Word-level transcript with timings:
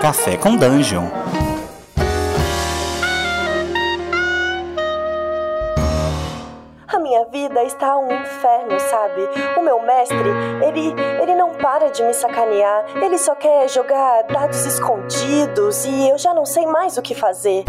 Café 0.00 0.34
com 0.38 0.56
Dungeon. 0.56 1.04
A 6.88 6.98
minha 6.98 7.26
vida 7.26 7.62
está 7.64 7.98
um 7.98 8.10
inferno, 8.10 8.80
sabe? 8.80 9.28
O 9.58 9.62
meu 9.62 9.82
mestre, 9.82 10.16
ele, 10.66 10.94
ele 11.20 11.34
não 11.34 11.50
para 11.50 11.90
de 11.90 12.02
me 12.02 12.14
sacanear. 12.14 12.86
Ele 12.96 13.18
só 13.18 13.34
quer 13.34 13.68
jogar 13.68 14.22
dados 14.22 14.64
escondidos 14.64 15.84
e 15.84 16.08
eu 16.08 16.16
já 16.16 16.32
não 16.32 16.46
sei 16.46 16.64
mais 16.64 16.96
o 16.96 17.02
que 17.02 17.14
fazer. 17.14 17.64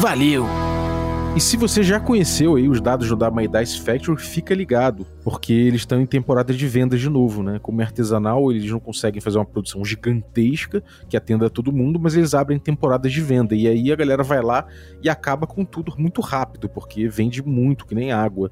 Valeu! 0.00 0.75
E 1.36 1.40
se 1.40 1.54
você 1.58 1.82
já 1.82 2.00
conheceu 2.00 2.56
aí 2.56 2.66
os 2.66 2.80
dados 2.80 3.14
da 3.14 3.30
My 3.30 3.46
Dice 3.46 3.78
Factory, 3.82 4.18
fica 4.18 4.54
ligado, 4.54 5.06
porque 5.22 5.52
eles 5.52 5.82
estão 5.82 6.00
em 6.00 6.06
temporada 6.06 6.54
de 6.54 6.66
vendas 6.66 6.98
de 6.98 7.10
novo, 7.10 7.42
né? 7.42 7.58
Como 7.60 7.82
é 7.82 7.84
artesanal, 7.84 8.50
eles 8.50 8.70
não 8.70 8.80
conseguem 8.80 9.20
fazer 9.20 9.36
uma 9.36 9.44
produção 9.44 9.84
gigantesca 9.84 10.82
que 11.10 11.14
atenda 11.14 11.50
todo 11.50 11.70
mundo, 11.70 12.00
mas 12.00 12.16
eles 12.16 12.32
abrem 12.32 12.58
temporadas 12.58 13.12
de 13.12 13.20
venda. 13.20 13.54
E 13.54 13.68
aí 13.68 13.92
a 13.92 13.96
galera 13.96 14.22
vai 14.22 14.40
lá 14.40 14.64
e 15.02 15.10
acaba 15.10 15.46
com 15.46 15.62
tudo 15.62 15.92
muito 15.98 16.22
rápido, 16.22 16.70
porque 16.70 17.06
vende 17.06 17.42
muito, 17.42 17.84
que 17.84 17.94
nem 17.94 18.12
água. 18.12 18.50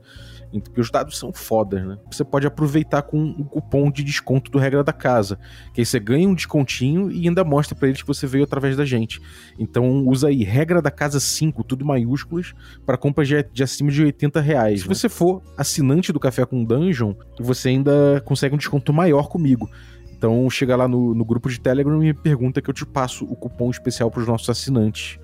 Porque 0.61 0.81
os 0.81 0.91
dados 0.91 1.19
são 1.19 1.33
fodas, 1.33 1.85
né? 1.85 1.99
Você 2.11 2.25
pode 2.25 2.47
aproveitar 2.47 3.03
com 3.03 3.31
o 3.31 3.45
cupom 3.45 3.91
de 3.91 4.03
desconto 4.03 4.51
do 4.51 4.59
Regra 4.59 4.85
da 4.85 4.93
Casa. 4.93 5.39
Que 5.73 5.81
aí 5.81 5.87
você 5.87 5.99
ganha 5.99 6.29
um 6.29 6.35
descontinho 6.35 7.11
e 7.11 7.27
ainda 7.27 7.45
mostra 7.45 7.75
para 7.75 7.89
eles 7.89 8.01
que 8.01 8.07
você 8.07 8.27
veio 8.27 8.45
através 8.45 8.77
da 8.77 8.85
gente. 8.85 9.21
Então 9.59 10.07
usa 10.07 10.29
aí 10.29 10.45
Regra 10.45 10.81
da 10.81 10.91
Casa 10.91 11.21
5, 11.21 11.65
tudo 11.65 11.85
maiúsculas, 11.85 12.55
para 12.85 12.97
compras 12.97 13.29
de, 13.29 13.43
de, 13.53 13.63
acima 13.63 13.91
de 13.91 14.03
80 14.03 14.41
reais. 14.41 14.81
Se 14.83 14.89
você 14.89 15.09
for 15.09 15.43
assinante 15.57 16.13
do 16.13 16.21
Café 16.21 16.45
com 16.45 16.65
Dungeon, 16.65 17.15
você 17.39 17.71
ainda 17.71 18.23
consegue 18.25 18.55
um 18.55 18.59
desconto 18.59 18.93
maior 18.93 19.29
comigo. 19.29 19.69
Então 20.17 20.49
chega 20.49 20.75
lá 20.75 20.89
no, 20.89 21.15
no 21.15 21.25
grupo 21.25 21.51
de 21.51 21.61
Telegram 21.61 22.03
e 22.03 22.07
me 22.07 22.15
pergunta 22.15 22.63
que 22.63 22.71
eu 22.71 22.75
te 22.75 22.87
passo 22.87 23.27
o 23.27 23.37
cupom 23.37 23.71
especial 23.71 24.11
para 24.11 24.21
os 24.21 24.27
nossos 24.27 24.49
assinantes. 24.49 25.19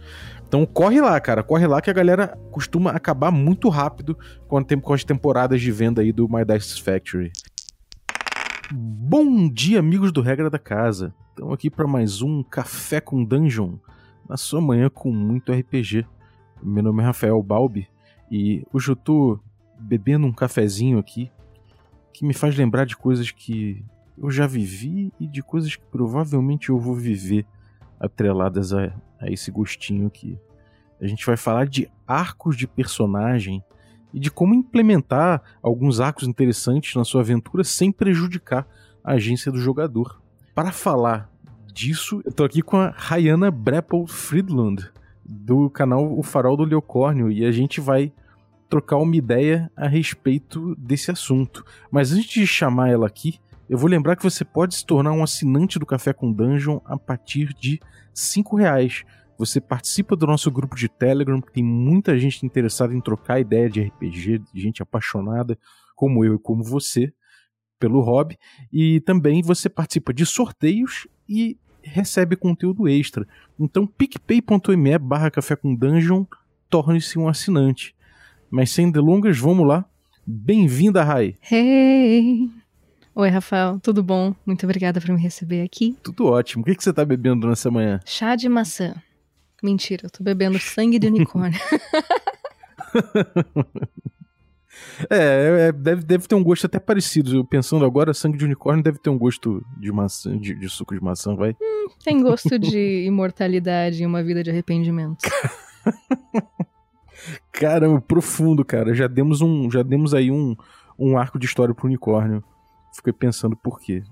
Então 0.50 0.66
corre 0.66 1.00
lá, 1.00 1.20
cara, 1.20 1.44
corre 1.44 1.64
lá 1.64 1.80
que 1.80 1.90
a 1.90 1.92
galera 1.92 2.36
costuma 2.50 2.90
acabar 2.90 3.30
muito 3.30 3.68
rápido 3.68 4.18
com, 4.48 4.60
tem, 4.60 4.80
com 4.80 4.92
as 4.92 5.04
temporadas 5.04 5.60
de 5.60 5.70
venda 5.70 6.02
aí 6.02 6.10
do 6.10 6.28
My 6.28 6.44
Dice 6.44 6.82
Factory. 6.82 7.30
Bom 8.72 9.48
dia, 9.48 9.78
amigos 9.78 10.10
do 10.10 10.20
Regra 10.20 10.50
da 10.50 10.58
Casa. 10.58 11.14
Estamos 11.28 11.54
aqui 11.54 11.70
para 11.70 11.86
mais 11.86 12.20
um 12.20 12.42
Café 12.42 13.00
com 13.00 13.24
Dungeon, 13.24 13.76
na 14.28 14.36
sua 14.36 14.60
manhã 14.60 14.90
com 14.90 15.12
muito 15.12 15.52
RPG. 15.52 16.04
Meu 16.60 16.82
nome 16.82 17.00
é 17.00 17.06
Rafael 17.06 17.40
Balbi 17.40 17.88
e 18.28 18.66
hoje 18.72 18.88
eu 18.88 18.96
tô 18.96 19.38
bebendo 19.78 20.26
um 20.26 20.32
cafezinho 20.32 20.98
aqui 20.98 21.30
que 22.12 22.24
me 22.24 22.34
faz 22.34 22.56
lembrar 22.56 22.86
de 22.86 22.96
coisas 22.96 23.30
que 23.30 23.84
eu 24.18 24.28
já 24.32 24.48
vivi 24.48 25.12
e 25.20 25.28
de 25.28 25.44
coisas 25.44 25.76
que 25.76 25.84
provavelmente 25.92 26.70
eu 26.70 26.78
vou 26.80 26.96
viver 26.96 27.46
atreladas 28.00 28.72
a, 28.72 28.92
a 29.20 29.30
esse 29.30 29.50
gostinho 29.50 30.06
aqui. 30.06 30.38
A 31.00 31.06
gente 31.06 31.24
vai 31.24 31.36
falar 31.36 31.66
de 31.66 31.88
arcos 32.06 32.56
de 32.56 32.66
personagem 32.66 33.62
e 34.12 34.18
de 34.18 34.30
como 34.30 34.54
implementar 34.54 35.42
alguns 35.62 36.00
arcos 36.00 36.26
interessantes 36.26 36.94
na 36.96 37.04
sua 37.04 37.20
aventura 37.20 37.62
sem 37.62 37.92
prejudicar 37.92 38.66
a 39.04 39.12
agência 39.12 39.52
do 39.52 39.60
jogador. 39.60 40.20
Para 40.54 40.72
falar 40.72 41.30
disso, 41.72 42.20
eu 42.24 42.32
tô 42.32 42.44
aqui 42.44 42.62
com 42.62 42.76
a 42.76 42.90
Rayana 42.90 43.50
Breppel 43.50 44.06
Friedland, 44.06 44.90
do 45.24 45.70
canal 45.70 46.18
O 46.18 46.22
Farol 46.22 46.56
do 46.56 46.64
Leocórnio, 46.64 47.30
e 47.30 47.44
a 47.44 47.52
gente 47.52 47.80
vai 47.80 48.12
trocar 48.68 48.96
uma 48.96 49.16
ideia 49.16 49.70
a 49.76 49.86
respeito 49.86 50.74
desse 50.76 51.10
assunto. 51.10 51.64
Mas 51.90 52.12
antes 52.12 52.30
de 52.30 52.46
chamar 52.46 52.90
ela 52.90 53.06
aqui, 53.06 53.38
eu 53.70 53.78
vou 53.78 53.88
lembrar 53.88 54.16
que 54.16 54.24
você 54.24 54.44
pode 54.44 54.74
se 54.74 54.84
tornar 54.84 55.12
um 55.12 55.22
assinante 55.22 55.78
do 55.78 55.86
Café 55.86 56.12
com 56.12 56.32
Dungeon 56.32 56.80
a 56.84 56.98
partir 56.98 57.54
de 57.54 57.78
cinco 58.12 58.56
reais. 58.56 59.04
Você 59.38 59.60
participa 59.60 60.16
do 60.16 60.26
nosso 60.26 60.50
grupo 60.50 60.74
de 60.74 60.88
Telegram, 60.88 61.40
que 61.40 61.52
tem 61.52 61.62
muita 61.62 62.18
gente 62.18 62.44
interessada 62.44 62.92
em 62.92 63.00
trocar 63.00 63.38
ideia 63.38 63.70
de 63.70 63.80
RPG, 63.80 64.42
gente 64.52 64.82
apaixonada, 64.82 65.56
como 65.94 66.24
eu 66.24 66.34
e 66.34 66.38
como 66.40 66.64
você, 66.64 67.12
pelo 67.78 68.00
hobby. 68.00 68.36
E 68.72 68.98
também 69.02 69.40
você 69.40 69.68
participa 69.68 70.12
de 70.12 70.26
sorteios 70.26 71.06
e 71.28 71.56
recebe 71.80 72.34
conteúdo 72.34 72.88
extra. 72.88 73.24
Então, 73.56 73.86
picpay.me 73.86 74.98
barra 74.98 75.30
café 75.30 75.54
com 75.54 75.76
dungeon, 75.76 76.24
torne-se 76.68 77.20
um 77.20 77.28
assinante. 77.28 77.94
Mas 78.50 78.72
sem 78.72 78.90
delongas, 78.90 79.38
vamos 79.38 79.64
lá. 79.64 79.84
Bem-vinda, 80.26 81.04
Rai. 81.04 81.36
Hey! 81.48 82.50
Oi, 83.20 83.28
Rafael, 83.28 83.78
tudo 83.80 84.02
bom? 84.02 84.34
Muito 84.46 84.64
obrigada 84.64 84.98
por 84.98 85.10
me 85.10 85.20
receber 85.20 85.60
aqui. 85.60 85.94
Tudo 86.02 86.24
ótimo. 86.24 86.62
O 86.62 86.64
que, 86.64 86.74
que 86.74 86.82
você 86.82 86.90
tá 86.90 87.04
bebendo 87.04 87.46
nessa 87.46 87.70
manhã? 87.70 88.00
Chá 88.06 88.34
de 88.34 88.48
maçã. 88.48 88.94
Mentira, 89.62 90.06
eu 90.06 90.10
tô 90.10 90.24
bebendo 90.24 90.58
sangue 90.58 90.98
de 90.98 91.06
unicórnio. 91.06 91.60
é, 95.10 95.68
é, 95.68 95.72
deve, 95.72 96.02
deve 96.02 96.26
ter 96.26 96.34
um 96.34 96.42
gosto 96.42 96.64
até 96.64 96.80
parecido. 96.80 97.36
Eu 97.36 97.44
pensando 97.44 97.84
agora, 97.84 98.14
sangue 98.14 98.38
de 98.38 98.46
unicórnio 98.46 98.82
deve 98.82 98.98
ter 98.98 99.10
um 99.10 99.18
gosto 99.18 99.62
de 99.78 99.92
maçã, 99.92 100.38
de, 100.38 100.54
de 100.54 100.68
suco 100.70 100.94
de 100.94 101.04
maçã, 101.04 101.36
vai? 101.36 101.54
Hum, 101.60 101.88
tem 102.02 102.22
gosto 102.22 102.58
de 102.58 103.04
imortalidade 103.04 104.02
e 104.02 104.06
uma 104.06 104.22
vida 104.22 104.42
de 104.42 104.48
arrependimento. 104.48 105.28
Caramba, 107.52 108.00
profundo, 108.00 108.64
cara. 108.64 108.94
Já 108.94 109.06
demos 109.06 109.42
um, 109.42 109.70
já 109.70 109.82
demos 109.82 110.14
aí 110.14 110.30
um, 110.30 110.56
um 110.98 111.18
arco 111.18 111.38
de 111.38 111.44
história 111.44 111.74
pro 111.74 111.86
unicórnio. 111.86 112.42
Fiquei 113.00 113.14
pensando 113.14 113.56
por 113.56 113.80
quê. 113.80 114.02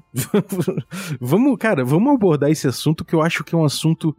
vamos, 1.20 1.58
cara, 1.58 1.84
vamos 1.84 2.14
abordar 2.14 2.50
esse 2.50 2.66
assunto 2.66 3.04
que 3.04 3.14
eu 3.14 3.20
acho 3.20 3.44
que 3.44 3.54
é 3.54 3.58
um 3.58 3.66
assunto. 3.66 4.16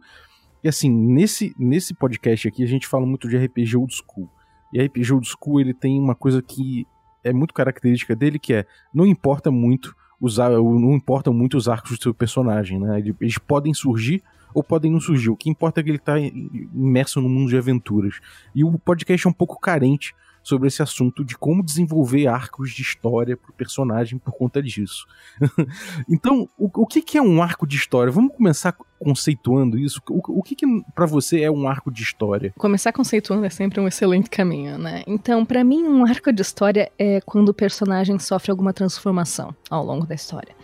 E 0.62 0.68
assim, 0.68 0.88
nesse, 0.88 1.52
nesse 1.58 1.92
podcast 1.92 2.46
aqui 2.46 2.62
a 2.62 2.66
gente 2.66 2.86
fala 2.86 3.04
muito 3.04 3.28
de 3.28 3.36
RPG 3.36 3.76
old 3.76 3.92
school. 3.92 4.30
E 4.72 4.80
RPG 4.80 5.12
old 5.12 5.26
school 5.26 5.60
ele 5.60 5.74
tem 5.74 5.98
uma 5.98 6.14
coisa 6.14 6.40
que 6.40 6.86
é 7.24 7.32
muito 7.32 7.52
característica 7.52 8.14
dele, 8.14 8.38
que 8.38 8.54
é 8.54 8.66
não 8.94 9.04
importa 9.04 9.50
muito 9.50 9.92
usar, 10.20 10.50
não 10.50 10.92
importam 10.92 11.34
muito 11.34 11.56
os 11.56 11.68
arcos 11.68 11.98
do 11.98 12.02
seu 12.02 12.14
personagem, 12.14 12.78
né? 12.78 13.02
Eles 13.20 13.38
podem 13.38 13.74
surgir 13.74 14.22
ou 14.54 14.62
podem 14.62 14.92
não 14.92 15.00
surgir. 15.00 15.30
O 15.30 15.36
que 15.36 15.50
importa 15.50 15.80
é 15.80 15.82
que 15.82 15.90
ele 15.90 15.96
está 15.96 16.16
imerso 16.16 17.20
no 17.20 17.28
mundo 17.28 17.48
de 17.48 17.56
aventuras. 17.56 18.20
E 18.54 18.62
o 18.62 18.78
podcast 18.78 19.26
é 19.26 19.30
um 19.30 19.34
pouco 19.34 19.58
carente 19.58 20.14
sobre 20.42 20.68
esse 20.68 20.82
assunto 20.82 21.24
de 21.24 21.36
como 21.36 21.62
desenvolver 21.62 22.26
arcos 22.26 22.70
de 22.70 22.82
história 22.82 23.36
pro 23.36 23.52
personagem 23.52 24.18
por 24.18 24.32
conta 24.32 24.62
disso. 24.62 25.06
então, 26.08 26.48
o, 26.58 26.70
o 26.82 26.86
que, 26.86 27.02
que, 27.02 27.18
é 27.18 27.22
um 27.22 27.42
arco 27.42 27.66
de 27.66 27.76
história? 27.76 28.12
Vamos 28.12 28.34
começar 28.34 28.74
conceituando 28.98 29.78
isso. 29.78 30.00
O, 30.08 30.38
o 30.38 30.42
que, 30.42 30.54
que 30.54 30.66
para 30.94 31.06
você 31.06 31.42
é 31.42 31.50
um 31.50 31.68
arco 31.68 31.90
de 31.90 32.02
história? 32.02 32.52
Começar 32.56 32.92
conceituando 32.92 33.44
é 33.44 33.50
sempre 33.50 33.80
um 33.80 33.88
excelente 33.88 34.30
caminho, 34.30 34.78
né? 34.78 35.02
Então, 35.06 35.44
para 35.44 35.62
mim, 35.62 35.84
um 35.84 36.04
arco 36.04 36.32
de 36.32 36.42
história 36.42 36.90
é 36.98 37.20
quando 37.20 37.50
o 37.50 37.54
personagem 37.54 38.18
sofre 38.18 38.50
alguma 38.50 38.72
transformação 38.72 39.54
ao 39.68 39.84
longo 39.84 40.06
da 40.06 40.14
história. 40.14 40.54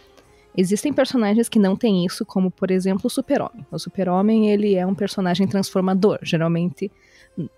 Existem 0.57 0.91
personagens 0.91 1.51
que 1.51 1.59
não 1.59 1.77
têm 1.77 2.07
isso, 2.07 2.25
como 2.25 2.51
por 2.51 2.71
exemplo 2.71 3.03
o 3.05 3.11
Super-Homem. 3.11 3.67
O 3.71 3.79
Super-Homem 3.79 4.51
ele 4.51 4.75
é 4.75 4.87
um 4.87 4.95
personagem 4.95 5.47
transformador, 5.47 6.19
geralmente 6.23 6.91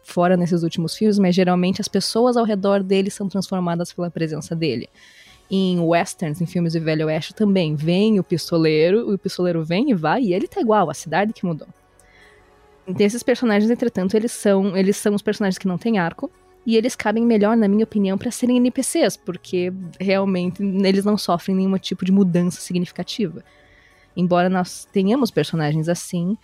fora 0.03 0.37
nesses 0.37 0.63
últimos 0.63 0.97
filmes, 0.97 1.19
mas 1.19 1.35
geralmente 1.35 1.81
as 1.81 1.89
pessoas 1.89 2.37
ao 2.37 2.45
redor 2.45 2.83
dele 2.83 3.11
são 3.11 3.29
transformadas 3.29 3.93
pela 3.93 4.11
presença 4.11 4.55
dele. 4.55 4.89
Em 5.51 5.81
westerns, 5.81 6.41
em 6.41 6.47
filmes 6.47 6.73
de 6.73 6.81
Velho 6.81 7.07
Oeste 7.07 7.35
também, 7.35 7.75
vem 7.75 8.19
o 8.19 8.25
pistoleiro, 8.25 9.13
o 9.13 9.19
pistoleiro 9.19 9.65
vem 9.65 9.91
e 9.91 9.95
vai 9.95 10.23
e 10.23 10.35
ele 10.35 10.47
tá 10.47 10.61
igual, 10.61 10.91
a 10.91 10.95
cidade 10.95 11.33
que 11.33 11.47
mudou. 11.47 11.69
Desses 12.87 13.23
personagens, 13.23 13.71
entretanto, 13.71 14.15
eles 14.15 14.33
são, 14.33 14.77
eles 14.77 14.97
são 14.97 15.15
os 15.15 15.23
personagens 15.23 15.59
que 15.59 15.69
não 15.69 15.79
têm 15.79 15.99
arco, 15.99 16.31
e 16.69 16.77
eles 16.77 16.95
cabem 16.95 17.25
melhor, 17.25 17.57
na 17.57 17.67
minha 17.67 17.85
opinião, 17.85 18.19
para 18.19 18.31
serem 18.31 18.59
NPCs, 18.59 19.17
porque 19.17 19.73
realmente 19.99 20.63
eles 20.63 21.03
não 21.03 21.17
sofrem 21.17 21.57
nenhum 21.57 21.79
tipo 21.79 22.05
de 22.05 22.13
mudança 22.13 22.61
significativa. 22.61 23.43
Embora 24.15 24.51
nós 24.51 24.87
tenhamos 24.93 25.31
personagens 25.31 25.89
assim 25.89 26.37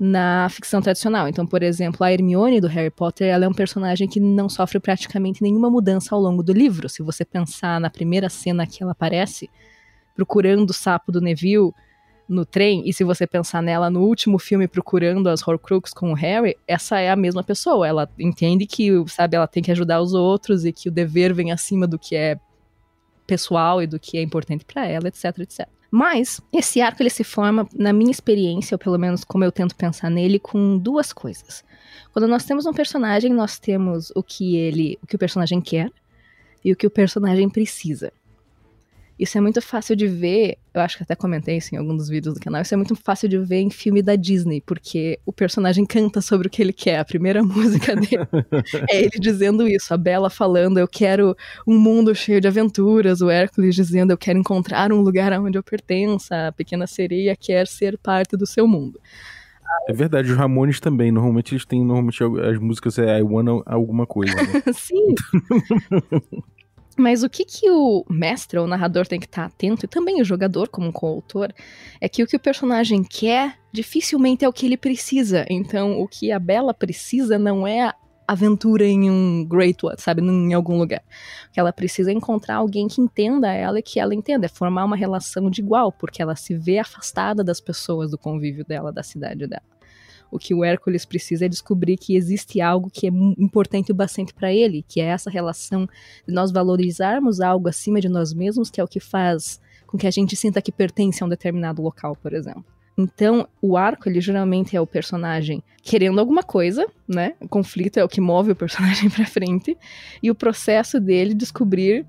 na 0.00 0.48
ficção 0.48 0.80
tradicional. 0.80 1.28
Então, 1.28 1.46
por 1.46 1.62
exemplo, 1.62 2.02
a 2.02 2.10
Hermione 2.10 2.58
do 2.58 2.66
Harry 2.68 2.88
Potter, 2.88 3.28
ela 3.28 3.44
é 3.44 3.48
um 3.48 3.52
personagem 3.52 4.08
que 4.08 4.18
não 4.18 4.48
sofre 4.48 4.80
praticamente 4.80 5.42
nenhuma 5.42 5.68
mudança 5.68 6.14
ao 6.14 6.20
longo 6.22 6.42
do 6.42 6.54
livro. 6.54 6.88
Se 6.88 7.02
você 7.02 7.22
pensar 7.22 7.78
na 7.78 7.90
primeira 7.90 8.30
cena 8.30 8.66
que 8.66 8.82
ela 8.82 8.92
aparece, 8.92 9.50
procurando 10.16 10.70
o 10.70 10.72
sapo 10.72 11.12
do 11.12 11.20
Neville, 11.20 11.70
no 12.26 12.46
trem, 12.46 12.88
e 12.88 12.94
se 12.94 13.04
você 13.04 13.26
pensar 13.26 13.60
nela 13.60 13.90
no 13.90 14.00
último 14.00 14.38
filme 14.38 14.66
procurando 14.66 15.28
as 15.28 15.46
Horcrux 15.46 15.92
com 15.92 16.12
o 16.12 16.14
Harry, 16.14 16.56
essa 16.66 16.98
é 16.98 17.10
a 17.10 17.16
mesma 17.16 17.42
pessoa. 17.42 17.86
Ela 17.86 18.08
entende 18.18 18.66
que, 18.66 18.90
sabe, 19.08 19.36
ela 19.36 19.48
tem 19.48 19.62
que 19.62 19.72
ajudar 19.72 20.00
os 20.00 20.14
outros 20.14 20.64
e 20.64 20.72
que 20.72 20.88
o 20.88 20.92
dever 20.92 21.34
vem 21.34 21.52
acima 21.52 21.86
do 21.86 21.98
que 21.98 22.16
é 22.16 22.38
pessoal 23.26 23.82
e 23.82 23.86
do 23.86 23.98
que 23.98 24.16
é 24.16 24.22
importante 24.22 24.64
para 24.64 24.86
ela, 24.86 25.08
etc, 25.08 25.40
etc. 25.40 25.68
Mas 25.90 26.40
esse 26.52 26.80
arco 26.80 27.02
ele 27.02 27.10
se 27.10 27.24
forma, 27.24 27.68
na 27.74 27.92
minha 27.92 28.10
experiência, 28.10 28.74
ou 28.74 28.78
pelo 28.78 28.98
menos 28.98 29.24
como 29.24 29.42
eu 29.42 29.50
tento 29.50 29.74
pensar 29.74 30.08
nele, 30.10 30.38
com 30.38 30.78
duas 30.78 31.12
coisas. 31.12 31.64
Quando 32.12 32.28
nós 32.28 32.44
temos 32.44 32.66
um 32.66 32.72
personagem, 32.72 33.32
nós 33.32 33.58
temos 33.58 34.12
o 34.14 34.22
que 34.22 34.56
ele, 34.56 34.98
o 35.02 35.06
que 35.06 35.16
o 35.16 35.18
personagem 35.18 35.60
quer 35.60 35.90
e 36.64 36.72
o 36.72 36.76
que 36.76 36.86
o 36.86 36.90
personagem 36.90 37.48
precisa. 37.48 38.12
Isso 39.20 39.36
é 39.36 39.40
muito 39.42 39.60
fácil 39.60 39.94
de 39.94 40.06
ver, 40.06 40.56
eu 40.72 40.80
acho 40.80 40.96
que 40.96 41.02
até 41.02 41.14
comentei 41.14 41.58
isso 41.58 41.74
em 41.74 41.78
algum 41.78 41.94
dos 41.94 42.08
vídeos 42.08 42.34
do 42.34 42.40
canal, 42.40 42.62
isso 42.62 42.72
é 42.72 42.76
muito 42.78 42.96
fácil 42.96 43.28
de 43.28 43.36
ver 43.36 43.60
em 43.60 43.68
filme 43.68 44.00
da 44.00 44.16
Disney, 44.16 44.62
porque 44.62 45.20
o 45.26 45.32
personagem 45.32 45.84
canta 45.84 46.22
sobre 46.22 46.48
o 46.48 46.50
que 46.50 46.62
ele 46.62 46.72
quer, 46.72 46.98
a 46.98 47.04
primeira 47.04 47.42
música 47.44 47.94
dele 47.94 48.26
é 48.88 49.02
ele 49.02 49.18
dizendo 49.20 49.68
isso, 49.68 49.92
a 49.92 49.98
Bela 49.98 50.30
falando, 50.30 50.78
eu 50.78 50.88
quero 50.88 51.36
um 51.66 51.78
mundo 51.78 52.14
cheio 52.14 52.40
de 52.40 52.48
aventuras, 52.48 53.20
o 53.20 53.28
Hércules 53.28 53.74
dizendo, 53.74 54.10
eu 54.10 54.16
quero 54.16 54.38
encontrar 54.38 54.90
um 54.90 55.02
lugar 55.02 55.38
onde 55.38 55.58
eu 55.58 55.62
pertença, 55.62 56.48
a 56.48 56.52
pequena 56.52 56.86
sereia 56.86 57.36
quer 57.36 57.66
ser 57.66 57.98
parte 57.98 58.38
do 58.38 58.46
seu 58.46 58.66
mundo. 58.66 58.98
É 59.86 59.92
verdade, 59.92 60.32
os 60.32 60.36
Ramones 60.36 60.80
também. 60.80 61.12
Normalmente 61.12 61.54
eles 61.54 61.64
têm 61.64 61.84
normalmente 61.84 62.22
as 62.24 62.58
músicas 62.58 62.98
é 62.98 63.18
I 63.18 63.22
wanna 63.22 63.62
alguma 63.66 64.06
coisa. 64.06 64.34
Né? 64.34 64.62
Sim. 64.74 65.14
Mas 67.00 67.22
o 67.22 67.30
que, 67.30 67.46
que 67.46 67.70
o 67.70 68.04
mestre 68.10 68.58
ou 68.58 68.66
narrador 68.66 69.06
tem 69.06 69.18
que 69.18 69.24
estar 69.24 69.46
atento, 69.46 69.86
e 69.86 69.88
também 69.88 70.20
o 70.20 70.24
jogador, 70.24 70.68
como 70.68 70.88
um 70.88 70.92
coautor, 70.92 71.50
é 71.98 72.10
que 72.10 72.22
o 72.22 72.26
que 72.26 72.36
o 72.36 72.40
personagem 72.40 73.02
quer 73.02 73.56
dificilmente 73.72 74.44
é 74.44 74.48
o 74.48 74.52
que 74.52 74.66
ele 74.66 74.76
precisa. 74.76 75.46
Então, 75.48 75.98
o 75.98 76.06
que 76.06 76.30
a 76.30 76.38
Bela 76.38 76.74
precisa 76.74 77.38
não 77.38 77.66
é 77.66 77.90
aventura 78.28 78.84
em 78.84 79.10
um 79.10 79.46
Great 79.46 79.84
One, 79.84 79.96
sabe, 79.98 80.20
em 80.20 80.52
algum 80.52 80.76
lugar. 80.76 81.02
Que 81.50 81.58
ela 81.58 81.72
precisa 81.72 82.10
é 82.10 82.14
encontrar 82.14 82.56
alguém 82.56 82.86
que 82.86 83.00
entenda 83.00 83.50
ela 83.50 83.78
e 83.78 83.82
que 83.82 83.98
ela 83.98 84.14
entenda, 84.14 84.44
é 84.44 84.48
formar 84.48 84.84
uma 84.84 84.94
relação 84.94 85.48
de 85.48 85.62
igual, 85.62 85.90
porque 85.90 86.20
ela 86.20 86.36
se 86.36 86.54
vê 86.54 86.78
afastada 86.78 87.42
das 87.42 87.62
pessoas, 87.62 88.10
do 88.10 88.18
convívio 88.18 88.62
dela, 88.62 88.92
da 88.92 89.02
cidade 89.02 89.46
dela. 89.46 89.62
O 90.30 90.38
que 90.38 90.54
o 90.54 90.64
Hércules 90.64 91.04
precisa 91.04 91.46
é 91.46 91.48
descobrir 91.48 91.96
que 91.96 92.16
existe 92.16 92.60
algo 92.60 92.90
que 92.90 93.06
é 93.06 93.10
importante 93.38 93.90
o 93.92 93.94
bastante 93.94 94.32
para 94.32 94.52
ele, 94.52 94.84
que 94.88 95.00
é 95.00 95.04
essa 95.04 95.30
relação 95.30 95.88
de 96.26 96.32
nós 96.32 96.50
valorizarmos 96.50 97.40
algo 97.40 97.68
acima 97.68 98.00
de 98.00 98.08
nós 98.08 98.32
mesmos, 98.32 98.70
que 98.70 98.80
é 98.80 98.84
o 98.84 98.88
que 98.88 99.00
faz 99.00 99.60
com 99.86 99.98
que 99.98 100.06
a 100.06 100.10
gente 100.10 100.36
sinta 100.36 100.62
que 100.62 100.70
pertence 100.70 101.22
a 101.22 101.26
um 101.26 101.28
determinado 101.28 101.82
local, 101.82 102.16
por 102.16 102.32
exemplo. 102.32 102.64
Então, 102.96 103.48
o 103.62 103.76
arco, 103.76 104.08
ele 104.08 104.20
geralmente 104.20 104.76
é 104.76 104.80
o 104.80 104.86
personagem 104.86 105.62
querendo 105.82 106.20
alguma 106.20 106.42
coisa, 106.42 106.86
né? 107.08 107.34
O 107.40 107.48
conflito 107.48 107.98
é 107.98 108.04
o 108.04 108.08
que 108.08 108.20
move 108.20 108.52
o 108.52 108.56
personagem 108.56 109.08
para 109.10 109.26
frente, 109.26 109.76
e 110.22 110.30
o 110.30 110.34
processo 110.34 111.00
dele 111.00 111.34
descobrir 111.34 112.06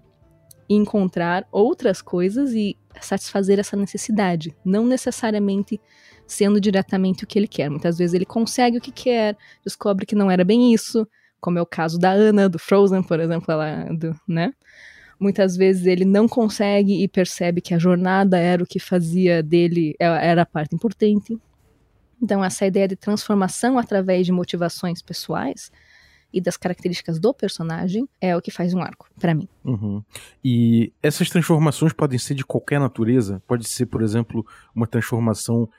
encontrar 0.75 1.47
outras 1.51 2.01
coisas 2.01 2.53
e 2.53 2.77
satisfazer 3.00 3.59
essa 3.59 3.75
necessidade, 3.75 4.56
não 4.63 4.85
necessariamente 4.85 5.79
sendo 6.27 6.62
diretamente 6.62 7.23
o 7.23 7.27
que 7.27 7.38
ele 7.38 7.47
quer. 7.47 7.69
Muitas 7.69 7.97
vezes 7.97 8.13
ele 8.13 8.25
consegue 8.25 8.77
o 8.77 8.81
que 8.81 8.91
quer, 8.91 9.38
descobre 9.63 10.06
que 10.06 10.15
não 10.15 10.31
era 10.31 10.44
bem 10.44 10.73
isso, 10.73 11.07
como 11.39 11.57
é 11.57 11.62
o 11.62 11.65
caso 11.65 12.00
da 12.00 12.12
Anna, 12.12 12.47
do 12.47 12.59
Frozen, 12.59 13.03
por 13.03 13.19
exemplo, 13.19 13.51
ela, 13.51 13.85
do, 13.94 14.15
né? 14.27 14.53
Muitas 15.19 15.56
vezes 15.56 15.85
ele 15.85 16.06
não 16.06 16.27
consegue 16.27 17.03
e 17.03 17.07
percebe 17.07 17.62
que 17.62 17.74
a 17.74 17.79
jornada 17.79 18.38
era 18.38 18.63
o 18.63 18.65
que 18.65 18.79
fazia 18.79 19.44
dele, 19.44 19.95
é, 20.00 20.06
era 20.06 20.44
a 20.44 20.45
parte 20.45 20.74
importante. 20.75 21.38
Então, 22.21 22.44
essa 22.44 22.65
ideia 22.65 22.88
de 22.88 22.95
transformação 22.95 23.77
através 23.77 24.25
de 24.25 24.31
motivações 24.31 25.01
pessoais 25.01 25.71
e 26.33 26.39
das 26.41 26.57
características 26.57 27.19
do 27.19 27.33
personagem 27.33 28.07
é 28.19 28.35
o 28.35 28.41
que 28.41 28.51
faz 28.51 28.73
um 28.73 28.81
arco, 28.81 29.09
para 29.19 29.33
mim. 29.33 29.47
Uhum. 29.63 30.03
E 30.43 30.91
essas 31.01 31.29
transformações 31.29 31.93
podem 31.93 32.17
ser 32.17 32.35
de 32.35 32.45
qualquer 32.45 32.79
natureza? 32.79 33.41
Pode 33.47 33.67
ser, 33.67 33.85
por 33.85 34.01
exemplo, 34.01 34.45
uma 34.75 34.87
transformação 34.87 35.69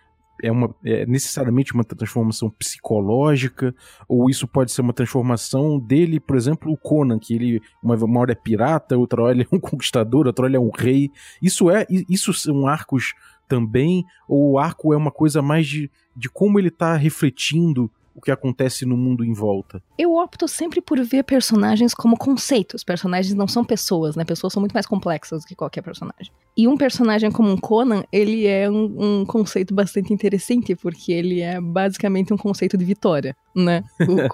é, 0.42 0.50
uma, 0.50 0.74
é 0.84 1.06
necessariamente 1.06 1.72
uma 1.72 1.84
transformação 1.84 2.50
psicológica, 2.50 3.74
ou 4.08 4.28
isso 4.28 4.48
pode 4.48 4.72
ser 4.72 4.80
uma 4.80 4.92
transformação 4.92 5.78
dele, 5.78 6.18
por 6.18 6.36
exemplo, 6.36 6.72
o 6.72 6.76
Conan, 6.76 7.18
que 7.18 7.34
ele 7.34 7.62
uma, 7.82 7.94
uma 7.96 8.20
hora 8.20 8.32
é 8.32 8.34
pirata, 8.34 8.98
outra 8.98 9.22
hora 9.22 9.34
ele 9.34 9.46
é 9.50 9.54
um 9.54 9.60
conquistador, 9.60 10.26
outra 10.26 10.44
hora 10.44 10.50
ele 10.50 10.56
é 10.56 10.60
um 10.60 10.70
rei. 10.70 11.10
Isso 11.40 11.70
é 11.70 11.86
isso 11.88 12.32
são 12.34 12.66
arcos 12.66 13.14
também, 13.48 14.04
ou 14.26 14.52
o 14.52 14.58
arco 14.58 14.92
é 14.92 14.96
uma 14.96 15.10
coisa 15.10 15.40
mais 15.42 15.66
de, 15.66 15.90
de 16.16 16.28
como 16.28 16.58
ele 16.58 16.68
está 16.68 16.96
refletindo 16.96 17.90
o 18.14 18.20
que 18.20 18.30
acontece 18.30 18.84
no 18.84 18.96
mundo 18.96 19.24
em 19.24 19.32
volta. 19.32 19.82
Eu 19.98 20.14
opto 20.14 20.46
sempre 20.46 20.80
por 20.80 21.02
ver 21.02 21.24
personagens 21.24 21.94
como 21.94 22.16
conceitos. 22.16 22.84
Personagens 22.84 23.34
não 23.34 23.48
são 23.48 23.64
pessoas, 23.64 24.16
né? 24.16 24.24
Pessoas 24.24 24.52
são 24.52 24.60
muito 24.60 24.72
mais 24.72 24.86
complexas 24.86 25.42
do 25.42 25.46
que 25.46 25.54
qualquer 25.54 25.82
personagem. 25.82 26.32
E 26.56 26.68
um 26.68 26.76
personagem 26.76 27.30
como 27.30 27.50
um 27.50 27.56
Conan, 27.56 28.04
ele 28.12 28.46
é 28.46 28.70
um, 28.70 29.20
um 29.20 29.26
conceito 29.26 29.74
bastante 29.74 30.12
interessante, 30.12 30.74
porque 30.74 31.12
ele 31.12 31.40
é 31.40 31.60
basicamente 31.60 32.32
um 32.32 32.36
conceito 32.36 32.76
de 32.76 32.84
vitória, 32.84 33.36
né? 33.54 33.84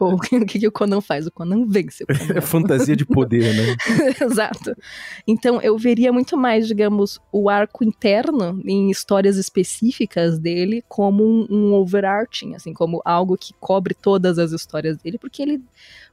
O, 0.01 0.05
o 0.15 0.19
que, 0.19 0.45
que, 0.45 0.67
o 0.67 0.73
Conan 0.73 1.01
faz? 1.01 1.27
O 1.27 1.33
Conan 1.33 1.67
vence. 1.67 2.05
O 2.05 2.07
Conan. 2.19 2.39
É 2.39 2.41
fantasia 2.41 2.97
de 2.97 3.05
poder, 3.05 3.55
né? 3.55 3.77
Exato. 4.21 4.75
Então 5.27 5.61
eu 5.61 5.77
veria 5.77 6.13
muito 6.13 6.37
mais, 6.37 6.67
digamos, 6.67 7.21
o 7.33 7.49
arco 7.49 7.85
interno 7.85 8.61
em 8.65 8.91
histórias 8.91 9.37
específicas 9.37 10.39
dele 10.39 10.83
como 10.89 11.25
um, 11.25 11.47
um 11.51 11.75
overarching, 11.75 12.55
assim, 12.55 12.73
como 12.73 13.03
algo 13.05 13.37
que 13.37 13.53
cobre 13.61 13.95
todas 13.95 14.39
as 14.39 14.53
histórias 14.53 14.99
dele, 14.99 15.19
porque 15.19 15.43
ele, 15.43 15.63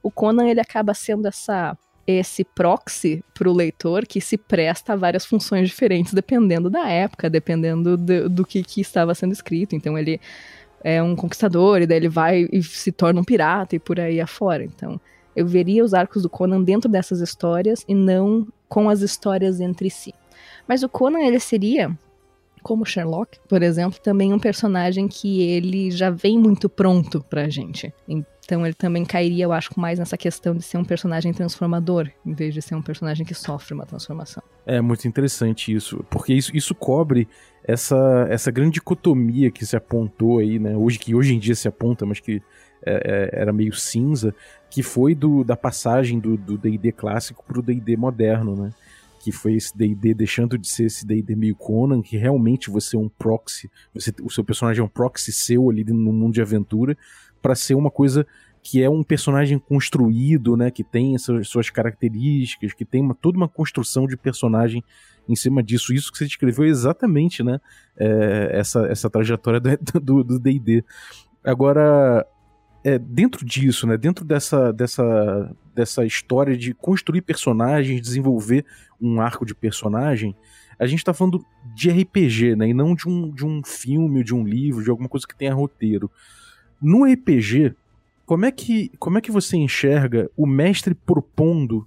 o 0.02 0.10
Conan 0.10 0.48
ele 0.48 0.60
acaba 0.60 0.94
sendo 0.94 1.26
essa 1.26 1.76
esse 2.06 2.44
proxy 2.44 3.24
para 3.34 3.50
o 3.50 3.52
leitor 3.52 4.06
que 4.06 4.20
se 4.20 4.38
presta 4.38 4.92
a 4.92 4.96
várias 4.96 5.26
funções 5.26 5.68
diferentes 5.68 6.14
dependendo 6.14 6.70
da 6.70 6.88
época, 6.88 7.28
dependendo 7.28 7.96
do, 7.96 8.28
do 8.28 8.46
que, 8.46 8.62
que 8.62 8.80
estava 8.80 9.12
sendo 9.12 9.32
escrito. 9.32 9.74
Então 9.74 9.98
ele 9.98 10.20
é 10.82 11.02
um 11.02 11.16
conquistador 11.16 11.82
e 11.82 11.86
daí 11.86 11.98
ele 11.98 12.08
vai 12.08 12.48
e 12.52 12.62
se 12.62 12.92
torna 12.92 13.20
um 13.20 13.24
pirata 13.24 13.76
e 13.76 13.78
por 13.78 13.98
aí 13.98 14.20
afora. 14.20 14.64
Então 14.64 15.00
eu 15.34 15.46
veria 15.46 15.84
os 15.84 15.92
arcos 15.92 16.22
do 16.22 16.30
Conan 16.30 16.62
dentro 16.62 16.90
dessas 16.90 17.20
histórias 17.20 17.84
e 17.86 17.94
não 17.94 18.46
com 18.68 18.88
as 18.88 19.00
histórias 19.00 19.60
entre 19.60 19.90
si. 19.90 20.14
Mas 20.66 20.82
o 20.82 20.88
Conan 20.88 21.20
ele 21.20 21.38
seria 21.38 21.96
como 22.62 22.84
Sherlock, 22.84 23.38
por 23.48 23.62
exemplo, 23.62 24.00
também 24.02 24.32
um 24.32 24.40
personagem 24.40 25.06
que 25.06 25.40
ele 25.40 25.88
já 25.88 26.10
vem 26.10 26.36
muito 26.36 26.68
pronto 26.68 27.24
pra 27.30 27.48
gente. 27.48 27.94
Então 28.08 28.66
ele 28.66 28.74
também 28.74 29.04
cairia, 29.04 29.44
eu 29.44 29.52
acho, 29.52 29.78
mais 29.78 30.00
nessa 30.00 30.16
questão 30.16 30.52
de 30.52 30.62
ser 30.62 30.76
um 30.76 30.84
personagem 30.84 31.32
transformador, 31.32 32.10
em 32.24 32.32
vez 32.32 32.52
de 32.52 32.60
ser 32.60 32.74
um 32.74 32.82
personagem 32.82 33.24
que 33.24 33.34
sofre 33.34 33.72
uma 33.72 33.86
transformação. 33.86 34.42
É 34.66 34.80
muito 34.80 35.06
interessante 35.06 35.72
isso, 35.72 36.04
porque 36.10 36.34
isso, 36.34 36.56
isso 36.56 36.74
cobre 36.74 37.28
essa, 37.66 38.26
essa 38.30 38.50
grande 38.50 38.74
dicotomia 38.74 39.50
que 39.50 39.66
se 39.66 39.76
apontou 39.76 40.38
aí, 40.38 40.58
né? 40.58 40.76
Hoje, 40.76 40.98
que 40.98 41.14
hoje 41.14 41.34
em 41.34 41.38
dia 41.38 41.54
se 41.54 41.66
aponta, 41.66 42.06
mas 42.06 42.20
que 42.20 42.40
é, 42.84 43.30
é 43.34 43.40
era 43.40 43.52
meio 43.52 43.74
cinza, 43.74 44.34
que 44.70 44.82
foi 44.82 45.14
do, 45.14 45.42
da 45.42 45.56
passagem 45.56 46.20
do 46.20 46.56
D&D 46.56 46.92
clássico 46.92 47.44
pro 47.44 47.62
D&D 47.62 47.96
moderno, 47.96 48.54
né? 48.54 48.70
Que 49.20 49.32
foi 49.32 49.54
esse 49.54 49.76
D&D 49.76 50.14
deixando 50.14 50.56
de 50.56 50.68
ser 50.68 50.84
esse 50.84 51.04
D&D 51.04 51.34
meio 51.34 51.56
Conan, 51.56 52.00
que 52.00 52.16
realmente 52.16 52.70
você 52.70 52.96
é 52.96 52.98
um 52.98 53.08
proxy, 53.08 53.68
você, 53.92 54.12
o 54.22 54.30
seu 54.30 54.44
personagem 54.44 54.80
é 54.80 54.84
um 54.84 54.88
proxy 54.88 55.32
seu 55.32 55.68
ali 55.68 55.82
no 55.82 56.12
mundo 56.12 56.34
de 56.34 56.40
aventura, 56.40 56.96
para 57.42 57.56
ser 57.56 57.74
uma 57.74 57.90
coisa 57.90 58.24
que 58.68 58.82
é 58.82 58.90
um 58.90 59.04
personagem 59.04 59.60
construído, 59.60 60.56
né, 60.56 60.72
que 60.72 60.82
tem 60.82 61.16
suas 61.44 61.70
características, 61.70 62.74
que 62.74 62.84
tem 62.84 63.00
uma, 63.00 63.14
toda 63.14 63.36
uma 63.38 63.48
construção 63.48 64.08
de 64.08 64.16
personagem 64.16 64.82
em 65.28 65.36
cima 65.36 65.62
disso. 65.62 65.94
Isso 65.94 66.10
que 66.10 66.18
você 66.18 66.24
descreveu 66.24 66.64
é 66.64 66.68
exatamente, 66.68 67.44
né, 67.44 67.60
é, 67.96 68.50
essa, 68.52 68.84
essa 68.88 69.08
trajetória 69.08 69.60
do 70.02 70.24
D&D. 70.40 70.84
Agora, 71.44 72.26
é, 72.82 72.98
dentro 72.98 73.46
disso, 73.46 73.86
né, 73.86 73.96
dentro 73.96 74.24
dessa, 74.24 74.72
dessa, 74.72 75.54
dessa 75.72 76.04
história 76.04 76.56
de 76.56 76.74
construir 76.74 77.22
personagens, 77.22 78.02
desenvolver 78.02 78.66
um 79.00 79.20
arco 79.20 79.46
de 79.46 79.54
personagem, 79.54 80.34
a 80.76 80.86
gente 80.88 80.98
está 80.98 81.14
falando 81.14 81.40
de 81.72 81.88
RPG, 81.88 82.56
né, 82.56 82.70
e 82.70 82.74
não 82.74 82.96
de 82.96 83.08
um, 83.08 83.30
de 83.32 83.46
um 83.46 83.62
filme, 83.64 84.24
de 84.24 84.34
um 84.34 84.42
livro, 84.42 84.82
de 84.82 84.90
alguma 84.90 85.08
coisa 85.08 85.24
que 85.24 85.36
tenha 85.36 85.54
roteiro. 85.54 86.10
No 86.82 87.04
RPG, 87.04 87.76
como 88.26 88.44
é 88.44 88.50
que, 88.50 88.90
como 88.98 89.16
é 89.16 89.20
que 89.20 89.30
você 89.30 89.56
enxerga 89.56 90.28
o 90.36 90.46
mestre 90.46 90.94
propondo 90.94 91.86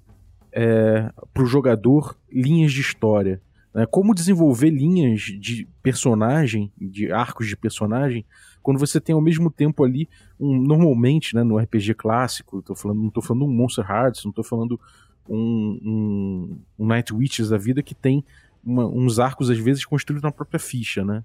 é, 0.53 1.11
para 1.33 1.43
o 1.43 1.45
jogador 1.45 2.17
linhas 2.31 2.71
de 2.71 2.79
história? 2.79 3.41
Né? 3.73 3.85
Como 3.85 4.15
desenvolver 4.15 4.69
linhas 4.69 5.21
de 5.21 5.67
personagem, 5.83 6.71
de 6.79 7.11
arcos 7.11 7.47
de 7.47 7.57
personagem, 7.57 8.25
quando 8.63 8.79
você 8.79 9.01
tem 9.01 9.13
ao 9.13 9.21
mesmo 9.21 9.51
tempo 9.51 9.83
ali, 9.83 10.07
um, 10.39 10.57
normalmente, 10.61 11.35
né, 11.35 11.43
no 11.43 11.57
RPG 11.57 11.93
clássico, 11.95 12.61
tô 12.61 12.73
falando, 12.73 12.99
não 12.99 13.07
estou 13.09 13.21
falando 13.21 13.45
um 13.45 13.53
Monster 13.53 13.85
Hearts, 13.89 14.23
não 14.23 14.29
estou 14.29 14.43
falando 14.43 14.79
um, 15.27 15.79
um, 15.83 16.59
um 16.79 16.87
Night 16.87 17.13
Witches 17.13 17.49
da 17.49 17.57
vida 17.57 17.83
que 17.83 17.93
tem 17.93 18.23
uma, 18.63 18.85
uns 18.85 19.19
arcos, 19.19 19.49
às 19.49 19.57
vezes, 19.57 19.83
construídos 19.83 20.23
na 20.23 20.31
própria 20.31 20.59
ficha, 20.59 21.03
né? 21.03 21.23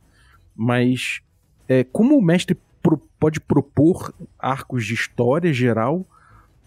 Mas 0.56 1.21
é, 1.68 1.85
como 1.85 2.16
o 2.16 2.23
mestre 2.23 2.56
pode 3.25 3.40
propor 3.40 4.12
arcos 4.38 4.85
de 4.85 4.93
história 4.93 5.50
geral 5.50 6.04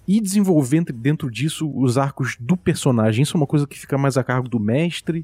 e 0.07 0.19
desenvolver 0.19 0.83
dentro 0.85 1.29
disso 1.29 1.71
os 1.71 1.99
arcos 1.99 2.35
do 2.39 2.57
personagem. 2.57 3.21
Isso 3.21 3.37
é 3.37 3.39
uma 3.39 3.45
coisa 3.45 3.67
que 3.67 3.77
fica 3.77 3.95
mais 3.95 4.17
a 4.17 4.23
cargo 4.23 4.49
do 4.49 4.59
mestre. 4.59 5.23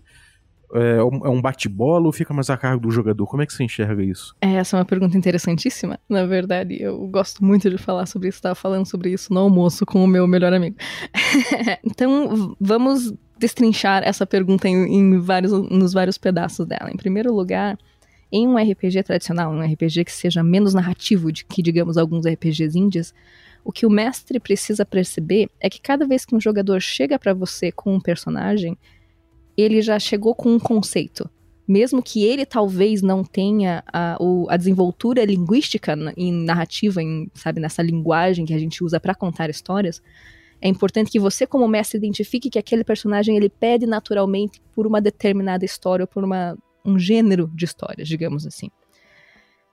É, 0.76 0.98
é 0.98 1.04
um 1.04 1.42
bate-bola 1.42 2.06
ou 2.06 2.12
fica 2.12 2.36
mais 2.36 2.52
a 2.52 2.58
cargo 2.58 2.84
do 2.84 2.92
jogador? 2.92 3.26
Como 3.26 3.42
é 3.42 3.48
que 3.48 3.54
você 3.54 3.64
enxerga 3.64 4.04
isso? 4.04 4.36
É, 4.40 4.54
essa 4.58 4.78
é 4.78 4.80
uma 4.80 4.86
pergunta 4.86 5.18
interessantíssima. 5.18 6.00
Na 6.08 6.24
verdade, 6.24 6.80
eu 6.80 7.00
gosto 7.08 7.44
muito 7.44 7.68
de 7.68 7.80
falar 7.80 8.06
sobre 8.06 8.30
isso. 8.30 8.38
Estava 8.38 8.54
falando 8.54 8.86
sobre 8.86 9.10
isso 9.10 9.34
no 9.34 9.40
almoço 9.40 9.88
com 9.88 10.04
o 10.04 10.08
meu 10.08 10.28
melhor 10.28 10.54
amigo. 10.54 10.76
então, 11.84 12.56
vamos 12.62 13.12
destrinchar 13.40 14.04
essa 14.06 14.24
pergunta 14.24 14.68
em, 14.68 15.00
em 15.00 15.20
vários, 15.20 15.52
nos 15.52 15.94
vários 15.94 16.20
pedaços 16.20 16.68
dela. 16.68 16.92
Em 16.92 16.98
primeiro 16.98 17.34
lugar, 17.34 17.76
em 18.34 18.48
um 18.48 18.58
RPG 18.58 19.04
tradicional, 19.04 19.54
um 19.54 19.62
RPG 19.62 20.06
que 20.06 20.12
seja 20.12 20.42
menos 20.42 20.74
narrativo 20.74 21.32
de 21.32 21.46
que, 21.46 21.62
digamos, 21.62 22.00
alguns 22.00 22.26
RPGs 22.26 22.76
indies, 22.76 23.14
o 23.64 23.72
que 23.72 23.86
o 23.86 23.92
mestre 23.92 24.40
precisa 24.40 24.84
perceber 24.84 25.52
é 25.60 25.70
que 25.70 25.80
cada 25.80 26.08
vez 26.08 26.26
que 26.26 26.36
um 26.36 26.42
jogador 26.42 26.82
chega 26.82 27.20
para 27.20 27.32
você 27.32 27.72
com 27.72 27.94
um 27.94 28.02
personagem, 28.02 28.76
ele 29.56 29.84
já 29.84 30.00
chegou 30.00 30.34
com 30.34 30.50
um 30.50 30.60
conceito. 30.60 31.30
Mesmo 31.68 32.02
que 32.02 32.24
ele 32.24 32.44
talvez 32.44 33.04
não 33.04 33.24
tenha 33.24 33.84
a, 33.94 34.18
a 34.50 34.58
desenvoltura 34.58 35.24
linguística 35.24 35.96
em 36.18 36.34
narrativa, 36.34 37.04
em, 37.04 37.30
sabe, 37.36 37.62
nessa 37.62 37.84
linguagem 37.84 38.46
que 38.46 38.54
a 38.54 38.58
gente 38.58 38.84
usa 38.84 39.00
para 39.00 39.14
contar 39.14 39.52
histórias, 39.52 40.02
é 40.60 40.68
importante 40.68 41.12
que 41.12 41.20
você, 41.20 41.46
como 41.46 41.68
mestre, 41.68 42.00
identifique 42.00 42.50
que 42.50 42.58
aquele 42.58 42.84
personagem 42.84 43.38
ele 43.38 43.48
pede 43.48 43.86
naturalmente 43.86 44.60
por 44.74 44.88
uma 44.88 45.00
determinada 45.00 45.64
história 45.64 46.04
ou 46.04 46.08
por 46.08 46.24
uma 46.24 46.58
um 46.86 46.98
gênero 46.98 47.50
de 47.54 47.66
histórias, 47.66 48.08
digamos 48.08 48.46
assim. 48.46 48.70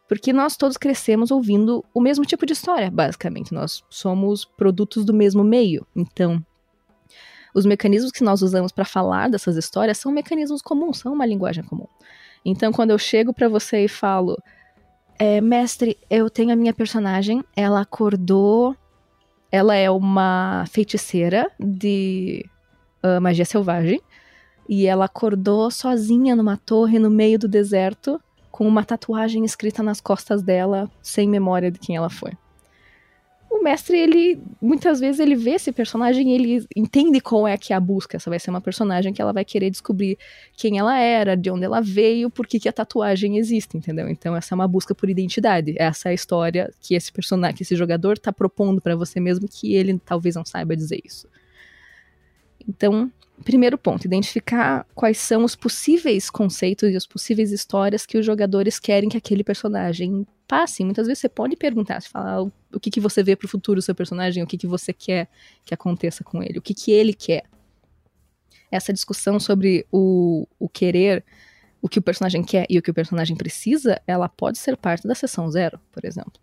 Porque 0.09 0.33
nós 0.33 0.57
todos 0.57 0.77
crescemos 0.77 1.31
ouvindo 1.31 1.85
o 1.95 2.01
mesmo 2.01 2.25
tipo 2.25 2.45
de 2.45 2.53
história, 2.53 2.91
basicamente. 2.91 3.55
Nós 3.55 3.85
somos 3.89 4.45
produtos 4.45 5.05
do 5.05 5.15
mesmo 5.15 5.45
meio. 5.45 5.87
Então, 5.95 6.45
os 7.55 7.65
mecanismos 7.65 8.11
que 8.11 8.25
nós 8.25 8.43
usamos 8.43 8.73
para 8.73 8.85
falar 8.85 9.31
dessas 9.31 9.57
histórias 9.57 9.99
são 9.99 10.11
mecanismos 10.11 10.63
comuns, 10.63 10.99
são 10.99 11.13
uma 11.13 11.27
linguagem 11.27 11.63
comum. 11.65 11.87
Então, 12.45 12.73
quando 12.73 12.91
eu 12.91 12.99
chego 12.99 13.33
para 13.33 13.49
você 13.49 13.85
e 13.85 13.89
falo, 13.89 14.37
é, 15.19 15.41
mestre, 15.41 15.99
eu 16.09 16.31
tenho 16.31 16.53
a 16.53 16.57
minha 16.57 16.73
personagem, 16.73 17.45
ela 17.55 17.83
acordou, 17.83 18.75
ela 19.53 19.75
é 19.75 19.91
uma 19.91 20.65
feiticeira 20.71 21.51
de 21.59 22.45
uh, 23.05 23.21
magia 23.21 23.45
selvagem, 23.45 24.01
e 24.71 24.87
ela 24.87 25.07
acordou 25.07 25.69
sozinha 25.69 26.37
numa 26.37 26.57
torre 26.57 26.97
no 27.01 27.11
meio 27.11 27.37
do 27.37 27.49
deserto, 27.49 28.21
com 28.53 28.69
uma 28.69 28.85
tatuagem 28.85 29.45
escrita 29.45 29.83
nas 29.83 30.01
costas 30.01 30.45
dela, 30.45 30.89
sem 31.03 31.29
memória 31.29 31.73
de 31.73 31.81
quem 31.81 31.97
ela 31.97 32.09
foi. 32.09 32.31
O 33.51 33.65
mestre, 33.65 33.99
ele 33.99 34.41
muitas 34.63 35.01
vezes 35.01 35.19
ele 35.19 35.35
vê 35.35 35.55
esse 35.55 35.73
personagem, 35.73 36.33
ele 36.33 36.65
entende 36.77 37.21
qual 37.21 37.49
é 37.49 37.59
que 37.59 37.73
é 37.73 37.77
a 37.77 37.81
busca. 37.81 38.17
Essa 38.17 38.31
vai 38.31 38.39
ser 38.39 38.51
uma 38.51 38.61
personagem 38.61 39.13
que 39.13 39.21
ela 39.21 39.33
vai 39.33 39.45
querer 39.45 39.71
descobrir 39.71 40.17
quem 40.57 40.79
ela 40.79 40.97
era, 40.97 41.37
de 41.37 41.51
onde 41.51 41.65
ela 41.65 41.81
veio, 41.81 42.31
por 42.31 42.47
que, 42.47 42.61
que 42.61 42.69
a 42.69 42.73
tatuagem 42.73 43.39
existe, 43.39 43.77
entendeu? 43.77 44.09
Então 44.09 44.37
essa 44.37 44.55
é 44.55 44.57
uma 44.57 44.69
busca 44.69 44.95
por 44.95 45.11
identidade. 45.11 45.75
Essa 45.79 46.09
é 46.09 46.13
a 46.13 46.15
história 46.15 46.73
que 46.81 46.95
esse 46.95 47.11
personagem, 47.11 47.57
que 47.57 47.65
esse 47.65 47.75
jogador 47.75 48.13
está 48.13 48.33
propondo 48.33 48.81
para 48.81 48.95
você 48.95 49.19
mesmo 49.19 49.49
que 49.49 49.75
ele 49.75 49.99
talvez 49.99 50.37
não 50.37 50.45
saiba 50.45 50.77
dizer 50.77 51.01
isso. 51.05 51.27
Então, 52.71 53.11
primeiro 53.45 53.77
ponto, 53.77 54.05
identificar 54.05 54.87
quais 54.95 55.19
são 55.19 55.45
os 55.45 55.57
possíveis 55.57 56.31
conceitos 56.31 56.89
e 56.89 56.97
as 56.97 57.05
possíveis 57.05 57.51
histórias 57.51 58.07
que 58.07 58.17
os 58.17 58.25
jogadores 58.25 58.79
querem 58.79 59.09
que 59.09 59.17
aquele 59.17 59.43
personagem 59.43 60.25
passe. 60.47 60.85
Muitas 60.85 61.09
vezes 61.09 61.21
você 61.21 61.29
pode 61.29 61.57
perguntar, 61.57 62.01
falar 62.03 62.43
o 62.43 62.81
que, 62.81 62.91
que 62.91 63.01
você 63.01 63.25
vê 63.25 63.35
para 63.35 63.47
o 63.47 63.49
futuro 63.49 63.81
do 63.81 63.83
seu 63.83 63.95
personagem, 63.95 64.43
o 64.43 64.47
que, 64.47 64.57
que 64.57 64.69
você 64.69 64.93
quer 64.93 65.29
que 65.65 65.75
aconteça 65.75 66.23
com 66.23 66.41
ele, 66.43 66.59
o 66.59 66.63
que, 66.63 66.73
que 66.73 66.93
ele 66.93 67.13
quer. 67.13 67.43
Essa 68.71 68.93
discussão 68.93 69.41
sobre 69.41 69.85
o, 69.91 70.47
o 70.57 70.69
querer, 70.69 71.25
o 71.83 71.89
que 71.89 71.99
o 71.99 72.03
personagem 72.03 72.45
quer 72.45 72.67
e 72.71 72.79
o 72.79 72.83
que 72.83 72.91
o 72.91 72.95
personagem 72.95 73.37
precisa, 73.37 74.01
ela 74.07 74.29
pode 74.29 74.59
ser 74.59 74.77
parte 74.77 75.09
da 75.09 75.15
sessão 75.17 75.51
zero, 75.51 75.81
por 75.91 76.05
exemplo. 76.05 76.41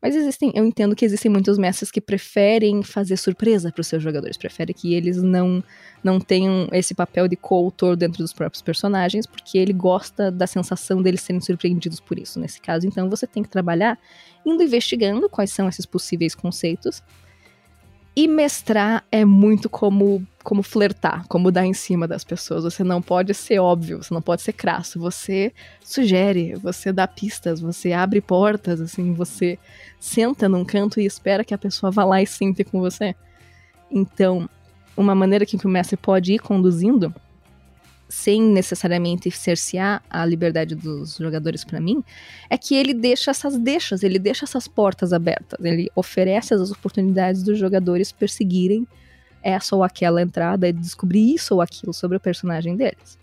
Mas 0.00 0.14
existem, 0.14 0.52
eu 0.54 0.64
entendo 0.64 0.94
que 0.94 1.04
existem 1.04 1.30
muitos 1.30 1.58
mestres 1.58 1.90
que 1.90 2.00
preferem 2.00 2.82
fazer 2.82 3.16
surpresa 3.16 3.72
para 3.72 3.80
os 3.80 3.86
seus 3.86 4.02
jogadores, 4.02 4.36
preferem 4.36 4.74
que 4.74 4.94
eles 4.94 5.22
não 5.22 5.62
não 6.04 6.20
tenham 6.20 6.68
esse 6.70 6.94
papel 6.94 7.26
de 7.26 7.34
coautor 7.34 7.96
dentro 7.96 8.22
dos 8.22 8.32
próprios 8.32 8.62
personagens, 8.62 9.26
porque 9.26 9.58
ele 9.58 9.72
gosta 9.72 10.30
da 10.30 10.46
sensação 10.46 11.02
deles 11.02 11.22
serem 11.22 11.40
surpreendidos 11.40 11.98
por 11.98 12.16
isso. 12.16 12.38
Nesse 12.38 12.60
caso, 12.60 12.86
então, 12.86 13.10
você 13.10 13.26
tem 13.26 13.42
que 13.42 13.48
trabalhar 13.48 13.98
indo 14.44 14.62
investigando 14.62 15.28
quais 15.28 15.50
são 15.50 15.68
esses 15.68 15.84
possíveis 15.84 16.34
conceitos 16.34 17.02
e 18.16 18.26
mestrar 18.26 19.04
é 19.12 19.24
muito 19.24 19.68
como 19.68 20.26
como 20.42 20.62
flertar, 20.62 21.26
como 21.26 21.50
dar 21.50 21.66
em 21.66 21.74
cima 21.74 22.06
das 22.06 22.22
pessoas. 22.22 22.62
Você 22.62 22.84
não 22.84 23.02
pode 23.02 23.34
ser 23.34 23.58
óbvio, 23.58 24.00
você 24.00 24.14
não 24.14 24.22
pode 24.22 24.42
ser 24.42 24.52
crasso. 24.52 24.96
Você 25.00 25.52
sugere, 25.82 26.54
você 26.54 26.92
dá 26.92 27.08
pistas, 27.08 27.60
você 27.60 27.92
abre 27.92 28.20
portas, 28.20 28.80
assim, 28.80 29.12
você 29.12 29.58
senta 29.98 30.48
num 30.48 30.64
canto 30.64 31.00
e 31.00 31.04
espera 31.04 31.44
que 31.44 31.52
a 31.52 31.58
pessoa 31.58 31.90
vá 31.90 32.04
lá 32.04 32.22
e 32.22 32.26
sente 32.28 32.62
com 32.62 32.78
você. 32.78 33.12
Então, 33.90 34.48
uma 34.96 35.16
maneira 35.16 35.44
que 35.44 35.56
o 35.56 35.68
mestre 35.68 35.96
pode 35.96 36.34
ir 36.34 36.38
conduzindo 36.38 37.12
sem 38.08 38.40
necessariamente 38.40 39.30
cercear 39.30 40.02
a 40.08 40.24
liberdade 40.24 40.74
dos 40.74 41.16
jogadores 41.16 41.64
para 41.64 41.80
mim, 41.80 42.02
é 42.48 42.56
que 42.56 42.74
ele 42.74 42.94
deixa 42.94 43.30
essas 43.30 43.58
deixas, 43.58 44.02
ele 44.02 44.18
deixa 44.18 44.44
essas 44.44 44.68
portas 44.68 45.12
abertas, 45.12 45.58
ele 45.64 45.90
oferece 45.94 46.54
as 46.54 46.70
oportunidades 46.70 47.42
dos 47.42 47.58
jogadores 47.58 48.12
perseguirem 48.12 48.86
essa 49.42 49.76
ou 49.76 49.82
aquela 49.82 50.22
entrada 50.22 50.68
e 50.68 50.72
descobrir 50.72 51.34
isso 51.34 51.54
ou 51.54 51.60
aquilo 51.60 51.92
sobre 51.92 52.16
o 52.16 52.20
personagem 52.20 52.76
deles. 52.76 53.18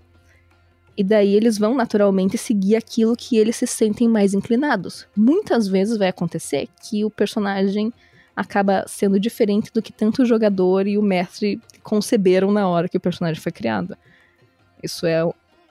E 0.96 1.04
daí 1.04 1.34
eles 1.34 1.58
vão 1.58 1.74
naturalmente 1.74 2.38
seguir 2.38 2.76
aquilo 2.76 3.16
que 3.16 3.38
eles 3.38 3.56
se 3.56 3.66
sentem 3.66 4.08
mais 4.08 4.34
inclinados. 4.34 5.08
Muitas 5.16 5.68
vezes 5.68 5.98
vai 5.98 6.08
acontecer 6.08 6.68
que 6.82 7.04
o 7.04 7.10
personagem 7.10 7.92
acaba 8.36 8.86
sendo 8.88 9.20
diferente 9.20 9.72
do 9.74 9.82
que 9.82 9.92
tanto 9.92 10.22
o 10.22 10.26
jogador 10.26 10.88
e 10.88 10.98
o 10.98 11.02
mestre 11.02 11.60
conceberam 11.82 12.52
na 12.52 12.68
hora 12.68 12.88
que 12.88 12.98
o 12.98 13.02
personagem 13.02 13.42
foi 13.42 13.52
criado. 13.52 13.98
Isso 14.84 15.06
é 15.06 15.24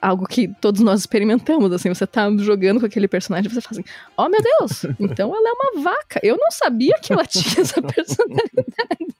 algo 0.03 0.27
que 0.27 0.49
todos 0.59 0.81
nós 0.81 0.99
experimentamos, 0.99 1.71
assim, 1.71 1.87
você 1.87 2.05
tá 2.05 2.29
jogando 2.37 2.81
com 2.81 2.85
aquele 2.85 3.07
personagem 3.07 3.49
e 3.49 3.53
você 3.53 3.61
fala 3.61 3.79
assim, 3.79 3.89
oh 4.17 4.27
meu 4.27 4.41
Deus, 4.41 4.83
então 4.99 5.33
ela 5.33 5.49
é 5.49 5.51
uma 5.53 5.83
vaca, 5.83 6.19
eu 6.21 6.37
não 6.37 6.51
sabia 6.51 6.95
que 7.01 7.13
ela 7.13 7.25
tinha 7.25 7.61
essa 7.61 7.79
personalidade, 7.81 9.15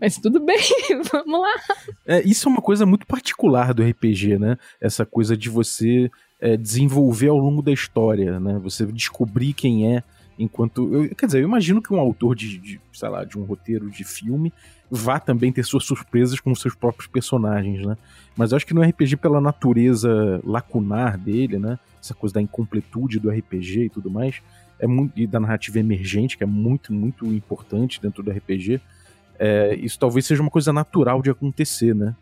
mas 0.00 0.16
tudo 0.18 0.38
bem, 0.38 0.60
vamos 1.12 1.40
lá. 1.40 1.54
É, 2.06 2.22
isso 2.22 2.48
é 2.48 2.52
uma 2.52 2.62
coisa 2.62 2.86
muito 2.86 3.04
particular 3.04 3.74
do 3.74 3.82
RPG, 3.82 4.38
né, 4.38 4.56
essa 4.80 5.04
coisa 5.04 5.36
de 5.36 5.50
você 5.50 6.08
é, 6.40 6.56
desenvolver 6.56 7.28
ao 7.28 7.36
longo 7.36 7.60
da 7.60 7.72
história, 7.72 8.38
né, 8.38 8.60
você 8.62 8.86
descobrir 8.86 9.52
quem 9.52 9.96
é 9.96 10.04
Enquanto. 10.38 10.92
Eu, 10.92 11.14
quer 11.14 11.26
dizer, 11.26 11.40
eu 11.40 11.44
imagino 11.44 11.82
que 11.82 11.92
um 11.92 12.00
autor 12.00 12.34
de, 12.34 12.58
de, 12.58 12.80
sei 12.92 13.08
lá, 13.08 13.22
de 13.22 13.38
um 13.38 13.44
roteiro 13.44 13.90
de 13.90 14.02
filme 14.02 14.52
vá 14.94 15.18
também 15.18 15.50
ter 15.50 15.64
suas 15.64 15.84
surpresas 15.84 16.38
com 16.38 16.54
seus 16.54 16.74
próprios 16.74 17.06
personagens, 17.06 17.86
né? 17.86 17.96
Mas 18.36 18.52
eu 18.52 18.56
acho 18.56 18.66
que 18.66 18.74
no 18.74 18.82
RPG, 18.82 19.16
pela 19.16 19.40
natureza 19.40 20.38
lacunar 20.44 21.16
dele, 21.16 21.58
né? 21.58 21.78
Essa 21.98 22.12
coisa 22.12 22.34
da 22.34 22.42
incompletude 22.42 23.18
do 23.18 23.30
RPG 23.30 23.84
e 23.84 23.88
tudo 23.88 24.10
mais, 24.10 24.42
é 24.78 24.86
muito, 24.86 25.18
e 25.18 25.26
da 25.26 25.40
narrativa 25.40 25.78
emergente, 25.78 26.36
que 26.36 26.44
é 26.44 26.46
muito, 26.46 26.92
muito 26.92 27.24
importante 27.24 28.02
dentro 28.02 28.22
do 28.22 28.30
RPG, 28.30 28.82
é, 29.38 29.74
isso 29.76 29.98
talvez 29.98 30.26
seja 30.26 30.42
uma 30.42 30.50
coisa 30.50 30.74
natural 30.74 31.22
de 31.22 31.30
acontecer, 31.30 31.94
né? 31.94 32.14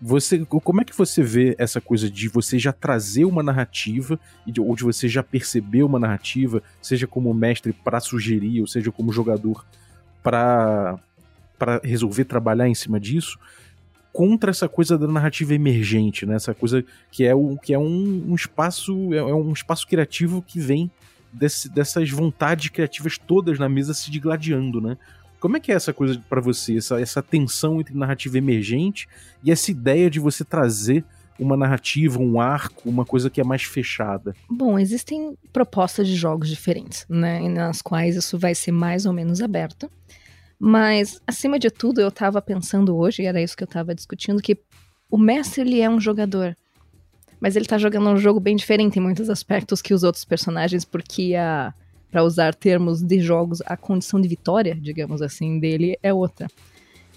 Você, 0.00 0.44
como 0.44 0.80
é 0.80 0.84
que 0.84 0.98
você 0.98 1.22
vê 1.22 1.54
essa 1.56 1.80
coisa 1.80 2.10
de 2.10 2.26
você 2.26 2.58
já 2.58 2.72
trazer 2.72 3.24
uma 3.24 3.44
narrativa, 3.44 4.18
ou 4.58 4.74
de 4.74 4.82
você 4.82 5.08
já 5.08 5.22
perceber 5.22 5.84
uma 5.84 6.00
narrativa, 6.00 6.60
seja 6.82 7.06
como 7.06 7.32
mestre 7.32 7.72
para 7.72 8.00
sugerir, 8.00 8.60
ou 8.60 8.66
seja 8.66 8.90
como 8.90 9.12
jogador 9.12 9.64
para 10.20 10.98
resolver 11.82 12.24
trabalhar 12.24 12.68
em 12.68 12.74
cima 12.74 12.98
disso, 12.98 13.38
contra 14.12 14.50
essa 14.50 14.68
coisa 14.68 14.98
da 14.98 15.08
narrativa 15.08 15.54
emergente, 15.54 16.26
né? 16.26 16.34
Essa 16.34 16.54
coisa 16.54 16.84
que 17.10 17.24
é, 17.24 17.34
o, 17.34 17.56
que 17.56 17.72
é 17.72 17.78
um, 17.78 18.26
um 18.28 18.34
espaço 18.34 19.12
é, 19.14 19.18
é 19.18 19.34
um 19.34 19.52
espaço 19.52 19.86
criativo 19.86 20.42
que 20.42 20.60
vem 20.60 20.90
desse, 21.32 21.68
dessas 21.68 22.10
vontades 22.10 22.68
criativas 22.68 23.16
todas 23.16 23.58
na 23.58 23.68
mesa 23.68 23.94
se 23.94 24.10
digladiando, 24.10 24.80
né? 24.80 24.98
Como 25.40 25.56
é 25.56 25.60
que 25.60 25.72
é 25.72 25.74
essa 25.74 25.92
coisa 25.92 26.22
para 26.28 26.40
você, 26.40 26.76
essa, 26.76 27.00
essa 27.00 27.20
tensão 27.20 27.80
entre 27.80 27.96
narrativa 27.96 28.38
emergente 28.38 29.08
e 29.42 29.50
essa 29.50 29.72
ideia 29.72 30.08
de 30.08 30.20
você 30.20 30.44
trazer 30.44 31.04
uma 31.36 31.56
narrativa, 31.56 32.20
um 32.20 32.40
arco, 32.40 32.88
uma 32.88 33.04
coisa 33.04 33.28
que 33.28 33.40
é 33.40 33.44
mais 33.44 33.64
fechada? 33.64 34.36
Bom, 34.48 34.78
existem 34.78 35.36
propostas 35.52 36.06
de 36.06 36.14
jogos 36.14 36.48
diferentes, 36.48 37.06
né? 37.08 37.40
Nas 37.48 37.82
quais 37.82 38.14
isso 38.14 38.38
vai 38.38 38.54
ser 38.54 38.70
mais 38.70 39.06
ou 39.06 39.12
menos 39.12 39.40
aberto. 39.40 39.90
Mas, 40.64 41.20
acima 41.26 41.58
de 41.58 41.68
tudo, 41.72 42.00
eu 42.00 42.06
estava 42.06 42.40
pensando 42.40 42.96
hoje, 42.96 43.20
e 43.20 43.26
era 43.26 43.42
isso 43.42 43.56
que 43.56 43.64
eu 43.64 43.66
estava 43.66 43.92
discutindo, 43.92 44.40
que 44.40 44.56
o 45.10 45.18
mestre 45.18 45.62
ele 45.62 45.80
é 45.80 45.90
um 45.90 45.98
jogador. 45.98 46.56
Mas 47.40 47.56
ele 47.56 47.64
está 47.64 47.76
jogando 47.78 48.08
um 48.08 48.16
jogo 48.16 48.38
bem 48.38 48.54
diferente 48.54 48.96
em 48.96 49.02
muitos 49.02 49.28
aspectos 49.28 49.82
que 49.82 49.92
os 49.92 50.04
outros 50.04 50.24
personagens, 50.24 50.84
porque 50.84 51.34
a 51.34 51.74
para 52.12 52.22
usar 52.22 52.54
termos 52.54 53.02
de 53.02 53.18
jogos, 53.20 53.60
a 53.64 53.76
condição 53.76 54.20
de 54.20 54.28
vitória, 54.28 54.78
digamos 54.80 55.20
assim, 55.20 55.58
dele 55.58 55.98
é 56.00 56.12
outra. 56.14 56.46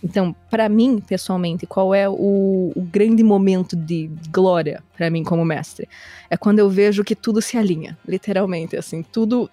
Então, 0.01 0.33
para 0.49 0.67
mim, 0.67 0.99
pessoalmente, 0.99 1.67
qual 1.67 1.93
é 1.93 2.09
o, 2.09 2.71
o 2.73 2.81
grande 2.81 3.21
momento 3.21 3.75
de 3.75 4.09
glória 4.31 4.81
para 4.97 5.09
mim 5.09 5.23
como 5.23 5.45
mestre? 5.45 5.87
É 6.29 6.37
quando 6.37 6.59
eu 6.59 6.69
vejo 6.69 7.03
que 7.03 7.13
tudo 7.13 7.41
se 7.41 7.57
alinha, 7.57 7.97
literalmente, 8.07 8.77
assim, 8.77 9.03
tudo 9.03 9.49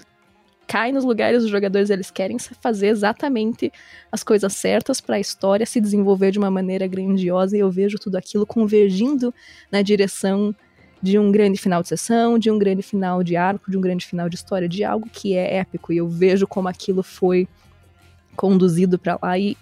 cai 0.73 0.91
nos 0.91 1.05
lugares, 1.05 1.45
os 1.45 1.51
jogadores 1.51 1.91
eles 1.91 2.11
querem 2.11 2.39
fazer 2.39 2.87
exatamente 2.87 3.71
as 4.11 4.25
coisas 4.25 4.55
certas 4.55 5.03
para 5.03 5.17
a 5.17 5.21
história 5.21 5.67
se 5.67 5.79
desenvolver 5.79 6.31
de 6.31 6.39
uma 6.39 6.51
maneira 6.51 6.87
grandiosa 6.87 7.55
e 7.55 7.61
eu 7.61 7.71
vejo 7.71 7.99
tudo 7.99 8.17
aquilo 8.17 8.47
convergindo 8.47 9.35
na 9.71 9.83
direção 9.83 10.55
de 11.03 11.19
um 11.19 11.31
grande 11.31 11.61
final 11.61 11.83
de 11.83 11.89
sessão, 11.89 12.39
de 12.39 12.51
um 12.51 12.59
grande 12.59 12.81
final 12.81 13.23
de 13.23 13.37
arco, 13.37 13.71
de 13.71 13.77
um 13.77 13.83
grande 13.83 14.07
final 14.07 14.31
de 14.31 14.37
história, 14.37 14.67
de 14.67 14.83
algo 14.83 15.11
que 15.13 15.37
é 15.37 15.57
épico. 15.57 15.93
E 15.93 15.99
eu 15.99 16.09
vejo 16.09 16.47
como 16.47 16.69
aquilo 16.69 17.03
foi 17.03 17.47
conduzido 18.35 18.99
para 18.99 19.19
lá. 19.23 19.39
E, 19.39 19.59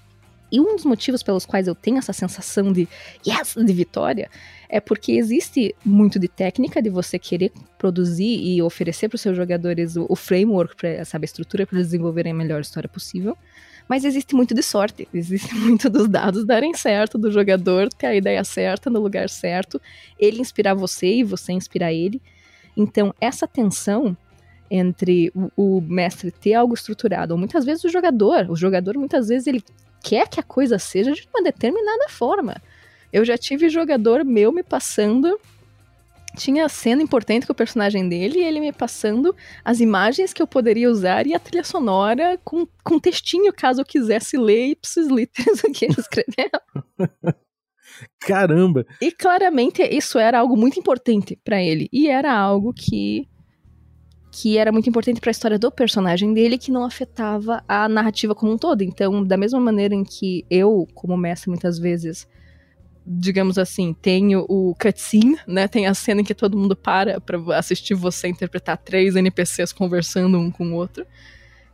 e 0.50 0.60
um 0.60 0.76
dos 0.76 0.84
motivos 0.84 1.22
pelos 1.22 1.46
quais 1.46 1.66
eu 1.66 1.74
tenho 1.74 1.98
essa 1.98 2.12
sensação 2.12 2.72
de 2.72 2.88
yes, 3.26 3.54
de 3.56 3.72
vitória, 3.72 4.30
é 4.68 4.80
porque 4.80 5.12
existe 5.12 5.74
muito 5.84 6.18
de 6.18 6.28
técnica 6.28 6.80
de 6.80 6.88
você 6.88 7.18
querer 7.18 7.52
produzir 7.76 8.40
e 8.40 8.62
oferecer 8.62 9.08
para 9.08 9.16
os 9.16 9.20
seus 9.20 9.36
jogadores 9.36 9.96
o, 9.96 10.06
o 10.08 10.16
framework, 10.16 10.76
pra, 10.76 11.04
sabe, 11.04 11.24
a 11.24 11.26
estrutura 11.26 11.66
para 11.66 11.78
desenvolverem 11.78 12.32
a 12.32 12.34
melhor 12.34 12.60
história 12.60 12.88
possível. 12.88 13.36
Mas 13.88 14.04
existe 14.04 14.36
muito 14.36 14.54
de 14.54 14.62
sorte, 14.62 15.08
existe 15.12 15.52
muito 15.58 15.90
dos 15.90 16.08
dados 16.08 16.44
darem 16.44 16.72
certo, 16.74 17.18
do 17.18 17.30
jogador 17.32 17.88
ter 17.88 18.06
a 18.06 18.14
ideia 18.14 18.44
certa 18.44 18.88
no 18.88 19.00
lugar 19.00 19.28
certo, 19.28 19.80
ele 20.18 20.40
inspirar 20.40 20.74
você 20.74 21.16
e 21.16 21.24
você 21.24 21.52
inspirar 21.52 21.92
ele. 21.92 22.22
Então, 22.76 23.12
essa 23.20 23.48
tensão 23.48 24.16
entre 24.70 25.32
o, 25.34 25.50
o 25.56 25.80
mestre 25.80 26.30
ter 26.30 26.54
algo 26.54 26.74
estruturado, 26.74 27.34
ou 27.34 27.38
muitas 27.38 27.64
vezes 27.64 27.82
o 27.82 27.88
jogador, 27.88 28.48
o 28.48 28.54
jogador 28.54 28.96
muitas 28.96 29.26
vezes 29.26 29.48
ele 29.48 29.64
quer 30.02 30.28
que 30.28 30.40
a 30.40 30.42
coisa 30.42 30.78
seja 30.78 31.12
de 31.12 31.28
uma 31.32 31.42
determinada 31.42 32.08
forma. 32.08 32.56
Eu 33.12 33.24
já 33.24 33.36
tive 33.36 33.68
jogador 33.68 34.24
meu 34.24 34.52
me 34.52 34.62
passando 34.62 35.38
tinha 36.36 36.68
cena 36.68 37.02
importante 37.02 37.46
com 37.46 37.52
o 37.52 37.56
personagem 37.56 38.08
dele 38.08 38.38
e 38.38 38.44
ele 38.44 38.60
me 38.60 38.72
passando 38.72 39.34
as 39.64 39.80
imagens 39.80 40.32
que 40.32 40.40
eu 40.40 40.46
poderia 40.46 40.90
usar 40.90 41.26
e 41.26 41.34
a 41.34 41.38
trilha 41.38 41.64
sonora 41.64 42.38
com, 42.44 42.66
com 42.84 42.98
textinho, 42.98 43.52
caso 43.52 43.80
eu 43.80 43.84
quisesse 43.84 44.36
ler 44.36 44.68
ipsis 44.68 45.08
literis 45.08 45.62
o 45.64 45.72
que 45.72 45.86
ele 45.86 45.96
escreveu. 45.98 46.50
Caramba! 48.20 48.86
E 49.00 49.10
claramente 49.10 49.82
isso 49.82 50.18
era 50.18 50.38
algo 50.38 50.56
muito 50.56 50.78
importante 50.78 51.38
para 51.44 51.62
ele. 51.62 51.88
E 51.92 52.08
era 52.08 52.32
algo 52.32 52.72
que 52.72 53.28
que 54.30 54.56
era 54.56 54.70
muito 54.70 54.88
importante 54.88 55.20
para 55.20 55.30
a 55.30 55.32
história 55.32 55.58
do 55.58 55.70
personagem 55.70 56.32
dele, 56.32 56.56
que 56.56 56.70
não 56.70 56.84
afetava 56.84 57.64
a 57.66 57.88
narrativa 57.88 58.34
como 58.34 58.52
um 58.52 58.58
todo. 58.58 58.82
Então, 58.82 59.24
da 59.24 59.36
mesma 59.36 59.58
maneira 59.58 59.94
em 59.94 60.04
que 60.04 60.44
eu, 60.48 60.86
como 60.94 61.16
mestre, 61.16 61.50
muitas 61.50 61.78
vezes 61.78 62.28
digamos 63.12 63.58
assim, 63.58 63.92
tem 63.92 64.36
o 64.36 64.74
cutscene, 64.80 65.38
né? 65.46 65.66
Tem 65.66 65.86
a 65.86 65.94
cena 65.94 66.20
em 66.20 66.24
que 66.24 66.34
todo 66.34 66.56
mundo 66.56 66.76
para 66.76 67.20
para 67.20 67.38
assistir 67.56 67.94
você 67.94 68.28
interpretar 68.28 68.76
três 68.76 69.16
NPCs 69.16 69.72
conversando 69.72 70.38
um 70.38 70.50
com 70.50 70.70
o 70.70 70.74
outro. 70.74 71.04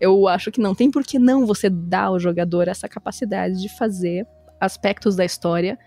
Eu 0.01 0.29
acho 0.29 0.51
que 0.51 0.61
não 0.61 0.75
tem 0.75 0.91
por 0.91 1.05
que 1.05 1.19
não 1.19 1.45
você 1.45 1.69
dar 1.69 2.05
ao 2.05 2.21
jogador 2.21 2.69
essa 2.69 2.89
capacidade 2.89 3.61
de 3.61 3.69
fazer 3.69 4.27
aspectos 4.61 5.17
da 5.17 5.25
história 5.25 5.79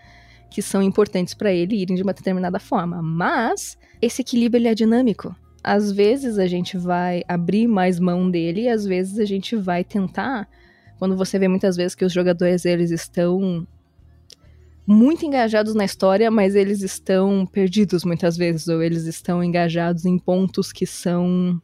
que 0.51 0.62
são 0.62 0.82
importantes 0.82 1.34
para 1.34 1.51
ele 1.51 1.75
irem 1.75 1.95
de 1.95 2.03
uma 2.03 2.13
determinada 2.13 2.60
forma. 2.60 3.01
Mas 3.01 3.77
esse 4.01 4.21
equilíbrio 4.21 4.60
ele 4.60 4.67
é 4.67 4.75
dinâmico. 4.75 5.36
Às 5.63 5.91
vezes 5.91 6.38
a 6.38 6.48
gente 6.48 6.78
vai 6.78 7.24
abrir 7.28 7.67
mais 7.67 8.00
mão 8.00 8.30
dele 8.30 8.62
e 8.62 8.69
às 8.69 8.86
vezes 8.86 9.19
a 9.19 9.26
gente 9.26 9.56
vai 9.56 9.84
tentar 9.84 10.48
quando 11.00 11.15
você 11.15 11.39
vê 11.39 11.48
muitas 11.48 11.78
vezes 11.78 11.95
que 11.95 12.04
os 12.04 12.12
jogadores 12.12 12.65
eles 12.65 12.91
estão 12.91 13.65
muito 14.86 15.26
engajados 15.26 15.74
na 15.74 15.86
história, 15.86 16.30
mas 16.32 16.56
eles 16.56 16.82
estão 16.82 17.45
perdidos 17.45 18.04
muitas 18.04 18.36
vezes, 18.36 18.67
ou 18.67 18.82
eles 18.82 19.06
estão 19.06 19.43
engajados 19.43 20.06
em 20.06 20.17
pontos 20.17 20.72
que 20.72 20.86
são. 20.86 21.62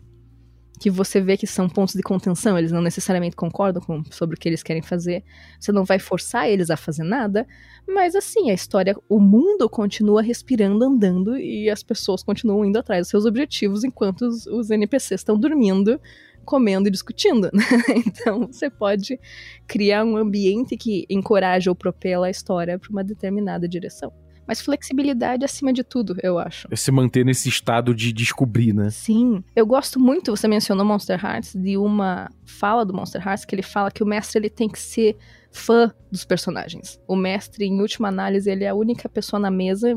Que 0.76 0.90
você 0.90 1.22
vê 1.22 1.38
que 1.38 1.48
são 1.48 1.70
pontos 1.70 1.96
de 1.96 2.02
contenção, 2.02 2.58
eles 2.58 2.72
não 2.72 2.82
necessariamente 2.82 3.36
concordam 3.36 3.82
com, 3.82 4.04
sobre 4.12 4.36
o 4.36 4.40
que 4.40 4.50
eles 4.50 4.64
querem 4.64 4.82
fazer. 4.82 5.24
Você 5.60 5.72
não 5.72 5.84
vai 5.84 6.00
forçar 6.00 6.50
eles 6.50 6.70
a 6.70 6.78
fazer 6.78 7.04
nada, 7.04 7.48
mas 7.88 8.16
assim, 8.16 8.50
a 8.50 8.54
história, 8.54 8.96
o 9.08 9.20
mundo 9.20 9.70
continua 9.70 10.22
respirando, 10.22 10.84
andando, 10.84 11.38
e 11.38 11.70
as 11.70 11.84
pessoas 11.84 12.24
continuam 12.24 12.66
indo 12.66 12.78
atrás 12.78 13.02
dos 13.02 13.10
seus 13.10 13.26
objetivos 13.26 13.84
enquanto 13.84 14.24
os, 14.24 14.46
os 14.48 14.70
NPCs 14.70 15.22
estão 15.22 15.38
dormindo 15.38 16.00
comendo 16.46 16.88
e 16.88 16.92
discutindo. 16.92 17.50
Né? 17.56 18.04
Então 18.06 18.48
você 18.48 18.70
pode 18.70 19.20
criar 19.68 20.06
um 20.06 20.16
ambiente 20.16 20.78
que 20.78 21.06
encoraja 21.10 21.72
ou 21.72 21.76
propela 21.76 22.28
a 22.28 22.30
história 22.30 22.78
para 22.78 22.92
uma 22.92 23.04
determinada 23.04 23.68
direção. 23.68 24.14
Mas 24.48 24.62
flexibilidade 24.62 25.44
acima 25.44 25.74
de 25.74 25.84
tudo, 25.84 26.16
eu 26.22 26.38
acho. 26.38 26.68
É 26.72 26.76
se 26.76 26.92
manter 26.92 27.26
nesse 27.26 27.50
estado 27.50 27.94
de 27.94 28.14
descobrir, 28.14 28.74
né? 28.74 28.90
Sim. 28.90 29.44
Eu 29.56 29.66
gosto 29.66 30.00
muito, 30.00 30.36
você 30.36 30.48
mencionou 30.48 30.86
Monster 30.86 31.24
Hearts, 31.24 31.56
de 31.56 31.78
uma 31.78 32.30
fala 32.46 32.86
do 32.86 32.94
Monster 32.94 33.26
Hearts 33.26 33.46
que 33.46 33.56
ele 33.56 33.64
fala 33.64 33.90
que 33.90 34.04
o 34.04 34.06
mestre 34.06 34.40
ele 34.40 34.50
tem 34.50 34.70
que 34.70 34.80
ser 34.80 35.18
fã 35.52 35.92
dos 36.12 36.26
personagens. 36.26 37.00
O 37.08 37.16
mestre, 37.16 37.66
em 37.66 37.82
última 37.82 38.10
análise, 38.10 38.50
ele 38.50 38.64
é 38.66 38.70
a 38.70 38.76
única 38.76 39.08
pessoa 39.08 39.40
na 39.40 39.50
mesa, 39.50 39.96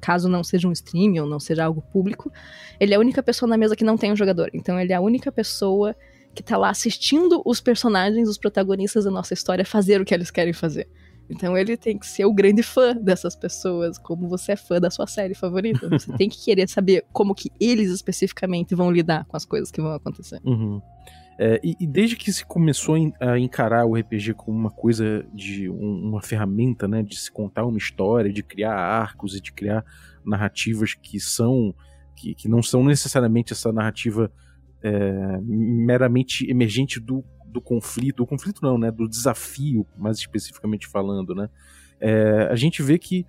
caso 0.00 0.28
não 0.28 0.44
seja 0.44 0.68
um 0.68 0.72
stream 0.72 1.22
ou 1.22 1.28
não 1.28 1.40
seja 1.40 1.64
algo 1.64 1.80
público, 1.80 2.30
ele 2.78 2.92
é 2.92 2.96
a 2.96 3.00
única 3.00 3.22
pessoa 3.22 3.48
na 3.48 3.56
mesa 3.56 3.76
que 3.76 3.84
não 3.84 3.96
tem 3.96 4.12
um 4.12 4.16
jogador. 4.16 4.50
Então 4.52 4.78
ele 4.78 4.92
é 4.92 4.96
a 4.96 5.00
única 5.00 5.32
pessoa 5.32 5.94
que 6.34 6.42
tá 6.42 6.58
lá 6.58 6.68
assistindo 6.68 7.40
os 7.46 7.60
personagens, 7.60 8.28
os 8.28 8.36
protagonistas 8.36 9.04
da 9.04 9.10
nossa 9.10 9.32
história 9.32 9.64
fazer 9.64 10.02
o 10.02 10.04
que 10.04 10.12
eles 10.12 10.30
querem 10.30 10.52
fazer. 10.52 10.86
Então 11.28 11.56
ele 11.56 11.76
tem 11.76 11.98
que 11.98 12.06
ser 12.06 12.24
o 12.24 12.32
grande 12.32 12.62
fã 12.62 12.94
dessas 12.94 13.34
pessoas, 13.34 13.98
como 13.98 14.28
você 14.28 14.52
é 14.52 14.56
fã 14.56 14.80
da 14.80 14.90
sua 14.90 15.06
série 15.06 15.34
favorita. 15.34 15.88
Você 15.90 16.12
tem 16.16 16.28
que 16.28 16.44
querer 16.44 16.68
saber 16.68 17.04
como 17.12 17.34
que 17.34 17.50
eles 17.60 17.90
especificamente 17.90 18.74
vão 18.74 18.90
lidar 18.90 19.24
com 19.24 19.36
as 19.36 19.44
coisas 19.44 19.70
que 19.70 19.80
vão 19.80 19.92
acontecer. 19.92 20.40
Uhum. 20.44 20.80
É, 21.38 21.60
e, 21.62 21.76
e, 21.80 21.86
desde 21.86 22.16
que 22.16 22.32
se 22.32 22.44
começou 22.46 22.96
a 23.20 23.38
encarar 23.38 23.84
o 23.84 23.94
RPG 23.94 24.34
como 24.34 24.56
uma 24.56 24.70
coisa 24.70 25.26
de 25.34 25.68
um, 25.68 26.08
uma 26.08 26.22
ferramenta, 26.22 26.88
né, 26.88 27.02
de 27.02 27.16
se 27.16 27.30
contar 27.30 27.66
uma 27.66 27.76
história, 27.76 28.32
de 28.32 28.42
criar 28.42 28.74
arcos 28.74 29.34
e 29.34 29.40
de 29.40 29.52
criar 29.52 29.84
narrativas 30.24 30.94
que 30.94 31.20
são 31.20 31.74
que, 32.16 32.34
que 32.34 32.48
não 32.48 32.62
são 32.62 32.82
necessariamente 32.82 33.52
essa 33.52 33.70
narrativa 33.70 34.32
é, 34.82 35.38
meramente 35.42 36.50
emergente 36.50 36.98
do, 36.98 37.22
do 37.48 37.60
conflito, 37.60 38.16
do 38.16 38.26
conflito 38.26 38.60
não, 38.62 38.78
né, 38.78 38.90
do 38.90 39.08
desafio, 39.08 39.86
mais 39.96 40.18
especificamente 40.18 40.86
falando, 40.86 41.34
né, 41.34 41.48
é, 42.00 42.48
a 42.50 42.56
gente 42.56 42.82
vê 42.82 42.98
que 42.98 43.26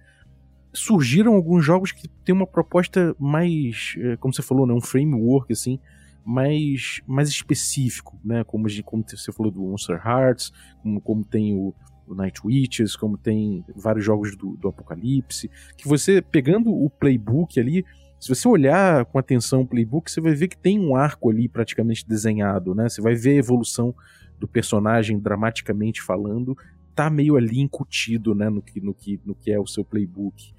surgiram 0.74 1.34
alguns 1.34 1.64
jogos 1.64 1.92
que 1.92 2.08
têm 2.08 2.36
uma 2.36 2.46
proposta 2.46 3.16
mais, 3.18 3.96
é, 3.98 4.18
como 4.18 4.34
você 4.34 4.42
falou, 4.42 4.68
né, 4.68 4.74
um 4.74 4.82
framework 4.82 5.52
assim 5.52 5.80
mais, 6.28 7.02
mais 7.08 7.30
específico, 7.30 8.20
né? 8.22 8.44
Como, 8.44 8.68
como 8.84 9.06
você 9.08 9.32
falou 9.32 9.50
do 9.50 9.62
Monster 9.62 9.96
Hearts, 10.06 10.52
como, 10.84 11.00
como 11.00 11.24
tem 11.24 11.56
o, 11.56 11.74
o 12.06 12.14
Night 12.14 12.42
Witches, 12.44 12.98
como 12.98 13.18
tem 13.18 13.64
vários 13.74 14.04
jogos 14.04 14.36
do, 14.36 14.58
do 14.58 14.68
Apocalipse, 14.68 15.50
que 15.78 15.88
você 15.88 16.22
pegando 16.22 16.70
o 16.70 16.90
playbook 16.90 17.58
ali, 17.58 17.86
se 18.20 18.30
você 18.30 18.48
olhar 18.48 19.06
com 19.06 19.20
atenção 19.20 19.62
o 19.62 19.68
playbook, 19.68 20.12
você 20.12 20.20
vai 20.20 20.34
ver 20.34 20.48
que 20.48 20.58
tem 20.58 20.80
um 20.80 20.96
arco 20.96 21.30
ali 21.30 21.48
praticamente 21.48 22.08
desenhado, 22.08 22.74
né? 22.74 22.90
Você 22.90 23.02
vai 23.02 23.16
ver 23.16 23.32
a 23.32 23.40
evolução 23.40 23.94
do 24.40 24.48
personagem 24.48 25.20
dramaticamente 25.20 26.02
falando, 26.02 26.58
tá 26.96 27.10
meio 27.10 27.36
ali 27.36 27.60
incutido, 27.60 28.34
né, 28.34 28.50
no 28.50 28.62
que, 28.62 28.82
no 28.82 28.94
que, 28.94 29.20
no 29.24 29.36
que 29.36 29.52
é 29.52 29.60
o 29.60 29.68
seu 29.68 29.84
playbook. 29.84 30.54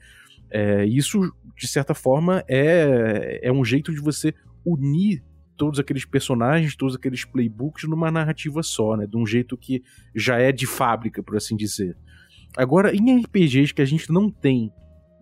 É, 0.51 0.85
isso, 0.85 1.33
de 1.57 1.67
certa 1.67 1.95
forma, 1.95 2.45
é, 2.49 3.41
é 3.43 3.53
um 3.53 3.65
jeito 3.65 3.93
de 3.93 4.01
você 4.01 4.33
unir 4.65 5.23
todos 5.57 5.81
aqueles 5.81 6.05
personagens, 6.05 6.77
todos 6.77 6.95
aqueles 6.95 7.25
playbooks 7.25 7.89
numa 7.89 8.11
narrativa 8.11 8.63
só, 8.63 8.97
né? 8.97 9.07
De 9.07 9.17
um 9.17 9.27
jeito 9.27 9.57
que 9.57 9.83
já 10.15 10.39
é 10.39 10.53
de 10.53 10.67
fábrica, 10.67 11.23
por 11.23 11.37
assim 11.37 11.57
dizer. 11.57 11.97
Agora, 12.57 12.95
em 12.95 13.21
RPGs 13.21 13.75
que 13.75 13.83
a 13.83 13.85
gente 13.85 14.11
não 14.11 14.31
tem 14.31 14.73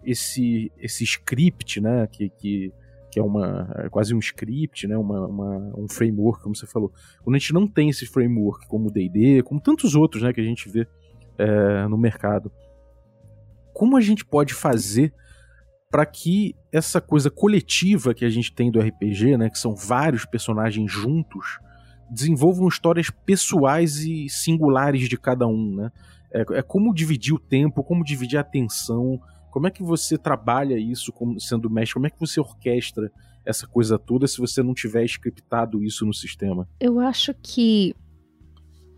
esse, 0.07 0.71
esse 0.79 1.05
script, 1.05 1.81
né? 1.81 2.07
Que, 2.07 2.31
que, 2.31 2.73
que 3.11 3.19
é 3.19 3.23
uma 3.23 3.69
é 3.79 3.89
quase 3.89 4.15
um 4.15 4.19
script, 4.19 4.87
né? 4.87 4.97
Uma, 4.97 5.27
uma, 5.27 5.57
um 5.77 5.89
framework, 5.89 6.43
como 6.43 6.55
você 6.55 6.67
falou. 6.67 6.93
Quando 7.23 7.37
a 7.37 7.39
gente 7.39 7.53
não 7.53 7.67
tem 7.67 7.91
esse 7.91 8.07
framework, 8.07 8.67
como 8.69 8.89
o 8.89 8.91
D&D, 8.91 9.43
como 9.43 9.61
tantos 9.61 9.95
outros, 9.95 10.23
né? 10.23 10.33
Que 10.33 10.41
a 10.41 10.45
gente 10.45 10.69
vê 10.69 10.87
é, 11.39 11.89
no 11.89 11.99
mercado. 11.99 12.51
Como 13.75 13.97
a 13.97 14.01
gente 14.01 14.25
pode 14.25 14.55
fazer 14.55 15.13
para 15.91 16.05
que 16.05 16.55
essa 16.73 17.01
coisa 17.01 17.31
coletiva 17.31 18.13
que 18.15 18.25
a 18.25 18.29
gente 18.29 18.53
tem 18.53 18.71
do 18.71 18.81
RPG, 18.81 19.37
né, 19.37 19.49
que 19.49 19.59
são 19.59 19.75
vários 19.75 20.25
personagens 20.25 20.91
juntos, 20.91 21.59
desenvolvam 22.11 22.69
histórias 22.69 23.11
pessoais 23.11 23.99
e 23.99 24.29
singulares 24.29 25.09
de 25.09 25.17
cada 25.17 25.47
um, 25.47 25.75
né? 25.75 25.93
É, 26.33 26.59
é 26.59 26.63
como 26.63 26.95
dividir 26.95 27.35
o 27.35 27.39
tempo, 27.39 27.83
como 27.83 28.05
dividir 28.05 28.37
a 28.37 28.41
atenção, 28.41 29.21
como 29.57 29.69
é 29.69 29.71
que 29.71 29.83
você 29.83 30.19
trabalha 30.19 30.79
isso 30.79 31.11
como 31.11 31.41
sendo 31.41 31.71
mestre, 31.71 31.95
como 31.95 32.07
é 32.07 32.11
que 32.11 32.21
você 32.21 32.39
orquestra 32.39 33.11
essa 33.43 33.67
coisa 33.67 33.99
toda 33.99 34.27
se 34.27 34.37
você 34.37 34.63
não 34.63 34.75
tiver 34.75 35.03
scriptado 35.07 35.83
isso 35.83 36.05
no 36.05 36.13
sistema? 36.13 36.69
Eu 36.79 37.01
acho 37.01 37.33
que 37.43 37.97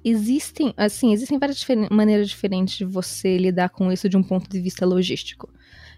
existem, 0.05 0.75
assim, 0.77 1.13
existem 1.13 1.39
várias 1.39 1.59
difer 1.59 1.87
maneiras 1.93 2.29
diferentes 2.29 2.77
de 2.77 2.85
você 2.85 3.39
lidar 3.39 3.69
com 3.69 3.93
isso 3.93 4.09
de 4.09 4.17
um 4.17 4.23
ponto 4.25 4.51
de 4.51 4.61
vista 4.61 4.85
logístico. 4.85 5.49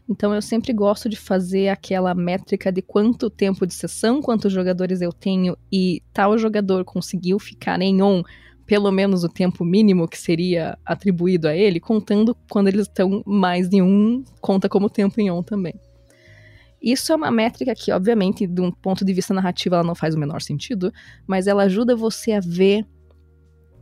Então 0.07 0.35
eu 0.35 0.43
sempre 0.43 0.75
gosto 0.75 1.09
de 1.09 1.17
fazer 1.17 1.71
aquela 1.71 2.15
métrica 2.15 2.71
de 2.71 2.83
quanto 2.83 3.31
tempo 3.31 3.67
de 3.67 3.73
sessão, 3.73 4.21
quantos 4.21 4.53
jogadores 4.53 5.01
eu 5.01 5.11
tenho 5.11 5.57
e 5.73 6.03
tal 6.13 6.37
jogador 6.37 6.85
conseguiu 6.85 7.39
ficar 7.39 7.81
em 7.81 8.03
on 8.03 8.23
pelo 8.71 8.93
menos 8.93 9.25
o 9.25 9.29
tempo 9.29 9.65
mínimo 9.65 10.07
que 10.07 10.17
seria 10.17 10.79
atribuído 10.87 11.49
a 11.49 11.57
ele, 11.57 11.81
contando 11.81 12.37
quando 12.49 12.69
eles 12.69 12.83
estão 12.83 13.21
mais 13.27 13.69
de 13.69 13.83
um, 13.83 14.23
conta 14.41 14.69
como 14.69 14.89
tempo 14.89 15.21
em 15.21 15.29
on 15.29 15.43
também. 15.43 15.75
Isso 16.81 17.13
é 17.13 17.17
uma 17.17 17.33
métrica 17.33 17.75
que, 17.75 17.91
obviamente, 17.91 18.47
de 18.47 18.61
um 18.61 18.71
ponto 18.71 19.05
de 19.05 19.13
vista 19.13 19.35
narrativo, 19.35 19.75
ela 19.75 19.83
não 19.83 19.97
faz 19.97 20.15
o 20.15 20.19
menor 20.21 20.41
sentido, 20.41 20.93
mas 21.27 21.49
ela 21.49 21.65
ajuda 21.65 21.97
você 21.97 22.31
a 22.31 22.39
ver 22.39 22.87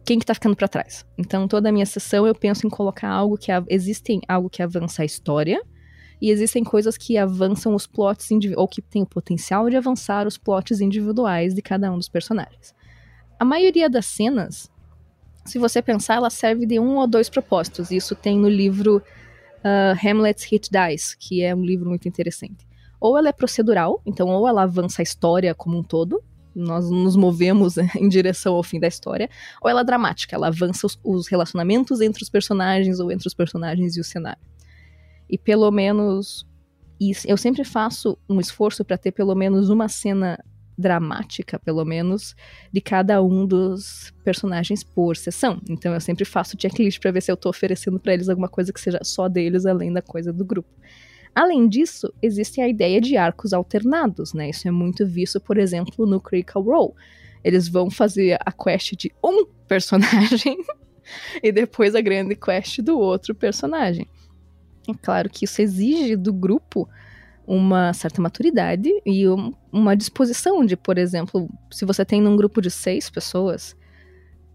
quem 0.07 0.19
que 0.19 0.25
tá 0.25 0.33
ficando 0.33 0.57
para 0.57 0.67
trás. 0.67 1.05
Então, 1.19 1.47
toda 1.47 1.69
a 1.69 1.73
minha 1.73 1.85
sessão 1.85 2.27
eu 2.27 2.35
penso 2.35 2.67
em 2.67 2.71
colocar 2.71 3.11
algo 3.11 3.37
que 3.37 3.53
existem 3.69 4.23
algo 4.27 4.49
que 4.49 4.63
avança 4.63 5.03
a 5.03 5.05
história, 5.05 5.63
e 6.19 6.31
existem 6.31 6.65
coisas 6.65 6.97
que 6.97 7.19
avançam 7.19 7.75
os 7.75 7.87
plots 7.87 8.27
ou 8.57 8.67
que 8.67 8.81
têm 8.81 9.03
o 9.03 9.07
potencial 9.07 9.69
de 9.69 9.77
avançar 9.77 10.27
os 10.27 10.39
plots 10.39 10.81
individuais 10.81 11.53
de 11.53 11.61
cada 11.61 11.93
um 11.93 11.99
dos 11.99 12.09
personagens. 12.09 12.75
A 13.39 13.45
maioria 13.45 13.89
das 13.89 14.07
cenas, 14.07 14.69
se 15.49 15.59
você 15.59 15.81
pensar, 15.81 16.17
ela 16.17 16.31
serve 16.31 16.67
de 16.67 16.79
um 16.79 16.97
ou 16.97 17.07
dois 17.07 17.29
propósitos. 17.29 17.91
Isso 17.91 18.15
tem 18.15 18.39
no 18.39 18.49
livro 18.49 19.03
uh, 19.59 20.07
Hamlet's 20.07 20.45
Hit 20.45 20.71
Dice, 20.71 21.17
que 21.19 21.43
é 21.43 21.55
um 21.55 21.65
livro 21.65 21.89
muito 21.89 22.07
interessante. 22.07 22.67
Ou 23.01 23.17
ela 23.17 23.29
é 23.29 23.33
procedural, 23.33 24.03
então 24.05 24.29
ou 24.29 24.47
ela 24.47 24.63
avança 24.63 25.03
a 25.03 25.05
história 25.05 25.55
como 25.55 25.79
um 25.79 25.83
todo, 25.83 26.23
nós 26.55 26.91
nos 26.91 27.15
movemos 27.17 27.77
em 27.97 28.09
direção 28.09 28.55
ao 28.55 28.63
fim 28.63 28.81
da 28.81 28.89
história, 28.89 29.29
ou 29.63 29.71
ela 29.71 29.81
é 29.81 29.85
dramática, 29.85 30.35
ela 30.35 30.49
avança 30.49 30.87
os, 30.87 30.99
os 31.03 31.29
relacionamentos 31.29 32.01
entre 32.01 32.23
os 32.23 32.29
personagens 32.29 33.01
ou 33.01 33.11
entre 33.13 33.27
os 33.27 33.35
personagens 33.35 33.97
e 33.97 34.01
o 34.01 34.05
cenário. 34.05 34.43
E 35.31 35.39
pelo 35.39 35.71
menos. 35.71 36.47
eu 37.27 37.37
sempre 37.37 37.65
faço 37.65 38.19
um 38.29 38.41
esforço 38.41 38.85
para 38.85 38.99
ter 38.99 39.13
pelo 39.13 39.35
menos 39.35 39.69
uma 39.71 39.89
cena 39.89 40.39
dramática, 40.79 41.59
pelo 41.59 41.85
menos, 41.85 42.37
de 42.73 42.81
cada 42.81 43.21
um 43.21 43.45
dos 43.45 44.15
personagens 44.23 44.85
por 44.85 45.17
sessão. 45.17 45.61
Então 45.69 45.93
eu 45.93 46.01
sempre 46.01 46.25
faço 46.25 46.57
checklist 46.59 47.01
para 47.01 47.11
ver 47.11 47.21
se 47.21 47.33
eu 47.33 47.37
tô 47.37 47.49
oferecendo 47.49 47.99
para 47.99 48.15
eles 48.15 48.29
alguma 48.29 48.49
coisa 48.49 48.73
que 48.73 48.81
seja 48.81 49.01
só 49.03 49.29
deles, 49.29 49.67
além 49.67 49.93
da 49.93 50.01
coisa 50.01 50.33
do 50.33 50.45
grupo. 50.45 50.71
Além 51.35 51.69
disso, 51.69 52.13
existe 52.23 52.61
a 52.61 52.69
ideia 52.69 53.01
de 53.01 53.17
arcos 53.17 53.53
alternados, 53.53 54.33
né? 54.33 54.51
Isso 54.51 54.67
é 54.67 54.71
muito 54.71 55.07
visto, 55.07 55.41
por 55.41 55.59
exemplo, 55.59 56.07
no 56.07 56.21
Critical 56.21 56.63
Role. 56.63 56.93
Eles 57.43 57.69
vão 57.69 57.91
fazer 57.91 58.39
a 58.45 58.53
quest 58.53 58.95
de 58.97 59.13
um 59.23 59.47
personagem 59.67 60.57
e 61.43 61.53
depois 61.53 61.95
a 61.95 62.01
grande 62.01 62.35
quest 62.35 62.81
do 62.81 62.99
outro 62.99 63.35
personagem. 63.35 64.07
É 64.89 64.95
claro 65.03 65.29
que 65.29 65.45
isso 65.45 65.61
exige 65.61 66.17
do 66.17 66.33
grupo 66.33 66.89
uma 67.49 67.95
certa 67.95 68.21
maturidade 68.21 68.91
e 69.07 69.27
um, 69.27 69.55
uma 69.73 69.97
disposição 69.97 70.67
de, 70.67 70.77
por 70.77 70.99
exemplo, 70.99 71.49
se 71.71 71.87
você 71.87 72.05
tem 72.05 72.21
num 72.21 72.37
grupo 72.37 72.61
de 72.61 72.71
seis 72.71 73.09
pessoas, 73.09 73.75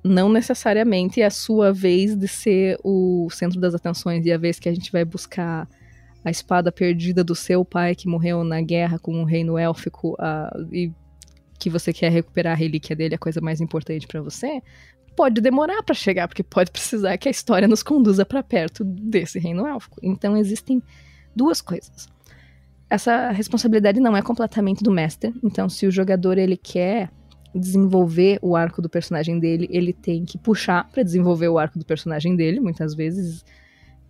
não 0.03 0.29
necessariamente 0.29 1.19
é 1.19 1.25
a 1.25 1.31
sua 1.31 1.73
vez 1.73 2.15
de 2.15 2.27
ser 2.27 2.77
o 2.83 3.27
centro 3.31 3.59
das 3.59 3.73
atenções 3.73 4.27
e 4.27 4.31
a 4.31 4.37
vez 4.37 4.59
que 4.59 4.69
a 4.69 4.73
gente 4.73 4.91
vai 4.91 5.03
buscar 5.03 5.67
a 6.23 6.29
espada 6.29 6.71
perdida 6.71 7.23
do 7.23 7.33
seu 7.33 7.65
pai 7.65 7.95
que 7.95 8.07
morreu 8.07 8.43
na 8.43 8.61
guerra 8.61 8.99
com 8.99 9.23
o 9.23 9.25
reino 9.25 9.57
élfico 9.57 10.15
e 10.71 10.91
que 11.57 11.71
você 11.71 11.91
quer 11.91 12.11
recuperar 12.11 12.53
a 12.53 12.55
relíquia 12.55 12.95
dele, 12.95 13.15
a 13.15 13.17
coisa 13.17 13.41
mais 13.41 13.59
importante 13.59 14.05
para 14.05 14.21
você, 14.21 14.61
pode 15.15 15.41
demorar 15.41 15.81
para 15.81 15.95
chegar, 15.95 16.27
porque 16.27 16.43
pode 16.43 16.69
precisar 16.69 17.17
que 17.17 17.27
a 17.27 17.31
história 17.31 17.67
nos 17.67 17.81
conduza 17.81 18.23
para 18.23 18.43
perto 18.43 18.83
desse 18.83 19.39
reino 19.39 19.65
élfico. 19.65 19.97
Então 20.03 20.37
existem 20.37 20.79
duas 21.35 21.59
coisas. 21.59 22.12
Essa 22.93 23.31
responsabilidade 23.31 23.99
não 23.99 24.15
é 24.15 24.21
completamente 24.21 24.83
do 24.83 24.91
mestre, 24.91 25.33
então 25.43 25.67
se 25.67 25.87
o 25.87 25.91
jogador 25.91 26.37
ele 26.37 26.55
quer 26.55 27.09
desenvolver 27.55 28.37
o 28.39 28.55
arco 28.55 28.83
do 28.83 28.87
personagem 28.87 29.39
dele, 29.39 29.67
ele 29.71 29.91
tem 29.91 30.23
que 30.23 30.37
puxar 30.37 30.87
para 30.91 31.01
desenvolver 31.01 31.47
o 31.47 31.57
arco 31.57 31.79
do 31.79 31.85
personagem 31.85 32.35
dele, 32.35 32.59
muitas 32.59 32.93
vezes 32.93 33.43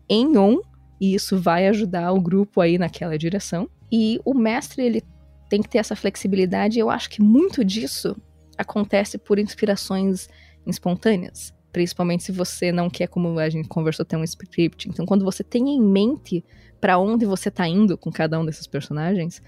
em 0.10 0.38
on, 0.38 0.60
e 1.00 1.16
isso 1.16 1.40
vai 1.40 1.70
ajudar 1.70 2.12
o 2.12 2.20
grupo 2.20 2.60
aí 2.60 2.78
naquela 2.78 3.18
direção. 3.18 3.70
E 3.90 4.20
o 4.26 4.34
mestre 4.34 4.84
ele 4.84 5.02
tem 5.50 5.62
que 5.62 5.70
ter 5.70 5.78
essa 5.78 5.96
flexibilidade, 5.96 6.78
e 6.78 6.82
eu 6.82 6.90
acho 6.90 7.10
que 7.10 7.22
muito 7.22 7.64
disso 7.64 8.18
acontece 8.58 9.18
por 9.18 9.40
inspirações 9.40 10.28
espontâneas. 10.68 11.54
Principalmente 11.72 12.24
se 12.24 12.34
você 12.34 12.70
não 12.70 12.90
quer, 12.90 13.08
como 13.08 13.40
a 13.40 13.50
gente 13.50 13.70
conversou, 13.70 14.04
ter 14.04 14.18
um 14.18 14.26
script. 14.26 14.90
Então, 14.90 15.06
quando 15.06 15.24
você 15.24 15.42
tem 15.42 15.70
em 15.70 15.82
mente 15.82 16.44
para 16.84 17.00
onde 17.00 17.26
você 17.26 17.50
tá 17.50 17.66
indo 17.66 17.98
com 17.98 18.12
cada 18.12 18.38
um 18.38 18.46
desses 18.46 18.68
personagens, 18.68 19.42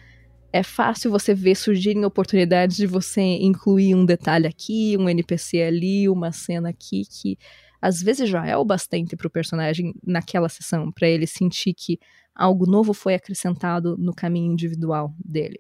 é 0.53 0.63
fácil 0.63 1.11
você 1.11 1.33
ver 1.33 1.55
surgirem 1.55 2.05
oportunidades 2.05 2.77
de 2.77 2.87
você 2.87 3.19
incluir 3.19 3.93
um 3.93 4.05
detalhe 4.05 4.47
aqui, 4.47 4.95
um 4.97 5.09
NPC 5.09 5.61
ali, 5.61 6.07
uma 6.07 6.31
cena 6.31 6.69
aqui, 6.69 7.01
que 7.03 7.37
às 7.81 8.01
vezes 8.01 8.29
já 8.29 8.47
é 8.47 8.55
o 8.55 8.63
bastante 8.63 9.17
pro 9.17 9.29
personagem 9.29 9.93
naquela 10.01 10.47
sessão, 10.47 10.89
para 10.93 11.09
ele 11.09 11.27
sentir 11.27 11.73
que 11.73 11.99
algo 12.33 12.65
novo 12.65 12.93
foi 12.93 13.15
acrescentado 13.15 13.97
no 13.97 14.15
caminho 14.15 14.53
individual 14.53 15.13
dele. 15.19 15.59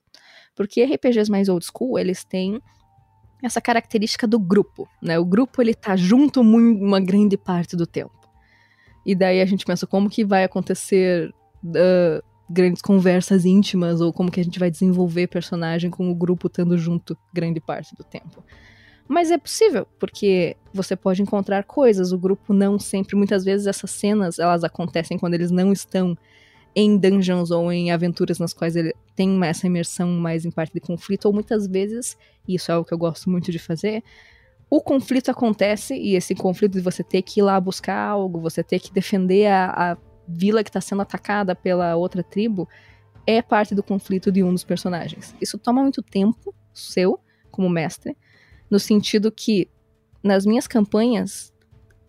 Porque 0.55 0.81
RPGs 0.81 1.29
mais 1.29 1.49
old 1.49 1.65
school, 1.65 1.99
eles 1.99 2.23
têm 2.23 2.61
essa 3.43 3.59
característica 3.59 4.25
do 4.25 4.39
grupo, 4.39 4.87
né? 5.01 5.19
O 5.19 5.25
grupo 5.25 5.61
ele 5.61 5.73
tá 5.73 5.97
junto 5.97 6.39
uma 6.39 7.01
grande 7.01 7.35
parte 7.35 7.75
do 7.75 7.85
tempo. 7.85 8.15
E 9.05 9.13
daí 9.13 9.41
a 9.41 9.45
gente 9.45 9.65
pensa 9.65 9.85
como 9.85 10.09
que 10.09 10.23
vai 10.23 10.45
acontecer 10.45 11.33
uh, 11.65 12.23
grandes 12.49 12.81
conversas 12.81 13.45
íntimas 13.45 14.01
ou 14.01 14.13
como 14.13 14.31
que 14.31 14.39
a 14.39 14.43
gente 14.43 14.59
vai 14.59 14.69
desenvolver 14.69 15.27
personagem 15.27 15.89
com 15.89 16.09
o 16.09 16.15
grupo 16.15 16.47
estando 16.47 16.77
junto 16.77 17.17
grande 17.33 17.59
parte 17.59 17.95
do 17.95 18.03
tempo. 18.03 18.43
Mas 19.07 19.29
é 19.29 19.37
possível, 19.37 19.87
porque 19.99 20.57
você 20.73 20.95
pode 20.95 21.21
encontrar 21.21 21.63
coisas, 21.63 22.11
o 22.11 22.17
grupo 22.17 22.53
não 22.53 22.79
sempre, 22.79 23.15
muitas 23.15 23.45
vezes 23.45 23.67
essas 23.67 23.91
cenas, 23.91 24.39
elas 24.39 24.63
acontecem 24.63 25.17
quando 25.17 25.35
eles 25.35 25.51
não 25.51 25.71
estão 25.71 26.17
em 26.75 26.97
dungeons 26.97 27.51
ou 27.51 27.71
em 27.71 27.91
aventuras 27.91 28.39
nas 28.39 28.51
quais 28.51 28.75
ele 28.75 28.93
tem 29.15 29.39
essa 29.45 29.67
imersão 29.67 30.09
mais 30.09 30.43
em 30.43 30.51
parte 30.51 30.73
de 30.73 30.79
conflito, 30.79 31.25
ou 31.25 31.33
muitas 31.33 31.67
vezes, 31.67 32.17
e 32.47 32.55
isso 32.55 32.71
é 32.71 32.73
algo 32.73 32.87
que 32.87 32.93
eu 32.93 32.97
gosto 32.97 33.29
muito 33.29 33.51
de 33.51 33.59
fazer, 33.59 34.03
o 34.69 34.81
conflito 34.81 35.29
acontece 35.29 35.95
e 35.95 36.15
esse 36.15 36.33
conflito 36.33 36.73
de 36.73 36.81
você 36.81 37.03
ter 37.03 37.21
que 37.21 37.39
ir 37.39 37.43
lá 37.43 37.59
buscar 37.59 37.97
algo, 37.97 38.41
você 38.41 38.63
ter 38.63 38.79
que 38.79 38.91
defender 38.91 39.45
a, 39.45 39.91
a 39.91 39.97
vila 40.27 40.63
que 40.63 40.69
está 40.69 40.81
sendo 40.81 41.01
atacada 41.01 41.55
pela 41.55 41.95
outra 41.95 42.23
tribo, 42.23 42.67
é 43.25 43.41
parte 43.41 43.73
do 43.73 43.83
conflito 43.83 44.31
de 44.31 44.43
um 44.43 44.51
dos 44.51 44.63
personagens. 44.63 45.35
Isso 45.41 45.57
toma 45.57 45.81
muito 45.81 46.01
tempo 46.01 46.53
seu, 46.73 47.19
como 47.51 47.69
mestre, 47.69 48.15
no 48.69 48.79
sentido 48.79 49.31
que 49.31 49.69
nas 50.23 50.45
minhas 50.45 50.67
campanhas, 50.67 51.53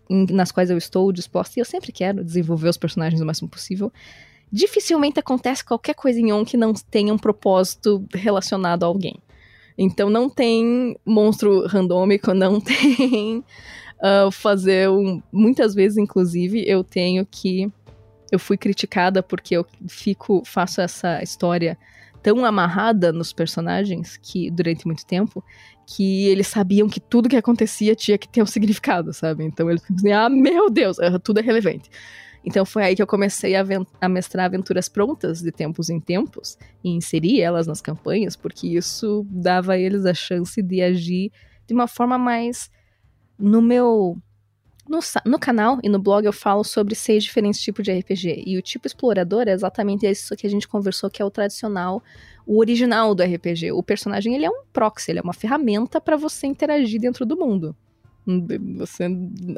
em, 0.09 0.25
nas 0.31 0.51
quais 0.51 0.69
eu 0.69 0.77
estou 0.77 1.11
disposta, 1.11 1.57
e 1.57 1.61
eu 1.61 1.65
sempre 1.65 1.91
quero 1.91 2.23
desenvolver 2.23 2.69
os 2.69 2.77
personagens 2.77 3.21
o 3.21 3.25
máximo 3.25 3.49
possível, 3.49 3.91
dificilmente 4.51 5.19
acontece 5.19 5.63
qualquer 5.63 5.93
coisa 5.93 6.19
em 6.19 6.31
On 6.31 6.43
que 6.45 6.57
não 6.57 6.73
tenha 6.73 7.13
um 7.13 7.17
propósito 7.17 8.05
relacionado 8.13 8.83
a 8.83 8.87
alguém. 8.87 9.19
Então 9.77 10.09
não 10.09 10.29
tem 10.29 10.97
monstro 11.05 11.67
randômico, 11.67 12.33
não 12.33 12.59
tem 12.61 13.43
uh, 13.97 14.31
fazer 14.31 14.89
um. 14.89 15.21
Muitas 15.31 15.75
vezes, 15.75 15.97
inclusive, 15.97 16.63
eu 16.67 16.83
tenho 16.83 17.25
que. 17.25 17.71
Eu 18.31 18.39
fui 18.39 18.57
criticada 18.57 19.23
porque 19.23 19.55
eu 19.55 19.65
fico, 19.87 20.43
faço 20.45 20.81
essa 20.81 21.21
história 21.23 21.77
tão 22.21 22.43
amarrada 22.43 23.11
nos 23.11 23.31
personagens 23.31 24.17
que 24.17 24.51
durante 24.51 24.85
muito 24.85 25.05
tempo 25.05 25.43
que 25.85 26.27
eles 26.27 26.47
sabiam 26.47 26.89
que 26.89 26.99
tudo 26.99 27.29
que 27.29 27.37
acontecia 27.37 27.95
tinha 27.95 28.17
que 28.17 28.27
ter 28.27 28.43
um 28.43 28.45
significado, 28.45 29.13
sabe? 29.13 29.45
Então 29.45 29.69
eles 29.69 29.81
diziam, 29.89 30.25
ah, 30.25 30.29
meu 30.29 30.69
Deus, 30.69 30.97
tudo 31.23 31.39
é 31.39 31.41
relevante. 31.41 31.89
Então 32.43 32.65
foi 32.65 32.83
aí 32.83 32.95
que 32.95 33.01
eu 33.01 33.07
comecei 33.07 33.55
a, 33.55 33.65
a, 33.99 34.09
mestrar 34.09 34.45
aventuras 34.45 34.87
prontas 34.87 35.41
de 35.41 35.51
tempos 35.51 35.89
em 35.89 35.99
tempos 35.99 36.57
e 36.83 36.89
inserir 36.89 37.41
elas 37.41 37.67
nas 37.67 37.81
campanhas, 37.81 38.35
porque 38.35 38.67
isso 38.67 39.25
dava 39.29 39.73
a 39.73 39.77
eles 39.77 40.05
a 40.05 40.13
chance 40.13 40.61
de 40.61 40.81
agir 40.81 41.31
de 41.65 41.73
uma 41.73 41.87
forma 41.87 42.17
mais 42.17 42.69
no 43.37 43.61
meu 43.61 44.17
no, 44.89 44.99
no, 45.25 45.39
canal 45.39 45.79
e 45.83 45.89
no 45.89 45.99
blog 45.99 46.25
eu 46.25 46.33
falo 46.33 46.63
sobre 46.63 46.95
seis 46.95 47.23
diferentes 47.23 47.61
tipos 47.61 47.83
de 47.83 47.91
RPG. 47.91 48.43
E 48.45 48.57
o 48.57 48.61
tipo 48.61 48.87
explorador 48.87 49.47
é 49.47 49.51
exatamente 49.51 50.05
isso 50.05 50.35
que 50.35 50.47
a 50.47 50.49
gente 50.49 50.67
conversou, 50.67 51.09
que 51.09 51.21
é 51.21 51.25
o 51.25 51.31
tradicional, 51.31 52.01
o 52.45 52.59
original 52.59 53.13
do 53.13 53.23
RPG. 53.23 53.71
O 53.71 53.83
personagem 53.83 54.35
ele 54.35 54.45
é 54.45 54.49
um 54.49 54.63
proxy, 54.71 55.11
ele 55.11 55.19
é 55.19 55.21
uma 55.21 55.33
ferramenta 55.33 55.99
para 55.99 56.15
você 56.15 56.47
interagir 56.47 56.99
dentro 56.99 57.25
do 57.25 57.37
mundo. 57.37 57.75
Você, 58.75 59.05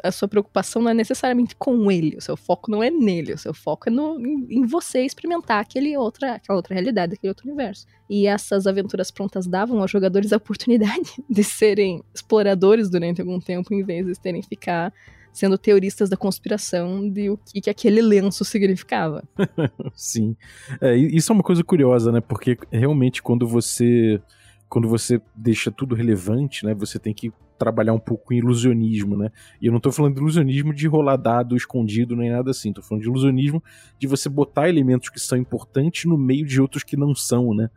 a 0.04 0.12
sua 0.12 0.28
preocupação 0.28 0.80
não 0.80 0.92
é 0.92 0.94
necessariamente 0.94 1.56
com 1.56 1.90
ele, 1.90 2.16
o 2.16 2.20
seu 2.20 2.36
foco 2.36 2.70
não 2.70 2.80
é 2.80 2.88
nele, 2.88 3.32
o 3.32 3.38
seu 3.38 3.52
foco 3.52 3.88
é 3.88 3.92
no, 3.92 4.20
em, 4.20 4.46
em 4.48 4.64
você 4.64 5.00
experimentar 5.00 5.60
aquele 5.60 5.96
outra, 5.96 6.34
aquela 6.34 6.56
outra 6.56 6.74
realidade, 6.74 7.14
aquele 7.14 7.30
outro 7.32 7.48
universo. 7.48 7.84
E 8.08 8.28
essas 8.28 8.68
aventuras 8.68 9.10
prontas 9.10 9.48
davam 9.48 9.80
aos 9.80 9.90
jogadores 9.90 10.32
a 10.32 10.36
oportunidade 10.36 11.14
de 11.28 11.42
serem 11.42 12.00
exploradores 12.14 12.88
durante 12.88 13.20
algum 13.20 13.40
tempo, 13.40 13.74
em 13.74 13.82
vez 13.82 14.06
de 14.06 14.14
terem 14.20 14.40
ficar 14.40 14.92
sendo 15.32 15.56
teoristas 15.58 16.08
da 16.08 16.16
conspiração 16.16 17.08
de 17.08 17.30
o 17.30 17.36
que, 17.36 17.60
que 17.60 17.70
aquele 17.70 18.02
lenço 18.02 18.44
significava. 18.44 19.22
Sim. 19.94 20.36
É, 20.80 20.96
isso 20.96 21.32
é 21.32 21.34
uma 21.34 21.42
coisa 21.42 21.62
curiosa, 21.62 22.10
né? 22.12 22.20
Porque 22.20 22.58
realmente 22.70 23.22
quando 23.22 23.46
você 23.46 24.20
quando 24.68 24.88
você 24.88 25.20
deixa 25.34 25.68
tudo 25.68 25.96
relevante, 25.96 26.64
né, 26.64 26.72
você 26.72 26.96
tem 26.96 27.12
que 27.12 27.32
trabalhar 27.58 27.92
um 27.92 27.98
pouco 27.98 28.26
com 28.26 28.34
ilusionismo, 28.34 29.16
né? 29.18 29.30
E 29.60 29.66
eu 29.66 29.72
não 29.72 29.80
tô 29.80 29.92
falando 29.92 30.14
de 30.14 30.20
ilusionismo 30.20 30.72
de 30.72 30.86
rolar 30.86 31.16
dado 31.16 31.54
escondido 31.54 32.16
nem 32.16 32.30
nada 32.30 32.52
assim, 32.52 32.72
tô 32.72 32.80
falando 32.80 33.02
de 33.02 33.08
ilusionismo 33.08 33.62
de 33.98 34.06
você 34.06 34.30
botar 34.30 34.68
elementos 34.68 35.10
que 35.10 35.20
são 35.20 35.36
importantes 35.36 36.06
no 36.06 36.16
meio 36.16 36.46
de 36.46 36.58
outros 36.58 36.82
que 36.82 36.96
não 36.96 37.14
são, 37.14 37.52
né? 37.52 37.68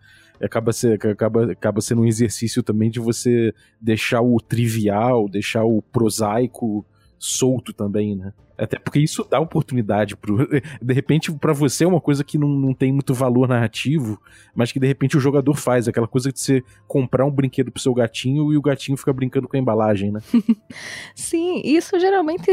Acaba, 0.42 0.72
ser, 0.72 0.94
acaba, 1.06 1.52
acaba 1.52 1.82
sendo 1.82 2.02
um 2.02 2.06
exercício 2.06 2.64
também 2.64 2.90
de 2.90 3.00
você 3.00 3.54
deixar 3.80 4.22
o 4.22 4.38
trivial, 4.40 5.28
deixar 5.28 5.64
o 5.64 5.82
prosaico 5.82 6.86
solto 7.24 7.72
também, 7.72 8.16
né? 8.16 8.34
Até 8.58 8.78
porque 8.78 9.00
isso 9.00 9.26
dá 9.30 9.40
oportunidade 9.40 10.16
pro. 10.16 10.48
De 10.82 10.94
repente, 10.94 11.32
para 11.32 11.54
você 11.54 11.86
é 11.86 11.88
uma 11.88 12.02
coisa 12.02 12.24
que 12.24 12.38
não, 12.38 12.50
não 12.50 12.74
tem 12.74 12.92
muito 12.92 13.14
valor 13.14 13.48
narrativo, 13.48 14.22
mas 14.54 14.72
que 14.72 14.80
de 14.80 14.86
repente 14.86 15.16
o 15.16 15.20
jogador 15.20 15.56
faz. 15.56 15.88
Aquela 15.88 16.08
coisa 16.08 16.32
de 16.32 16.40
você 16.40 16.62
comprar 16.86 17.26
um 17.26 17.32
brinquedo 17.32 17.72
pro 17.72 17.82
seu 17.82 17.94
gatinho 17.94 18.52
e 18.52 18.58
o 18.58 18.62
gatinho 18.62 18.98
fica 18.98 19.14
brincando 19.14 19.48
com 19.48 19.56
a 19.56 19.60
embalagem, 19.60 20.12
né? 20.12 20.20
Sim, 21.16 21.62
isso 21.64 21.98
geralmente, 21.98 22.52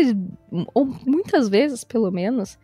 ou 0.73 0.87
muitas 1.05 1.49
vezes 1.49 1.83
pelo 1.83 2.11
menos, 2.11 2.57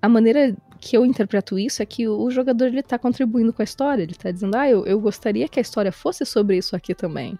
a 0.00 0.08
maneira 0.08 0.56
que 0.80 0.96
eu 0.96 1.04
interpreto 1.04 1.58
isso 1.58 1.82
é 1.82 1.86
que 1.86 2.06
o 2.06 2.30
jogador 2.30 2.66
ele 2.66 2.82
tá 2.82 2.98
contribuindo 2.98 3.52
com 3.52 3.62
a 3.62 3.64
história. 3.64 4.02
Ele 4.02 4.14
tá 4.14 4.30
dizendo, 4.30 4.56
ah, 4.56 4.68
eu, 4.68 4.86
eu 4.86 5.00
gostaria 5.00 5.48
que 5.48 5.58
a 5.58 5.62
história 5.62 5.90
fosse 5.90 6.24
sobre 6.24 6.56
isso 6.56 6.76
aqui 6.76 6.94
também. 6.94 7.38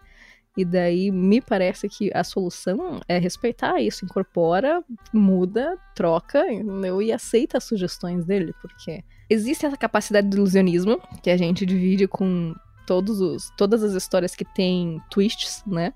E 0.56 0.64
daí 0.64 1.10
me 1.10 1.40
parece 1.40 1.88
que 1.88 2.10
a 2.14 2.22
solução 2.22 3.00
é 3.08 3.18
respeitar 3.18 3.80
isso, 3.80 4.04
incorpora, 4.04 4.84
muda, 5.12 5.76
troca 5.94 6.50
entendeu? 6.52 7.02
e 7.02 7.12
aceita 7.12 7.58
as 7.58 7.64
sugestões 7.64 8.24
dele, 8.24 8.54
porque 8.62 9.02
existe 9.28 9.66
essa 9.66 9.76
capacidade 9.76 10.28
de 10.28 10.36
ilusionismo 10.36 11.00
que 11.22 11.30
a 11.30 11.36
gente 11.36 11.66
divide 11.66 12.06
com 12.06 12.54
todos 12.86 13.20
os, 13.20 13.50
todas 13.56 13.82
as 13.82 13.94
histórias 13.94 14.36
que 14.36 14.44
tem 14.44 15.00
twists, 15.10 15.64
né? 15.66 15.92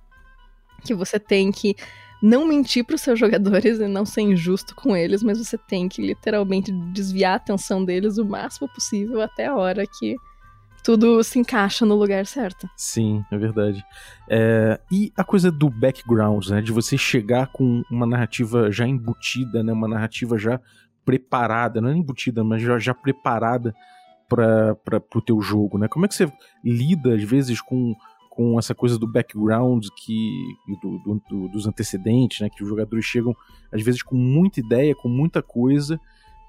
Que 0.84 0.94
você 0.94 1.20
tem 1.20 1.52
que 1.52 1.76
não 2.20 2.46
mentir 2.46 2.84
para 2.84 2.96
os 2.96 3.00
seus 3.00 3.18
jogadores 3.18 3.78
e 3.78 3.86
não 3.86 4.04
ser 4.04 4.22
injusto 4.22 4.74
com 4.74 4.96
eles, 4.96 5.22
mas 5.22 5.38
você 5.38 5.56
tem 5.56 5.88
que 5.88 6.02
literalmente 6.02 6.72
desviar 6.92 7.34
a 7.34 7.36
atenção 7.36 7.84
deles 7.84 8.18
o 8.18 8.24
máximo 8.24 8.68
possível 8.68 9.20
até 9.20 9.46
a 9.46 9.56
hora 9.56 9.86
que 9.86 10.16
tudo 10.82 11.22
se 11.22 11.38
encaixa 11.38 11.84
no 11.84 11.94
lugar 11.94 12.26
certo. 12.26 12.68
Sim, 12.76 13.24
é 13.30 13.38
verdade. 13.38 13.84
É, 14.28 14.80
e 14.90 15.12
a 15.16 15.24
coisa 15.24 15.50
do 15.50 15.68
background, 15.68 16.46
né? 16.48 16.60
De 16.60 16.72
você 16.72 16.96
chegar 16.96 17.48
com 17.48 17.82
uma 17.90 18.06
narrativa 18.06 18.70
já 18.70 18.86
embutida, 18.86 19.62
né? 19.62 19.72
Uma 19.72 19.88
narrativa 19.88 20.38
já 20.38 20.60
preparada, 21.04 21.80
não 21.80 21.88
é 21.88 21.96
embutida, 21.96 22.44
mas 22.44 22.62
já, 22.62 22.78
já 22.78 22.94
preparada 22.94 23.74
para 24.28 24.76
o 25.14 25.22
teu 25.22 25.40
jogo, 25.40 25.78
né? 25.78 25.88
Como 25.88 26.04
é 26.04 26.08
que 26.08 26.14
você 26.14 26.30
lida, 26.62 27.14
às 27.14 27.22
vezes, 27.22 27.62
com, 27.62 27.94
com 28.30 28.58
essa 28.58 28.74
coisa 28.74 28.98
do 28.98 29.10
background 29.10 29.86
que 29.96 30.30
do, 30.82 30.98
do, 30.98 31.22
do, 31.28 31.48
dos 31.48 31.66
antecedentes, 31.66 32.40
né? 32.40 32.50
Que 32.50 32.62
os 32.62 32.68
jogadores 32.68 33.04
chegam, 33.04 33.34
às 33.72 33.82
vezes, 33.82 34.02
com 34.02 34.16
muita 34.16 34.60
ideia, 34.60 34.94
com 34.94 35.08
muita 35.08 35.42
coisa, 35.42 35.98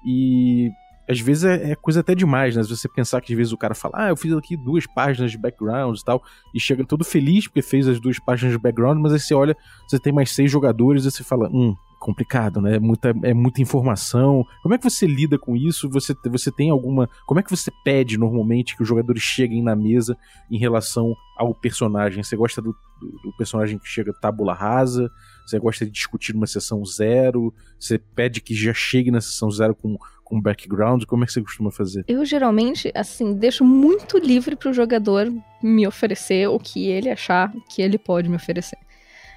e 0.04 0.70
às 1.10 1.18
vezes 1.18 1.42
é, 1.42 1.72
é, 1.72 1.74
coisa 1.74 2.00
até 2.00 2.14
demais, 2.14 2.54
né? 2.54 2.62
Você 2.62 2.88
pensar 2.88 3.20
que 3.20 3.32
às 3.32 3.36
vezes 3.36 3.52
o 3.52 3.58
cara 3.58 3.74
fala, 3.74 3.94
ah, 3.96 4.08
eu 4.10 4.16
fiz 4.16 4.32
aqui 4.32 4.56
duas 4.56 4.86
páginas 4.86 5.32
de 5.32 5.38
background 5.38 5.98
e 5.98 6.04
tal, 6.04 6.22
e 6.54 6.60
chega 6.60 6.84
todo 6.84 7.04
feliz 7.04 7.48
porque 7.48 7.62
fez 7.62 7.88
as 7.88 7.98
duas 7.98 8.20
páginas 8.20 8.52
de 8.52 8.58
background, 8.58 9.00
mas 9.00 9.12
aí 9.12 9.18
você 9.18 9.34
olha, 9.34 9.56
você 9.88 9.98
tem 9.98 10.12
mais 10.12 10.30
seis 10.30 10.48
jogadores 10.48 11.04
e 11.04 11.10
você 11.10 11.24
fala, 11.24 11.48
hum, 11.48 11.74
complicado, 11.98 12.60
né? 12.60 12.76
É 12.76 12.78
muita, 12.78 13.12
é 13.24 13.34
muita 13.34 13.60
informação. 13.60 14.44
Como 14.62 14.74
é 14.74 14.78
que 14.78 14.88
você 14.88 15.04
lida 15.04 15.36
com 15.36 15.56
isso? 15.56 15.90
Você, 15.90 16.14
você 16.30 16.50
tem 16.50 16.70
alguma. 16.70 17.08
Como 17.26 17.40
é 17.40 17.42
que 17.42 17.50
você 17.50 17.70
pede 17.84 18.16
normalmente 18.16 18.76
que 18.76 18.82
os 18.82 18.88
jogadores 18.88 19.22
cheguem 19.22 19.62
na 19.62 19.74
mesa 19.74 20.16
em 20.50 20.58
relação 20.58 21.14
ao 21.36 21.52
personagem? 21.52 22.22
Você 22.22 22.36
gosta 22.36 22.62
do, 22.62 22.74
do, 23.00 23.10
do 23.24 23.36
personagem 23.36 23.78
que 23.78 23.86
chega 23.86 24.14
tábula 24.14 24.54
rasa? 24.54 25.10
Você 25.46 25.58
gosta 25.58 25.84
de 25.84 25.90
discutir 25.90 26.32
numa 26.32 26.46
sessão 26.46 26.84
zero? 26.84 27.52
Você 27.78 27.98
pede 27.98 28.40
que 28.40 28.54
já 28.54 28.72
chegue 28.72 29.10
na 29.10 29.20
sessão 29.20 29.50
zero 29.50 29.74
com 29.74 29.98
com 30.30 30.40
background? 30.40 31.04
Como 31.04 31.24
é 31.24 31.26
que 31.26 31.32
você 31.32 31.42
costuma 31.42 31.72
fazer? 31.72 32.04
Eu 32.06 32.24
geralmente, 32.24 32.92
assim, 32.94 33.34
deixo 33.34 33.64
muito 33.64 34.16
livre 34.16 34.54
para 34.54 34.70
o 34.70 34.72
jogador 34.72 35.30
me 35.60 35.86
oferecer 35.86 36.48
o 36.48 36.58
que 36.58 36.88
ele 36.88 37.10
achar 37.10 37.52
que 37.68 37.82
ele 37.82 37.98
pode 37.98 38.28
me 38.28 38.36
oferecer. 38.36 38.78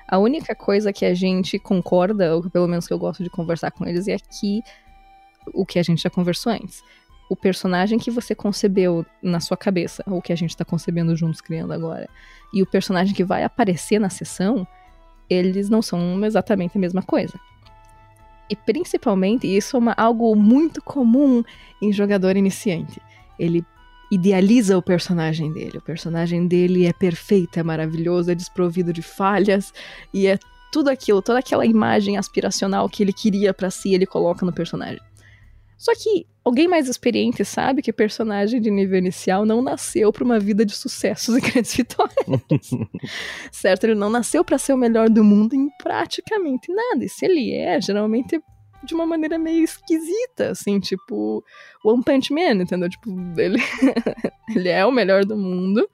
A 0.08 0.20
única 0.20 0.54
coisa 0.54 0.94
que 0.94 1.04
a 1.04 1.14
gente 1.16 1.58
concorda, 1.58 2.36
ou 2.36 2.48
pelo 2.48 2.68
menos 2.68 2.88
que 2.88 2.94
eu 2.94 3.00
gosto 3.00 3.24
de 3.24 3.30
conversar 3.30 3.72
com 3.72 3.86
eles, 3.86 4.08
é 4.08 4.18
que 4.18 4.62
o 5.54 5.66
que 5.66 5.80
a 5.80 5.84
gente 5.84 6.04
já 6.04 6.10
conversou 6.10 6.54
antes. 6.54 6.84
O 7.30 7.36
personagem 7.36 7.98
que 7.98 8.12
você 8.12 8.36
concebeu 8.36 9.04
na 9.22 9.40
sua 9.40 9.58
cabeça, 9.58 10.04
ou 10.06 10.22
que 10.22 10.32
a 10.32 10.36
gente 10.36 10.52
está 10.52 10.64
concebendo 10.64 11.16
juntos, 11.16 11.42
criando 11.42 11.74
agora, 11.74 12.08
e 12.54 12.62
o 12.62 12.68
personagem 12.68 13.16
que 13.16 13.24
vai 13.24 13.44
aparecer 13.44 13.98
na 13.98 14.10
sessão, 14.10 14.68
eles 15.28 15.70
não 15.70 15.82
são 15.82 16.24
exatamente 16.24 16.78
a 16.78 16.82
mesma 16.82 17.02
coisa. 17.02 17.34
E 18.50 18.56
principalmente, 18.56 19.48
isso 19.48 19.76
é 19.76 19.80
uma, 19.80 19.94
algo 19.94 20.36
muito 20.36 20.82
comum 20.82 21.44
em 21.82 21.92
jogador 21.92 22.36
iniciante. 22.36 23.02
Ele 23.40 23.66
idealiza 24.12 24.78
o 24.78 24.82
personagem 24.82 25.52
dele. 25.52 25.78
O 25.78 25.82
personagem 25.82 26.48
dele 26.48 26.86
é 26.86 26.94
perfeito, 26.94 27.60
é 27.60 27.64
maravilhoso, 27.64 28.32
é 28.32 28.36
desprovido 28.36 28.94
de 28.94 29.02
falhas 29.02 29.74
e 30.14 30.28
é 30.28 30.38
tudo 30.72 30.90
aquilo, 30.90 31.22
toda 31.22 31.40
aquela 31.40 31.66
imagem 31.66 32.18
aspiracional 32.18 32.90
que 32.90 33.04
ele 33.04 33.14
queria 33.14 33.54
para 33.54 33.70
si, 33.70 33.94
ele 33.94 34.06
coloca 34.06 34.46
no 34.46 34.54
personagem. 34.54 35.02
Só 35.78 35.94
que 35.96 36.26
alguém 36.44 36.68
mais 36.68 36.90
experiente 36.90 37.46
sabe 37.46 37.82
que 37.82 37.94
personagem 37.94 38.60
de 38.60 38.70
nível 38.70 38.98
inicial 38.98 39.46
não 39.46 39.62
nasceu 39.62 40.12
para 40.12 40.24
uma 40.24 40.40
vida 40.40 40.66
de 40.66 40.76
sucessos 40.76 41.36
e 41.38 41.42
grandes 41.42 41.76
vitórias. 41.76 42.16
certo? 43.52 43.86
Ele 43.86 43.96
não 43.96 44.10
nasceu 44.10 44.44
para 44.44 44.58
ser 44.58 44.74
o 44.74 44.78
melhor 44.78 45.10
do 45.10 45.24
mundo 45.24 45.54
em 45.56 45.70
praticamente 45.82 46.72
nada. 46.74 47.04
E 47.04 47.10
se 47.10 47.26
ele 47.26 47.54
é, 47.54 47.80
geralmente 47.80 48.36
é 48.36 48.40
de 48.86 48.94
uma 48.94 49.06
maneira 49.06 49.38
meio 49.38 49.64
esquisita, 49.64 50.52
assim, 50.52 50.80
tipo 50.80 51.44
One 51.86 52.04
Punch 52.04 52.34
Man, 52.34 52.62
entendeu? 52.62 52.90
Tipo, 52.90 53.10
ele, 53.38 53.58
ele 54.54 54.70
é 54.70 54.86
o 54.86 54.92
melhor 54.92 55.24
do 55.24 55.38
mundo, 55.38 55.90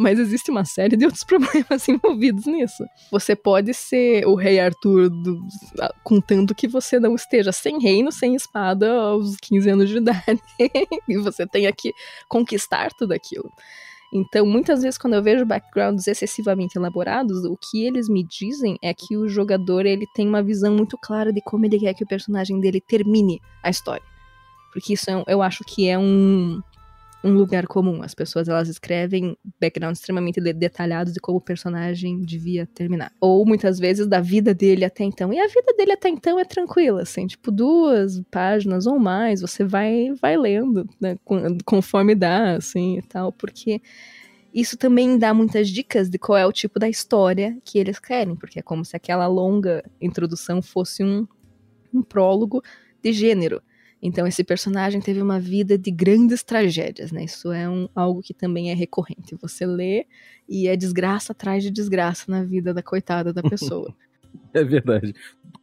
mas 0.00 0.18
existe 0.18 0.50
uma 0.50 0.64
série 0.64 0.96
de 0.96 1.04
outros 1.04 1.22
problemas 1.24 1.86
envolvidos 1.86 2.46
nisso. 2.46 2.82
Você 3.10 3.36
pode 3.36 3.74
ser 3.74 4.26
o 4.26 4.34
rei 4.34 4.58
Arthur, 4.58 5.10
do, 5.10 5.38
contanto 6.02 6.54
que 6.54 6.66
você 6.66 6.98
não 6.98 7.14
esteja 7.14 7.52
sem 7.52 7.78
reino, 7.78 8.10
sem 8.10 8.34
espada 8.34 8.90
aos 8.90 9.36
15 9.36 9.68
anos 9.68 9.90
de 9.90 9.98
idade, 9.98 10.40
e 11.06 11.18
você 11.18 11.46
tenha 11.46 11.70
que 11.70 11.92
conquistar 12.28 12.90
tudo 12.94 13.12
aquilo. 13.12 13.52
Então, 14.12 14.46
muitas 14.46 14.82
vezes, 14.82 14.98
quando 14.98 15.14
eu 15.14 15.22
vejo 15.22 15.44
backgrounds 15.44 16.08
excessivamente 16.08 16.76
elaborados, 16.76 17.44
o 17.44 17.56
que 17.56 17.84
eles 17.84 18.08
me 18.08 18.24
dizem 18.24 18.78
é 18.82 18.94
que 18.94 19.16
o 19.16 19.28
jogador 19.28 19.84
ele 19.84 20.06
tem 20.14 20.26
uma 20.26 20.42
visão 20.42 20.74
muito 20.74 20.96
clara 20.96 21.30
de 21.32 21.42
como 21.42 21.66
ele 21.66 21.78
quer 21.78 21.94
que 21.94 22.02
o 22.02 22.08
personagem 22.08 22.58
dele 22.58 22.80
termine 22.80 23.40
a 23.62 23.68
história. 23.68 24.02
Porque 24.72 24.94
isso 24.94 25.10
é, 25.10 25.24
eu 25.28 25.42
acho 25.42 25.62
que 25.64 25.88
é 25.88 25.98
um, 25.98 26.60
um 27.22 27.32
lugar 27.32 27.66
comum. 27.66 28.02
As 28.02 28.14
pessoas 28.14 28.48
elas 28.48 28.68
escrevem 28.68 29.36
backgrounds 29.60 30.00
extremamente 30.00 30.40
detalhados 30.40 31.12
de 31.12 31.20
como 31.20 31.38
o 31.38 31.40
personagem 31.40 32.20
devia 32.20 32.66
terminar. 32.66 33.12
Ou 33.20 33.44
muitas 33.46 33.78
vezes 33.78 34.06
da 34.06 34.20
vida 34.20 34.54
dele 34.54 34.84
até 34.84 35.04
então. 35.04 35.32
E 35.32 35.38
a 35.38 35.46
vida 35.46 35.74
dele 35.76 35.92
até 35.92 36.08
então 36.08 36.38
é 36.38 36.44
tranquila, 36.44 37.02
assim, 37.02 37.26
tipo 37.26 37.50
duas 37.50 38.22
páginas 38.30 38.86
ou 38.86 38.98
mais, 38.98 39.40
você 39.40 39.64
vai 39.64 40.12
vai 40.20 40.36
lendo, 40.36 40.88
né, 41.00 41.16
conforme 41.64 42.14
dá, 42.14 42.56
assim, 42.56 42.98
e 42.98 43.02
tal, 43.02 43.32
porque 43.32 43.80
isso 44.52 44.76
também 44.76 45.16
dá 45.18 45.32
muitas 45.32 45.68
dicas 45.68 46.10
de 46.10 46.18
qual 46.18 46.36
é 46.36 46.46
o 46.46 46.52
tipo 46.52 46.78
da 46.78 46.88
história 46.88 47.56
que 47.64 47.78
eles 47.78 47.98
querem, 47.98 48.34
porque 48.34 48.58
é 48.58 48.62
como 48.62 48.84
se 48.84 48.96
aquela 48.96 49.26
longa 49.26 49.84
introdução 50.00 50.60
fosse 50.60 51.04
um, 51.04 51.26
um 51.94 52.02
prólogo 52.02 52.62
de 53.02 53.12
gênero. 53.12 53.62
Então 54.02 54.26
esse 54.26 54.42
personagem 54.42 55.00
teve 55.00 55.20
uma 55.20 55.38
vida 55.38 55.76
de 55.76 55.90
grandes 55.90 56.42
tragédias, 56.42 57.12
né? 57.12 57.24
Isso 57.24 57.52
é 57.52 57.68
um, 57.68 57.88
algo 57.94 58.22
que 58.22 58.32
também 58.32 58.70
é 58.70 58.74
recorrente. 58.74 59.36
Você 59.42 59.66
lê 59.66 60.06
e 60.48 60.66
é 60.66 60.76
desgraça 60.76 61.32
atrás 61.32 61.62
de 61.62 61.70
desgraça 61.70 62.30
na 62.30 62.42
vida 62.42 62.72
da 62.72 62.82
coitada 62.82 63.32
da 63.32 63.42
pessoa. 63.42 63.94
é 64.54 64.64
verdade. 64.64 65.14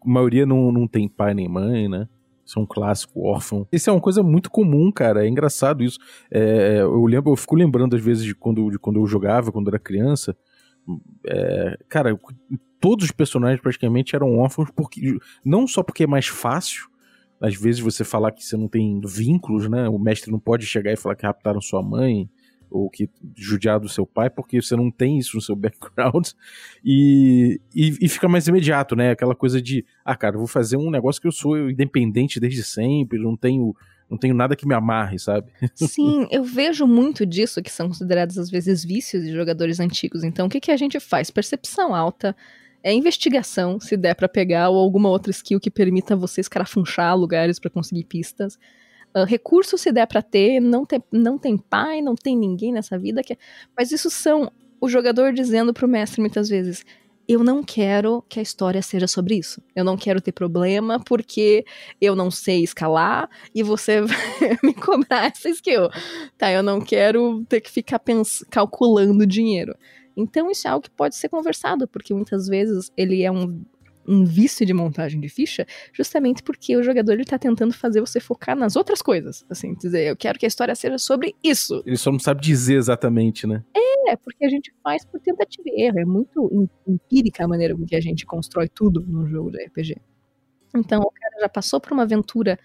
A 0.05 0.09
maioria 0.09 0.45
não, 0.45 0.71
não 0.71 0.87
tem 0.87 1.07
pai 1.07 1.33
nem 1.33 1.47
mãe, 1.47 1.89
né? 1.89 2.07
Isso 2.45 2.59
é 2.59 2.61
um 2.61 2.65
clássico 2.65 3.27
órfão. 3.27 3.67
Isso 3.71 3.89
é 3.89 3.93
uma 3.93 3.99
coisa 3.99 4.23
muito 4.23 4.49
comum, 4.49 4.89
cara. 4.89 5.25
É 5.25 5.27
engraçado 5.27 5.83
isso. 5.83 5.99
É, 6.31 6.79
eu 6.79 7.05
lembro, 7.05 7.31
eu 7.31 7.35
fico 7.35 7.55
lembrando 7.55 7.95
às 7.95 8.01
vezes 8.01 8.23
de 8.23 8.33
quando, 8.33 8.69
de 8.71 8.79
quando 8.79 9.01
eu 9.01 9.05
jogava, 9.05 9.51
quando 9.51 9.67
era 9.67 9.77
criança. 9.77 10.37
É, 11.25 11.77
cara, 11.89 12.17
todos 12.79 13.05
os 13.05 13.11
personagens 13.11 13.59
praticamente 13.59 14.15
eram 14.15 14.37
órfãos 14.37 14.69
porque 14.73 15.17
não 15.43 15.67
só 15.67 15.83
porque 15.83 16.05
é 16.05 16.07
mais 16.07 16.27
fácil, 16.27 16.87
às 17.39 17.55
vezes 17.55 17.79
você 17.79 18.03
falar 18.03 18.31
que 18.31 18.43
você 18.43 18.57
não 18.57 18.67
tem 18.67 18.99
vínculos, 19.05 19.69
né? 19.69 19.87
O 19.87 19.99
mestre 19.99 20.31
não 20.31 20.39
pode 20.39 20.65
chegar 20.65 20.91
e 20.91 20.97
falar 20.97 21.15
que 21.15 21.25
raptaram 21.25 21.61
sua 21.61 21.81
mãe 21.81 22.29
ou 22.69 22.89
que 22.89 23.09
judiaram 23.35 23.81
do 23.81 23.89
seu 23.89 24.05
pai, 24.05 24.29
porque 24.29 24.61
você 24.61 24.75
não 24.75 24.91
tem 24.91 25.17
isso 25.17 25.35
no 25.35 25.41
seu 25.41 25.55
background. 25.57 26.29
E, 26.83 27.59
e, 27.73 27.97
e, 28.01 28.09
fica 28.09 28.27
mais 28.27 28.47
imediato, 28.47 28.95
né? 28.95 29.11
Aquela 29.11 29.35
coisa 29.35 29.61
de, 29.61 29.85
ah, 30.03 30.15
cara, 30.15 30.35
eu 30.35 30.39
vou 30.39 30.47
fazer 30.47 30.77
um 30.77 30.89
negócio 30.89 31.21
que 31.21 31.27
eu 31.27 31.31
sou 31.31 31.69
independente 31.69 32.39
desde 32.39 32.63
sempre, 32.63 33.19
não 33.19 33.35
tenho. 33.35 33.75
Não 34.09 34.17
tenho 34.17 34.33
nada 34.33 34.55
que 34.55 34.65
me 34.65 34.73
amarre, 34.73 35.19
sabe? 35.19 35.51
Sim, 35.75 36.29
eu 36.31 36.41
vejo 36.41 36.87
muito 36.87 37.25
disso 37.25 37.61
que 37.61 37.69
são 37.69 37.89
considerados 37.89 38.37
às 38.37 38.49
vezes 38.49 38.81
vícios 38.81 39.21
de 39.21 39.33
jogadores 39.33 39.81
antigos. 39.81 40.23
Então, 40.23 40.47
o 40.47 40.49
que, 40.49 40.61
que 40.61 40.71
a 40.71 40.77
gente 40.77 40.97
faz? 40.97 41.29
Percepção 41.29 41.93
alta, 41.93 42.33
é 42.87 42.93
investigação, 42.93 43.81
se 43.81 43.97
der 43.97 44.15
para 44.15 44.29
pegar, 44.29 44.69
ou 44.69 44.77
alguma 44.77 45.09
outra 45.09 45.29
skill 45.29 45.59
que 45.59 45.69
permita 45.69 46.15
você 46.15 46.39
escarafunchar 46.39 47.17
lugares 47.17 47.59
para 47.59 47.69
conseguir 47.69 48.05
pistas. 48.05 48.57
Uh, 49.13 49.25
recurso 49.25 49.77
se 49.77 49.91
der 49.91 50.07
para 50.07 50.21
ter, 50.21 50.61
não 50.61 50.85
tem, 50.85 51.03
não 51.11 51.37
tem 51.37 51.57
pai, 51.57 52.01
não 52.01 52.15
tem 52.15 52.37
ninguém 52.37 52.71
nessa 52.71 52.97
vida 52.97 53.21
que. 53.21 53.33
É, 53.33 53.37
mas 53.77 53.91
isso 53.91 54.09
são 54.09 54.49
o 54.79 54.87
jogador 54.87 55.33
dizendo 55.33 55.73
pro 55.73 55.85
mestre 55.85 56.21
muitas 56.21 56.47
vezes: 56.47 56.85
eu 57.27 57.43
não 57.43 57.61
quero 57.61 58.23
que 58.29 58.39
a 58.39 58.41
história 58.41 58.81
seja 58.81 59.05
sobre 59.05 59.35
isso. 59.35 59.61
Eu 59.75 59.83
não 59.83 59.97
quero 59.97 60.21
ter 60.21 60.31
problema 60.31 60.97
porque 60.97 61.65
eu 61.99 62.15
não 62.15 62.31
sei 62.31 62.63
escalar 62.63 63.29
e 63.53 63.63
você 63.63 63.99
vai 64.07 64.57
me 64.63 64.73
cobrar 64.73 65.25
essa 65.25 65.49
skill. 65.49 65.89
Tá, 66.37 66.53
eu 66.53 66.63
não 66.63 66.79
quero 66.79 67.43
ter 67.49 67.59
que 67.59 67.69
ficar 67.69 67.99
calculando 68.49 69.27
dinheiro. 69.27 69.75
Então 70.17 70.49
isso 70.49 70.67
é 70.67 70.71
algo 70.71 70.83
que 70.83 70.89
pode 70.89 71.15
ser 71.15 71.29
conversado, 71.29 71.87
porque 71.87 72.13
muitas 72.13 72.47
vezes 72.47 72.91
ele 72.97 73.23
é 73.23 73.31
um, 73.31 73.63
um 74.07 74.25
vício 74.25 74.65
de 74.65 74.73
montagem 74.73 75.21
de 75.21 75.29
ficha, 75.29 75.65
justamente 75.93 76.41
porque 76.41 76.75
o 76.75 76.81
jogador 76.81 77.19
está 77.19 77.37
tentando 77.37 77.73
fazer 77.73 78.01
você 78.01 78.19
focar 78.19 78.55
nas 78.55 78.75
outras 78.75 79.01
coisas. 79.01 79.45
Assim, 79.49 79.75
dizer, 79.75 80.07
eu 80.07 80.17
quero 80.17 80.39
que 80.39 80.45
a 80.45 80.47
história 80.47 80.73
seja 80.73 80.97
sobre 80.97 81.35
isso. 81.43 81.83
Ele 81.85 81.97
só 81.97 82.11
não 82.11 82.19
sabe 82.19 82.41
dizer 82.41 82.75
exatamente, 82.75 83.45
né? 83.45 83.63
É, 84.07 84.15
porque 84.15 84.45
a 84.45 84.49
gente 84.49 84.73
faz 84.81 85.05
por 85.05 85.19
tentativa 85.19 85.63
e 85.67 85.83
erro. 85.83 85.99
É 85.99 86.05
muito 86.05 86.69
empírica 86.87 87.43
a 87.43 87.47
maneira 87.47 87.75
com 87.75 87.85
que 87.85 87.95
a 87.95 88.01
gente 88.01 88.25
constrói 88.25 88.69
tudo 88.69 89.05
num 89.05 89.27
jogo 89.27 89.51
de 89.51 89.63
RPG. 89.65 89.97
Então, 90.75 91.01
o 91.01 91.11
cara 91.11 91.41
já 91.41 91.49
passou 91.49 91.79
por 91.79 91.91
uma 91.91 92.03
aventura 92.03 92.57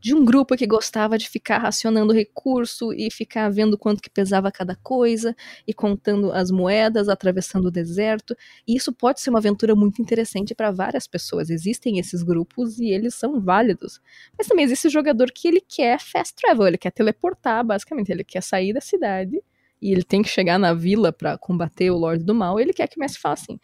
de 0.00 0.14
um 0.14 0.24
grupo 0.24 0.56
que 0.56 0.66
gostava 0.66 1.18
de 1.18 1.28
ficar 1.28 1.58
racionando 1.58 2.12
recurso 2.12 2.92
e 2.92 3.10
ficar 3.10 3.50
vendo 3.50 3.76
quanto 3.76 4.02
que 4.02 4.08
pesava 4.08 4.50
cada 4.50 4.74
coisa 4.76 5.36
e 5.66 5.74
contando 5.74 6.32
as 6.32 6.50
moedas, 6.50 7.08
atravessando 7.08 7.66
o 7.66 7.70
deserto. 7.70 8.34
E 8.66 8.76
isso 8.76 8.92
pode 8.92 9.20
ser 9.20 9.30
uma 9.30 9.38
aventura 9.38 9.76
muito 9.76 10.00
interessante 10.00 10.54
para 10.54 10.70
várias 10.70 11.06
pessoas. 11.06 11.50
Existem 11.50 11.98
esses 11.98 12.22
grupos 12.22 12.80
e 12.80 12.88
eles 12.88 13.14
são 13.14 13.40
válidos. 13.40 14.00
Mas 14.38 14.46
também 14.46 14.64
existe 14.64 14.88
jogador 14.88 15.30
que 15.30 15.46
ele 15.46 15.60
quer 15.60 16.00
fast 16.00 16.34
travel, 16.34 16.66
ele 16.66 16.78
quer 16.78 16.90
teleportar, 16.90 17.64
basicamente, 17.64 18.10
ele 18.10 18.24
quer 18.24 18.42
sair 18.42 18.72
da 18.72 18.80
cidade 18.80 19.42
e 19.80 19.92
ele 19.92 20.02
tem 20.02 20.22
que 20.22 20.28
chegar 20.28 20.58
na 20.58 20.74
vila 20.74 21.12
para 21.12 21.38
combater 21.38 21.90
o 21.90 21.96
Lorde 21.96 22.24
do 22.24 22.34
Mal, 22.34 22.60
ele 22.60 22.72
quer 22.72 22.86
que 22.86 22.96
o 22.96 23.00
mestre 23.00 23.20
fale 23.20 23.34
assim: 23.34 23.60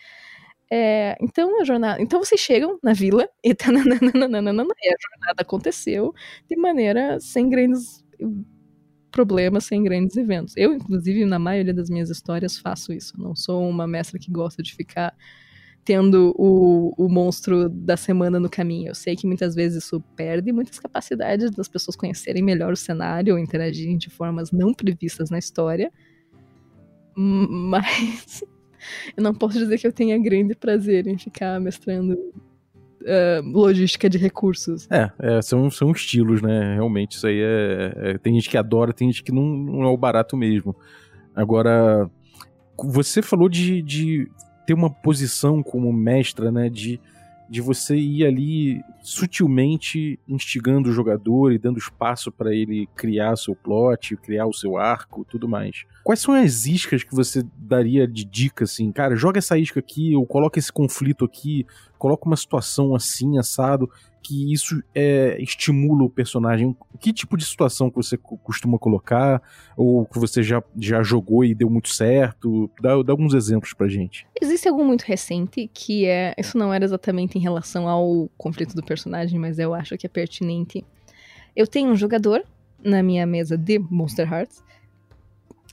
é, 0.70 1.16
então 1.20 1.60
a 1.60 1.64
jornada. 1.64 2.02
Então 2.02 2.22
vocês 2.22 2.40
chegam 2.40 2.78
na 2.82 2.92
vila 2.92 3.28
e, 3.42 3.54
tá, 3.54 3.66
e 3.70 3.74
a 3.74 3.80
jornada 3.80 5.40
aconteceu 5.40 6.12
de 6.48 6.56
maneira 6.56 7.20
sem 7.20 7.48
grandes 7.48 8.04
problemas, 9.10 9.64
sem 9.64 9.82
grandes 9.82 10.16
eventos. 10.16 10.54
Eu, 10.56 10.74
inclusive, 10.74 11.24
na 11.24 11.38
maioria 11.38 11.72
das 11.72 11.88
minhas 11.88 12.10
histórias, 12.10 12.58
faço 12.58 12.92
isso. 12.92 13.18
não 13.18 13.34
sou 13.34 13.66
uma 13.68 13.86
mestra 13.86 14.18
que 14.18 14.30
gosta 14.30 14.62
de 14.62 14.74
ficar 14.74 15.14
tendo 15.84 16.34
o, 16.36 16.92
o 16.98 17.08
monstro 17.08 17.68
da 17.68 17.96
semana 17.96 18.40
no 18.40 18.50
caminho. 18.50 18.88
Eu 18.88 18.94
sei 18.94 19.14
que 19.14 19.26
muitas 19.26 19.54
vezes 19.54 19.84
isso 19.84 20.00
perde 20.16 20.52
muitas 20.52 20.80
capacidades 20.80 21.52
das 21.52 21.68
pessoas 21.68 21.96
conhecerem 21.96 22.42
melhor 22.42 22.72
o 22.72 22.76
cenário 22.76 23.34
ou 23.34 23.38
interagirem 23.38 23.96
de 23.96 24.10
formas 24.10 24.50
não 24.50 24.74
previstas 24.74 25.30
na 25.30 25.38
história. 25.38 25.92
Mas 27.16 28.42
eu 29.16 29.22
não 29.22 29.34
posso 29.34 29.58
dizer 29.58 29.78
que 29.78 29.86
eu 29.86 29.92
tenha 29.92 30.18
grande 30.18 30.54
prazer 30.54 31.06
em 31.06 31.18
ficar 31.18 31.60
mestrando 31.60 32.12
uh, 32.14 33.42
logística 33.44 34.08
de 34.08 34.18
recursos. 34.18 34.88
É, 34.90 35.10
é, 35.18 35.42
são, 35.42 35.70
são 35.70 35.90
estilos, 35.92 36.42
né? 36.42 36.74
Realmente, 36.74 37.12
isso 37.12 37.26
aí 37.26 37.40
é, 37.40 37.92
é, 37.96 38.18
Tem 38.18 38.34
gente 38.34 38.50
que 38.50 38.56
adora, 38.56 38.92
tem 38.92 39.10
gente 39.10 39.22
que 39.22 39.32
não, 39.32 39.44
não 39.44 39.82
é 39.82 39.88
o 39.88 39.96
barato 39.96 40.36
mesmo. 40.36 40.74
Agora, 41.34 42.10
você 42.78 43.22
falou 43.22 43.48
de, 43.48 43.82
de 43.82 44.28
ter 44.66 44.74
uma 44.74 44.90
posição 44.90 45.62
como 45.62 45.92
mestra, 45.92 46.50
né? 46.50 46.68
De 46.68 47.00
de 47.48 47.60
você 47.60 47.96
ir 47.96 48.26
ali 48.26 48.82
sutilmente 49.00 50.18
instigando 50.28 50.88
o 50.88 50.92
jogador 50.92 51.52
e 51.52 51.58
dando 51.58 51.78
espaço 51.78 52.32
para 52.32 52.54
ele 52.54 52.88
criar 52.96 53.36
seu 53.36 53.54
plot, 53.54 54.16
criar 54.16 54.46
o 54.46 54.52
seu 54.52 54.76
arco, 54.76 55.24
tudo 55.24 55.48
mais. 55.48 55.84
Quais 56.02 56.20
são 56.20 56.34
as 56.34 56.66
iscas 56.66 57.04
que 57.04 57.14
você 57.14 57.44
daria 57.56 58.06
de 58.06 58.24
dica 58.24 58.64
assim, 58.64 58.90
cara, 58.90 59.14
joga 59.14 59.38
essa 59.38 59.56
isca 59.56 59.80
aqui 59.80 60.14
ou 60.16 60.26
coloca 60.26 60.58
esse 60.58 60.72
conflito 60.72 61.24
aqui, 61.24 61.64
coloca 61.98 62.26
uma 62.26 62.36
situação 62.36 62.94
assim 62.94 63.38
assado 63.38 63.88
que 64.26 64.52
isso 64.52 64.82
é, 64.92 65.40
estimula 65.40 66.02
o 66.02 66.10
personagem? 66.10 66.76
Que 66.98 67.12
tipo 67.12 67.36
de 67.36 67.44
situação 67.44 67.88
que 67.88 67.96
você 67.96 68.16
costuma 68.16 68.76
colocar? 68.76 69.40
Ou 69.76 70.04
que 70.04 70.18
você 70.18 70.42
já, 70.42 70.60
já 70.76 71.00
jogou 71.02 71.44
e 71.44 71.54
deu 71.54 71.70
muito 71.70 71.90
certo? 71.90 72.68
Dá, 72.80 73.00
dá 73.02 73.12
alguns 73.12 73.34
exemplos 73.34 73.72
pra 73.72 73.86
gente. 73.86 74.26
Existe 74.40 74.68
algum 74.68 74.84
muito 74.84 75.02
recente 75.02 75.70
que 75.72 76.06
é. 76.06 76.34
Isso 76.36 76.58
não 76.58 76.74
era 76.74 76.84
exatamente 76.84 77.38
em 77.38 77.40
relação 77.40 77.88
ao 77.88 78.28
conflito 78.36 78.74
do 78.74 78.82
personagem, 78.82 79.38
mas 79.38 79.60
eu 79.60 79.72
acho 79.72 79.96
que 79.96 80.06
é 80.06 80.10
pertinente. 80.10 80.84
Eu 81.54 81.66
tenho 81.66 81.90
um 81.90 81.96
jogador 81.96 82.42
na 82.82 83.02
minha 83.02 83.26
mesa 83.26 83.56
de 83.56 83.78
Monster 83.78 84.32
Hearts 84.32 84.64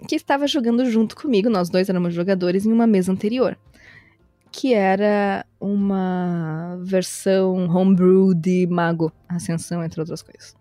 que 0.07 0.15
estava 0.15 0.45
jogando 0.47 0.85
junto 0.85 1.15
comigo, 1.15 1.49
nós 1.49 1.69
dois 1.69 1.89
éramos 1.89 2.13
jogadores 2.13 2.65
em 2.65 2.71
uma 2.71 2.85
mesa 2.85 3.11
anterior 3.11 3.57
que 4.53 4.71
era 4.75 5.43
uma 5.59 6.77
versão 6.83 7.65
homebrew 7.75 8.35
de 8.35 8.67
Mago 8.67 9.11
Ascensão, 9.27 9.83
entre 9.83 9.99
outras 9.99 10.21
coisas. 10.21 10.55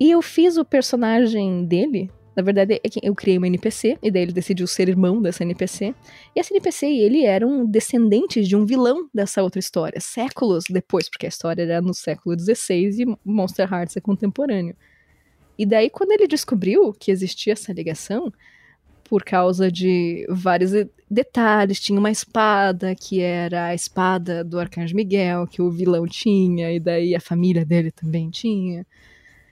E 0.00 0.10
eu 0.10 0.22
fiz 0.22 0.56
o 0.56 0.64
personagem 0.64 1.66
dele. 1.66 2.10
Na 2.34 2.42
verdade, 2.42 2.74
é 2.74 2.80
eu 3.02 3.14
criei 3.14 3.36
uma 3.36 3.46
NPC, 3.46 3.98
e 4.02 4.10
daí 4.10 4.22
ele 4.22 4.32
decidiu 4.32 4.66
ser 4.66 4.88
irmão 4.88 5.20
dessa 5.20 5.44
NPC. 5.44 5.94
E 6.34 6.40
essa 6.40 6.52
NPC 6.52 6.86
e 6.86 7.00
ele 7.00 7.26
eram 7.26 7.66
descendentes 7.66 8.48
de 8.48 8.56
um 8.56 8.64
vilão 8.64 9.06
dessa 9.12 9.42
outra 9.42 9.60
história, 9.60 10.00
séculos 10.00 10.64
depois, 10.68 11.10
porque 11.10 11.26
a 11.26 11.28
história 11.28 11.62
era 11.62 11.82
no 11.82 11.92
século 11.92 12.34
XVI 12.36 13.02
e 13.02 13.18
Monster 13.22 13.70
Hearts 13.70 13.98
é 13.98 14.00
contemporâneo. 14.00 14.74
E 15.58 15.66
daí, 15.66 15.90
quando 15.90 16.12
ele 16.12 16.26
descobriu 16.26 16.92
que 16.94 17.10
existia 17.10 17.52
essa 17.52 17.72
ligação, 17.72 18.32
por 19.08 19.24
causa 19.24 19.70
de 19.70 20.26
vários 20.28 20.72
detalhes. 21.10 21.80
Tinha 21.80 21.98
uma 21.98 22.10
espada 22.10 22.94
que 22.94 23.20
era 23.20 23.66
a 23.66 23.74
espada 23.74 24.42
do 24.42 24.58
Arcanjo 24.58 24.96
Miguel, 24.96 25.46
que 25.46 25.62
o 25.62 25.70
vilão 25.70 26.06
tinha, 26.06 26.72
e 26.72 26.80
daí 26.80 27.14
a 27.14 27.20
família 27.20 27.64
dele 27.64 27.90
também 27.90 28.30
tinha. 28.30 28.86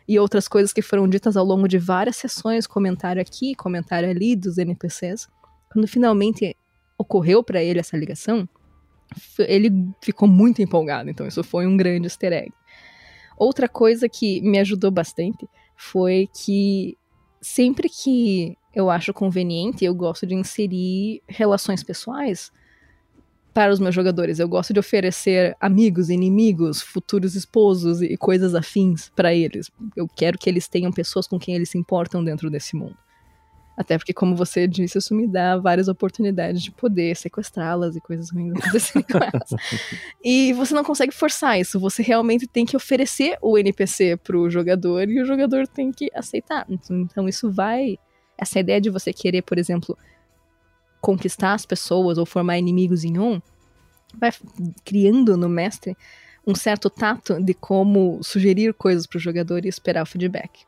e 0.08 0.18
outras 0.18 0.48
coisas 0.48 0.72
que 0.72 0.82
foram 0.82 1.08
ditas 1.08 1.36
ao 1.36 1.44
longo 1.44 1.68
de 1.68 1.78
várias 1.78 2.16
sessões, 2.16 2.66
comentário 2.66 3.22
aqui, 3.22 3.54
comentário 3.54 4.10
ali 4.10 4.34
dos 4.36 4.58
NPCs, 4.58 5.28
quando 5.72 5.86
finalmente 5.86 6.56
ocorreu 6.98 7.42
para 7.42 7.62
ele 7.62 7.80
essa 7.80 7.96
ligação, 7.96 8.48
ele 9.38 9.70
ficou 10.02 10.28
muito 10.28 10.60
empolgado. 10.60 11.08
Então, 11.08 11.26
isso 11.26 11.42
foi 11.42 11.66
um 11.66 11.76
grande 11.76 12.06
easter 12.06 12.32
egg. 12.32 12.52
Outra 13.38 13.68
coisa 13.68 14.08
que 14.08 14.40
me 14.42 14.58
ajudou 14.58 14.90
bastante 14.90 15.48
foi 15.76 16.28
que 16.44 16.96
sempre 17.42 17.88
que 17.88 18.56
eu 18.74 18.88
acho 18.88 19.12
conveniente, 19.12 19.84
eu 19.84 19.94
gosto 19.94 20.26
de 20.26 20.34
inserir 20.34 21.22
relações 21.28 21.82
pessoais 21.82 22.50
para 23.52 23.72
os 23.72 23.78
meus 23.78 23.94
jogadores. 23.94 24.38
Eu 24.38 24.48
gosto 24.48 24.72
de 24.72 24.80
oferecer 24.80 25.54
amigos, 25.60 26.08
inimigos, 26.08 26.80
futuros 26.80 27.34
esposos 27.34 28.00
e 28.00 28.16
coisas 28.16 28.54
afins 28.54 29.10
para 29.14 29.34
eles. 29.34 29.70
Eu 29.94 30.08
quero 30.08 30.38
que 30.38 30.48
eles 30.48 30.68
tenham 30.68 30.90
pessoas 30.90 31.26
com 31.26 31.38
quem 31.38 31.54
eles 31.54 31.68
se 31.68 31.76
importam 31.76 32.24
dentro 32.24 32.48
desse 32.48 32.74
mundo. 32.74 32.96
Até 33.76 33.96
porque, 33.96 34.12
como 34.12 34.36
você 34.36 34.66
disse, 34.66 34.98
isso 34.98 35.14
me 35.14 35.26
dá 35.26 35.56
várias 35.56 35.88
oportunidades 35.88 36.62
de 36.62 36.70
poder 36.70 37.16
sequestrá-las 37.16 37.96
e 37.96 38.00
coisas 38.00 38.30
ruins 38.30 38.52
acontecerem 38.60 39.06
com 39.10 39.18
elas. 39.18 39.50
E 40.22 40.52
você 40.52 40.74
não 40.74 40.84
consegue 40.84 41.14
forçar 41.14 41.58
isso, 41.58 41.80
você 41.80 42.02
realmente 42.02 42.46
tem 42.46 42.66
que 42.66 42.76
oferecer 42.76 43.38
o 43.40 43.56
NPC 43.56 44.18
pro 44.18 44.50
jogador 44.50 45.08
e 45.08 45.20
o 45.20 45.24
jogador 45.24 45.66
tem 45.66 45.90
que 45.90 46.10
aceitar. 46.14 46.66
Então, 46.68 47.28
isso 47.28 47.50
vai. 47.50 47.98
Essa 48.36 48.60
ideia 48.60 48.80
de 48.80 48.90
você 48.90 49.12
querer, 49.12 49.42
por 49.42 49.58
exemplo, 49.58 49.96
conquistar 51.00 51.54
as 51.54 51.64
pessoas 51.64 52.18
ou 52.18 52.26
formar 52.26 52.58
inimigos 52.58 53.04
em 53.04 53.18
um, 53.18 53.40
vai 54.14 54.32
criando 54.84 55.36
no 55.36 55.48
mestre 55.48 55.96
um 56.46 56.54
certo 56.54 56.90
tato 56.90 57.42
de 57.42 57.54
como 57.54 58.20
sugerir 58.22 58.74
coisas 58.74 59.06
pro 59.06 59.18
jogador 59.18 59.64
e 59.64 59.68
esperar 59.68 60.02
o 60.02 60.06
feedback. 60.06 60.64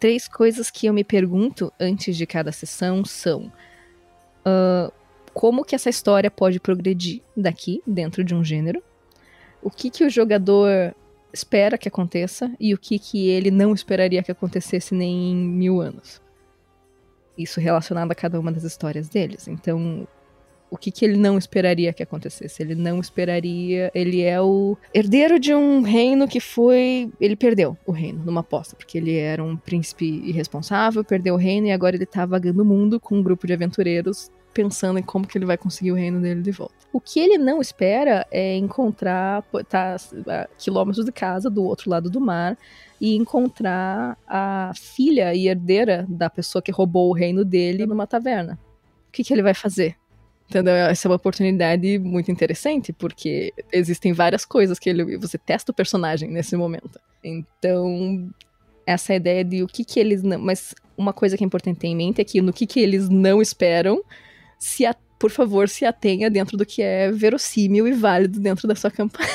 Três 0.00 0.26
coisas 0.26 0.70
que 0.70 0.86
eu 0.86 0.94
me 0.94 1.04
pergunto 1.04 1.70
antes 1.78 2.16
de 2.16 2.26
cada 2.26 2.50
sessão 2.50 3.04
são: 3.04 3.52
uh, 4.46 4.90
como 5.34 5.64
que 5.64 5.74
essa 5.74 5.90
história 5.90 6.30
pode 6.30 6.58
progredir 6.58 7.22
daqui, 7.36 7.82
dentro 7.86 8.24
de 8.24 8.34
um 8.34 8.42
gênero? 8.42 8.82
O 9.62 9.70
que, 9.70 9.90
que 9.90 10.02
o 10.02 10.10
jogador 10.10 10.94
espera 11.32 11.78
que 11.78 11.86
aconteça 11.86 12.50
e 12.58 12.72
o 12.72 12.78
que, 12.78 12.98
que 12.98 13.28
ele 13.28 13.50
não 13.50 13.74
esperaria 13.74 14.22
que 14.22 14.32
acontecesse 14.32 14.94
nem 14.94 15.32
em 15.32 15.36
mil 15.36 15.82
anos? 15.82 16.20
Isso 17.36 17.60
relacionado 17.60 18.10
a 18.10 18.14
cada 18.14 18.40
uma 18.40 18.50
das 18.50 18.64
histórias 18.64 19.08
deles. 19.08 19.46
Então, 19.48 20.08
o 20.70 20.76
que, 20.76 20.90
que 20.90 21.04
ele 21.04 21.16
não 21.16 21.36
esperaria 21.36 21.92
que 21.92 22.02
acontecesse. 22.02 22.62
Ele 22.62 22.74
não 22.74 23.00
esperaria. 23.00 23.90
Ele 23.94 24.22
é 24.22 24.40
o 24.40 24.76
herdeiro 24.94 25.38
de 25.38 25.54
um 25.54 25.82
reino 25.82 26.28
que 26.28 26.40
foi. 26.40 27.10
Ele 27.20 27.36
perdeu 27.36 27.76
o 27.84 27.92
reino 27.92 28.22
numa 28.24 28.40
aposta, 28.40 28.76
porque 28.76 28.98
ele 28.98 29.16
era 29.16 29.42
um 29.42 29.56
príncipe 29.56 30.06
irresponsável, 30.24 31.02
perdeu 31.02 31.34
o 31.34 31.38
reino 31.38 31.66
e 31.66 31.72
agora 31.72 31.96
ele 31.96 32.06
tá 32.06 32.24
vagando 32.24 32.62
o 32.62 32.66
mundo 32.66 33.00
com 33.00 33.16
um 33.16 33.22
grupo 33.22 33.46
de 33.46 33.52
aventureiros 33.52 34.30
pensando 34.52 34.98
em 34.98 35.02
como 35.02 35.26
que 35.26 35.38
ele 35.38 35.46
vai 35.46 35.56
conseguir 35.56 35.92
o 35.92 35.94
reino 35.94 36.20
dele 36.20 36.42
de 36.42 36.50
volta. 36.50 36.74
O 36.92 37.00
que 37.00 37.20
ele 37.20 37.38
não 37.38 37.60
espera 37.60 38.26
é 38.30 38.56
encontrar, 38.56 39.42
tá 39.68 39.96
a 40.26 40.48
quilômetros 40.58 41.04
de 41.04 41.12
casa, 41.12 41.48
do 41.48 41.62
outro 41.64 41.88
lado 41.88 42.10
do 42.10 42.20
mar, 42.20 42.58
e 43.00 43.14
encontrar 43.14 44.18
a 44.26 44.72
filha 44.74 45.32
e 45.34 45.48
herdeira 45.48 46.04
da 46.08 46.28
pessoa 46.28 46.60
que 46.60 46.72
roubou 46.72 47.08
o 47.08 47.14
reino 47.14 47.44
dele 47.44 47.86
numa 47.86 48.06
taverna. 48.06 48.58
O 49.08 49.12
que, 49.12 49.24
que 49.24 49.32
ele 49.32 49.42
vai 49.42 49.54
fazer? 49.54 49.96
Entendeu? 50.50 50.74
Essa 50.74 51.06
é 51.06 51.08
uma 51.08 51.16
oportunidade 51.16 51.96
muito 52.00 52.28
interessante, 52.28 52.92
porque 52.92 53.54
existem 53.72 54.12
várias 54.12 54.44
coisas 54.44 54.80
que 54.80 54.90
ele, 54.90 55.16
você 55.16 55.38
testa 55.38 55.70
o 55.70 55.74
personagem 55.74 56.28
nesse 56.28 56.56
momento. 56.56 57.00
Então, 57.22 58.28
essa 58.84 59.14
ideia 59.14 59.44
de 59.44 59.62
o 59.62 59.68
que 59.68 59.84
que 59.84 60.00
eles 60.00 60.24
não... 60.24 60.40
Mas 60.40 60.74
uma 60.98 61.12
coisa 61.12 61.36
que 61.36 61.44
é 61.44 61.46
importante 61.46 61.78
ter 61.78 61.86
em 61.86 61.94
mente 61.94 62.20
é 62.20 62.24
que 62.24 62.42
no 62.42 62.52
que 62.52 62.66
que 62.66 62.80
eles 62.80 63.08
não 63.08 63.40
esperam, 63.40 64.02
se 64.58 64.84
a 64.84 64.92
por 65.20 65.30
favor, 65.30 65.68
se 65.68 65.84
atenha 65.84 66.30
dentro 66.30 66.56
do 66.56 66.64
que 66.64 66.80
é 66.80 67.12
verossímil 67.12 67.86
e 67.86 67.92
válido 67.92 68.40
dentro 68.40 68.66
da 68.66 68.74
sua 68.74 68.90
campanha. 68.90 69.28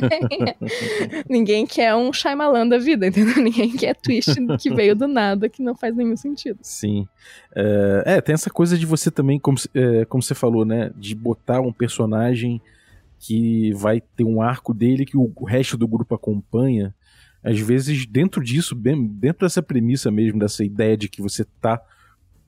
Ninguém 1.28 1.66
quer 1.66 1.94
um 1.94 2.10
Shyamalan 2.14 2.66
da 2.66 2.78
vida, 2.78 3.06
entendeu? 3.06 3.36
Ninguém 3.44 3.76
quer 3.76 3.94
twist 3.94 4.34
que 4.58 4.72
veio 4.74 4.96
do 4.96 5.06
nada, 5.06 5.50
que 5.50 5.62
não 5.62 5.74
faz 5.74 5.94
nenhum 5.94 6.16
sentido. 6.16 6.58
Sim. 6.62 7.06
É, 7.54 8.04
é 8.06 8.20
tem 8.22 8.32
essa 8.32 8.48
coisa 8.48 8.78
de 8.78 8.86
você 8.86 9.10
também, 9.10 9.38
como, 9.38 9.58
é, 9.74 10.06
como 10.06 10.22
você 10.22 10.34
falou, 10.34 10.64
né? 10.64 10.90
De 10.96 11.14
botar 11.14 11.60
um 11.60 11.74
personagem 11.74 12.58
que 13.18 13.70
vai 13.74 14.00
ter 14.00 14.24
um 14.24 14.40
arco 14.40 14.72
dele 14.72 15.04
que 15.04 15.18
o 15.18 15.44
resto 15.44 15.76
do 15.76 15.86
grupo 15.86 16.14
acompanha. 16.14 16.94
Às 17.44 17.60
vezes, 17.60 18.06
dentro 18.06 18.42
disso, 18.42 18.74
bem, 18.74 19.06
dentro 19.06 19.46
dessa 19.46 19.62
premissa 19.62 20.10
mesmo, 20.10 20.38
dessa 20.38 20.64
ideia 20.64 20.96
de 20.96 21.06
que 21.06 21.20
você 21.20 21.44
tá 21.60 21.78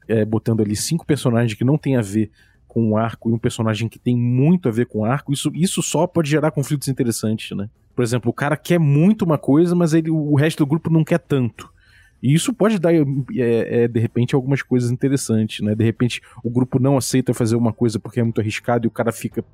é, 0.09 0.25
botando 0.25 0.63
ali 0.63 0.75
cinco 0.75 1.05
personagens 1.05 1.53
que 1.53 1.65
não 1.65 1.77
tem 1.77 1.97
a 1.97 2.01
ver 2.01 2.31
com 2.75 2.91
um 2.91 2.97
arco 2.97 3.31
e 3.31 3.33
um 3.33 3.39
personagem 3.39 3.89
que 3.89 4.01
tem 4.01 4.17
muito 4.17 4.69
a 4.69 4.73
ver 4.73 4.87
com 4.87 4.99
o 4.99 5.05
arco, 5.05 5.33
isso, 5.33 5.49
isso 5.55 5.81
só 5.81 6.09
pode 6.09 6.29
gerar 6.29 6.51
conflitos 6.51 6.89
interessantes, 6.89 7.57
né? 7.57 7.71
Por 7.95 8.03
exemplo, 8.03 8.31
o 8.31 8.35
cara 8.35 8.57
quer 8.57 8.81
muito 8.81 9.25
uma 9.25 9.39
coisa, 9.39 9.77
mas 9.77 9.95
ele, 9.95 10.11
o 10.11 10.35
resto 10.35 10.59
do 10.59 10.67
grupo 10.67 10.91
não 10.91 11.05
quer 11.05 11.21
tanto. 11.21 11.73
E 12.21 12.35
isso 12.35 12.53
pode 12.53 12.81
dar, 12.81 12.93
é, 12.93 13.05
é, 13.37 13.89
de 13.89 14.01
repente, 14.01 14.35
algumas 14.35 14.61
coisas 14.61 14.91
interessantes, 14.91 15.65
né? 15.65 15.73
De 15.77 15.85
repente, 15.85 16.21
o 16.43 16.51
grupo 16.51 16.81
não 16.81 16.97
aceita 16.97 17.33
fazer 17.33 17.55
uma 17.55 17.73
coisa 17.73 18.01
porque 18.01 18.19
é 18.19 18.25
muito 18.25 18.41
arriscado 18.41 18.87
e 18.87 18.89
o 18.89 18.91
cara 18.91 19.13
fica. 19.13 19.45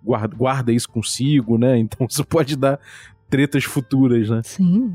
guarda, 0.00 0.36
guarda 0.36 0.72
isso 0.72 0.88
consigo, 0.88 1.58
né? 1.58 1.76
Então 1.80 2.06
isso 2.08 2.24
pode 2.24 2.54
dar 2.54 2.78
tretas 3.28 3.64
futuras, 3.64 4.30
né? 4.30 4.42
Sim, 4.44 4.94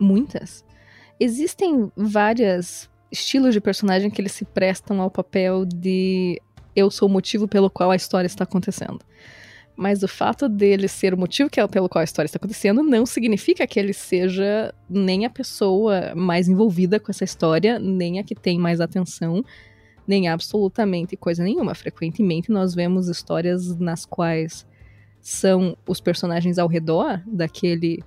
muitas. 0.00 0.64
Existem 1.20 1.92
vários 1.96 2.90
estilos 3.12 3.54
de 3.54 3.60
personagem 3.60 4.10
que 4.10 4.20
eles 4.20 4.32
se 4.32 4.44
prestam 4.44 5.00
ao 5.00 5.10
papel 5.10 5.64
de 5.64 6.40
eu 6.74 6.90
sou 6.90 7.08
o 7.08 7.12
motivo 7.12 7.46
pelo 7.48 7.70
qual 7.70 7.90
a 7.90 7.96
história 7.96 8.26
está 8.26 8.44
acontecendo. 8.44 9.00
Mas 9.76 10.02
o 10.02 10.08
fato 10.08 10.48
dele 10.48 10.86
ser 10.86 11.12
o 11.14 11.18
motivo 11.18 11.50
que 11.50 11.60
é 11.60 11.66
pelo 11.66 11.88
qual 11.88 12.00
a 12.00 12.04
história 12.04 12.26
está 12.26 12.36
acontecendo 12.36 12.82
não 12.82 13.04
significa 13.04 13.66
que 13.66 13.78
ele 13.78 13.92
seja 13.92 14.72
nem 14.88 15.26
a 15.26 15.30
pessoa 15.30 16.14
mais 16.14 16.48
envolvida 16.48 17.00
com 17.00 17.10
essa 17.10 17.24
história, 17.24 17.78
nem 17.78 18.20
a 18.20 18.24
que 18.24 18.36
tem 18.36 18.56
mais 18.58 18.80
atenção, 18.80 19.44
nem 20.06 20.28
absolutamente 20.28 21.16
coisa 21.16 21.42
nenhuma. 21.42 21.74
Frequentemente 21.74 22.52
nós 22.52 22.74
vemos 22.74 23.08
histórias 23.08 23.76
nas 23.78 24.06
quais 24.06 24.64
são 25.20 25.76
os 25.88 26.00
personagens 26.00 26.58
ao 26.58 26.68
redor 26.68 27.20
daquele 27.26 28.04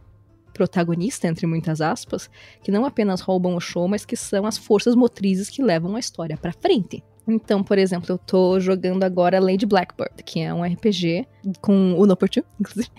protagonista, 0.54 1.28
entre 1.28 1.46
muitas 1.46 1.82
aspas, 1.82 2.30
que 2.64 2.72
não 2.72 2.86
apenas 2.86 3.22
roubam 3.22 3.56
o 3.56 3.60
show, 3.60 3.88
mas 3.88 4.06
que 4.06 4.16
são 4.16 4.46
as 4.46 4.58
forças 4.58 4.96
motrizes 4.96 5.50
que 5.50 5.62
levam 5.62 5.96
a 5.96 6.00
história 6.00 6.38
para 6.38 6.54
frente. 6.54 7.04
Então, 7.28 7.62
por 7.62 7.78
exemplo, 7.78 8.08
eu 8.10 8.18
tô 8.18 8.60
jogando 8.60 9.04
agora 9.04 9.40
Lady 9.40 9.66
Blackbird, 9.66 10.24
que 10.24 10.40
é 10.40 10.54
um 10.54 10.64
RPG 10.64 11.28
com 11.62 11.94
o 11.94 12.06
Noportu, 12.06 12.44
inclusive, 12.60 12.90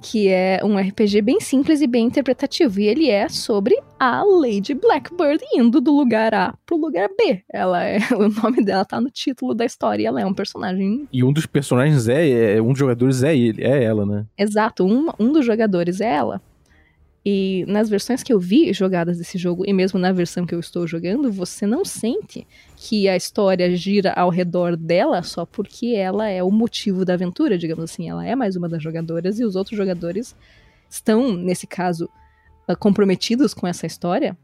que 0.00 0.28
é 0.28 0.60
um 0.62 0.78
RPG 0.78 1.22
bem 1.22 1.40
simples 1.40 1.80
e 1.80 1.86
bem 1.86 2.06
interpretativo. 2.06 2.80
E 2.80 2.86
ele 2.86 3.10
é 3.10 3.28
sobre 3.28 3.76
a 3.98 4.22
Lady 4.22 4.74
Blackbird 4.74 5.42
indo 5.54 5.80
do 5.80 5.94
lugar 5.94 6.32
A 6.34 6.54
pro 6.64 6.76
lugar 6.76 7.08
B. 7.18 7.42
Ela 7.52 7.84
é, 7.84 7.98
o 8.14 8.28
nome 8.28 8.64
dela 8.64 8.84
tá 8.84 9.00
no 9.00 9.10
título 9.10 9.54
da 9.54 9.64
história. 9.64 10.02
E 10.02 10.06
ela 10.06 10.20
é 10.20 10.26
um 10.26 10.34
personagem. 10.34 11.08
E 11.12 11.24
um 11.24 11.32
dos 11.32 11.46
personagens 11.46 12.08
é, 12.08 12.56
é 12.56 12.62
um 12.62 12.70
dos 12.70 12.78
jogadores 12.78 13.22
é 13.22 13.36
ele, 13.36 13.64
é 13.64 13.82
ela, 13.82 14.06
né? 14.06 14.24
Exato, 14.38 14.84
um, 14.84 15.08
um 15.18 15.32
dos 15.32 15.44
jogadores 15.44 16.00
é 16.00 16.14
ela. 16.14 16.40
E 17.24 17.64
nas 17.68 17.88
versões 17.88 18.22
que 18.22 18.32
eu 18.32 18.40
vi 18.40 18.72
jogadas 18.72 19.16
desse 19.16 19.38
jogo, 19.38 19.64
e 19.64 19.72
mesmo 19.72 19.98
na 19.98 20.10
versão 20.10 20.44
que 20.44 20.54
eu 20.54 20.58
estou 20.58 20.86
jogando, 20.88 21.30
você 21.30 21.66
não 21.66 21.84
sente 21.84 22.46
que 22.84 23.08
a 23.08 23.16
história 23.16 23.76
gira 23.76 24.12
ao 24.14 24.28
redor 24.28 24.76
dela 24.76 25.22
só 25.22 25.46
porque 25.46 25.94
ela 25.94 26.28
é 26.28 26.42
o 26.42 26.50
motivo 26.50 27.04
da 27.04 27.14
aventura, 27.14 27.56
digamos 27.56 27.84
assim. 27.84 28.10
Ela 28.10 28.26
é 28.26 28.34
mais 28.34 28.56
uma 28.56 28.68
das 28.68 28.82
jogadoras 28.82 29.38
e 29.38 29.44
os 29.44 29.54
outros 29.54 29.76
jogadores 29.76 30.34
estão, 30.90 31.32
nesse 31.32 31.64
caso, 31.64 32.10
ah, 32.66 32.74
comprometidos 32.74 33.54
com 33.54 33.68
essa 33.68 33.86
história 33.86 34.36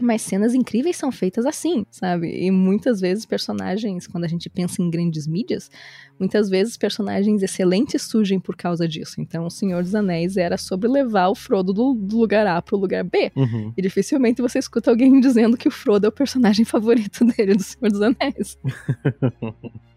mas 0.00 0.22
cenas 0.22 0.54
incríveis 0.54 0.96
são 0.96 1.12
feitas 1.12 1.46
assim, 1.46 1.84
sabe? 1.90 2.28
E 2.28 2.50
muitas 2.50 3.00
vezes 3.00 3.26
personagens, 3.26 4.06
quando 4.06 4.24
a 4.24 4.28
gente 4.28 4.48
pensa 4.48 4.82
em 4.82 4.90
grandes 4.90 5.26
mídias, 5.26 5.70
muitas 6.18 6.48
vezes 6.48 6.76
personagens 6.76 7.42
excelentes 7.42 8.02
surgem 8.02 8.40
por 8.40 8.56
causa 8.56 8.86
disso. 8.88 9.20
Então, 9.20 9.46
O 9.46 9.50
Senhor 9.50 9.82
dos 9.82 9.94
Anéis 9.94 10.36
era 10.36 10.56
sobre 10.56 10.88
levar 10.88 11.28
o 11.28 11.34
Frodo 11.34 11.72
do, 11.72 11.94
do 11.94 12.18
lugar 12.18 12.46
A 12.46 12.60
pro 12.62 12.76
lugar 12.76 13.04
B. 13.04 13.30
Uhum. 13.36 13.72
E 13.76 13.82
dificilmente 13.82 14.42
você 14.42 14.58
escuta 14.58 14.90
alguém 14.90 15.18
dizendo 15.20 15.56
que 15.56 15.68
o 15.68 15.72
Frodo 15.72 16.06
é 16.06 16.08
o 16.08 16.12
personagem 16.12 16.64
favorito 16.66 17.24
dele 17.24 17.54
do 17.54 17.62
Senhor 17.62 17.90
dos 17.90 18.02
Anéis. 18.02 18.58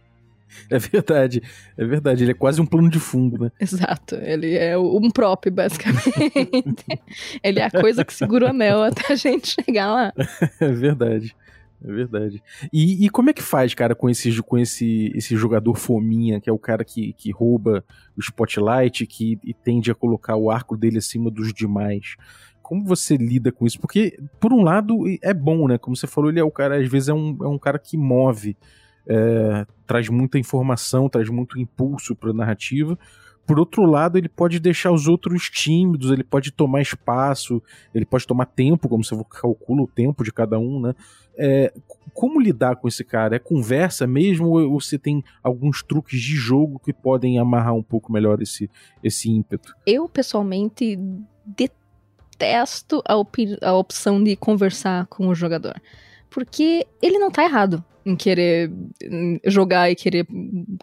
É 0.69 0.79
verdade, 0.79 1.41
é 1.77 1.85
verdade. 1.85 2.23
Ele 2.23 2.31
é 2.31 2.35
quase 2.35 2.61
um 2.61 2.65
plano 2.65 2.89
de 2.89 2.99
fundo, 2.99 3.37
né? 3.37 3.51
Exato. 3.59 4.15
Ele 4.15 4.55
é 4.55 4.77
um 4.77 5.09
prop, 5.09 5.49
basicamente. 5.49 6.85
ele 7.43 7.59
é 7.59 7.65
a 7.65 7.71
coisa 7.71 8.03
que 8.03 8.13
segura 8.13 8.47
o 8.47 8.49
anel 8.49 8.83
até 8.83 9.13
a 9.13 9.15
gente 9.15 9.55
chegar 9.61 9.91
lá. 9.91 10.13
É 10.59 10.71
verdade. 10.71 11.35
É 11.83 11.91
verdade. 11.91 12.41
E, 12.73 13.05
e, 13.05 13.09
como 13.09 13.29
é 13.29 13.33
que 13.33 13.43
faz, 13.43 13.73
cara, 13.73 13.93
com 13.93 14.09
esse, 14.09 14.41
com 14.41 14.57
esse, 14.57 15.11
esse 15.13 15.35
jogador 15.35 15.75
fominha, 15.75 16.39
que 16.39 16.49
é 16.49 16.53
o 16.53 16.57
cara 16.57 16.83
que, 16.83 17.13
que 17.13 17.31
rouba 17.31 17.83
o 18.17 18.21
spotlight, 18.21 19.05
que 19.05 19.37
e 19.43 19.53
tende 19.53 19.91
a 19.91 19.95
colocar 19.95 20.35
o 20.35 20.49
arco 20.49 20.75
dele 20.75 20.97
acima 20.97 21.29
dos 21.29 21.53
demais? 21.53 22.15
como 22.65 22.83
você 22.83 23.15
lida 23.15 23.51
com 23.51 23.67
isso? 23.67 23.79
Porque, 23.79 24.17
por 24.39 24.51
um 24.51 24.63
lado, 24.63 25.03
é 25.21 25.33
bom, 25.35 25.67
né? 25.67 25.77
Como 25.77 25.95
você 25.95 26.07
falou, 26.07 26.31
ele 26.31 26.39
é 26.39 26.43
o 26.43 26.49
cara, 26.49 26.77
às 26.81 26.89
vezes 26.89 27.09
é 27.09 27.13
um, 27.13 27.37
é 27.43 27.47
um 27.47 27.59
cara 27.59 27.77
que 27.77 27.95
move, 27.95 28.57
é, 29.07 29.65
traz 29.85 30.09
muita 30.09 30.37
informação, 30.37 31.09
traz 31.09 31.29
muito 31.29 31.59
impulso 31.59 32.15
para 32.15 32.31
a 32.31 32.33
narrativa. 32.33 32.97
Por 33.45 33.59
outro 33.59 33.85
lado, 33.85 34.17
ele 34.17 34.27
pode 34.27 34.59
deixar 34.59 34.91
os 34.91 35.07
outros 35.07 35.49
tímidos, 35.51 36.09
ele 36.09 36.23
pode 36.23 36.51
tomar 36.51 36.81
espaço, 36.81 37.61
ele 37.93 38.05
pode 38.05 38.25
tomar 38.25 38.47
tempo, 38.47 38.89
como 38.89 39.03
você 39.03 39.15
calcula 39.29 39.83
o 39.83 39.87
tempo 39.87 40.23
de 40.23 40.33
cada 40.33 40.57
um, 40.57 40.81
né? 40.81 40.95
É, 41.37 41.71
como 42.11 42.39
lidar 42.39 42.77
com 42.77 42.87
esse 42.87 43.03
cara? 43.03 43.35
É 43.35 43.39
conversa 43.39 44.07
mesmo 44.07 44.47
ou 44.47 44.79
você 44.79 44.97
tem 44.97 45.23
alguns 45.43 45.83
truques 45.83 46.19
de 46.19 46.35
jogo 46.35 46.79
que 46.79 46.91
podem 46.91 47.37
amarrar 47.37 47.75
um 47.75 47.83
pouco 47.83 48.11
melhor 48.11 48.41
esse, 48.41 48.69
esse 49.03 49.29
ímpeto? 49.29 49.75
Eu, 49.85 50.09
pessoalmente, 50.09 50.97
detesto 51.45 53.03
a, 53.07 53.13
a 53.61 53.73
opção 53.73 54.23
de 54.23 54.35
conversar 54.35 55.05
com 55.05 55.27
o 55.27 55.35
jogador. 55.35 55.79
Porque 56.31 56.87
ele 56.99 57.19
não 57.19 57.29
tá 57.29 57.43
errado 57.43 57.83
em 58.05 58.15
querer 58.15 58.71
jogar 59.45 59.89
e 59.89 59.95
querer 59.95 60.27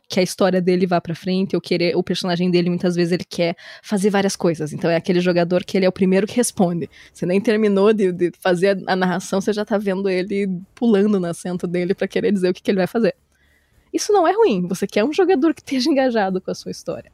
que 0.09 0.19
a 0.19 0.23
história 0.23 0.61
dele 0.61 0.87
vá 0.87 1.01
para 1.01 1.15
frente, 1.15 1.55
ou 1.55 1.63
querer 1.63 1.97
o 1.97 2.03
personagem 2.03 2.51
dele 2.51 2.69
muitas 2.69 2.97
vezes 2.97 3.13
ele 3.13 3.25
quer 3.25 3.57
fazer 3.81 4.11
várias 4.11 4.35
coisas. 4.35 4.73
Então 4.73 4.91
é 4.91 4.97
aquele 4.97 5.21
jogador 5.21 5.65
que 5.65 5.77
ele 5.77 5.87
é 5.87 5.89
o 5.89 5.93
primeiro 5.93 6.27
que 6.27 6.35
responde. 6.35 6.91
Você 7.13 7.25
nem 7.25 7.41
terminou 7.41 7.93
de, 7.93 8.11
de 8.11 8.33
fazer 8.41 8.77
a, 8.89 8.93
a, 8.93 8.97
narração, 8.97 9.41
você 9.41 9.53
já 9.53 9.65
tá 9.65 9.79
vendo 9.79 10.09
ele 10.09 10.49
pulando 10.75 11.21
no 11.21 11.27
assento 11.27 11.67
dele 11.67 11.95
para 11.95 12.09
querer 12.09 12.33
dizer 12.33 12.49
o 12.49 12.55
que, 12.55 12.61
que 12.61 12.71
ele 12.71 12.79
vai 12.79 12.89
fazer. 12.89 13.15
Isso 13.93 14.13
não 14.13 14.27
é 14.27 14.33
ruim. 14.33 14.67
Você 14.67 14.87
quer 14.87 15.05
um 15.05 15.13
jogador 15.13 15.55
que 15.55 15.61
esteja 15.61 15.89
engajado 15.91 16.41
com 16.41 16.51
a 16.51 16.55
sua 16.55 16.73
história. 16.73 17.13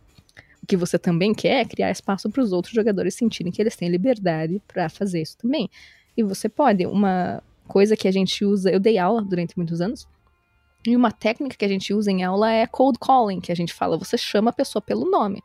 O 0.63 0.67
que 0.67 0.77
você 0.77 0.99
também 0.99 1.35
quer 1.35 1.61
é 1.61 1.65
criar 1.67 1.91
espaço 1.91 2.31
para 2.31 2.43
os 2.43 2.53
outros 2.53 2.75
jogadores 2.75 3.15
sentirem 3.15 3.53
que 3.53 3.61
eles 3.61 3.77
têm 3.77 3.91
liberdade 3.91 4.63
para 4.67 4.89
fazer 4.89 5.21
isso 5.21 5.37
também. 5.37 5.69
E 6.17 6.23
você 6.23 6.49
pode, 6.49 6.87
uma 6.87 7.43
coisa 7.69 7.97
que 7.97 8.09
a 8.09 8.13
gente 8.13 8.45
usa. 8.45 8.71
Eu 8.71 8.81
dei 8.81 8.99
aula 8.99 9.23
durante 9.23 9.57
muitos 9.57 9.81
anos. 9.81 10.09
E 10.87 10.97
uma 10.97 11.13
técnica 11.13 11.57
que 11.57 11.65
a 11.65 11.69
gente 11.69 11.95
usa 11.95 12.11
em 12.11 12.25
aula 12.25 12.51
é 12.51 12.67
cold 12.67 12.99
calling, 12.99 13.41
que 13.41 13.53
a 13.53 13.55
gente 13.55 13.73
fala, 13.73 13.97
você 13.97 14.19
chama 14.19 14.51
a 14.51 14.53
pessoa 14.53 14.83
pelo 14.83 15.09
nome. 15.11 15.43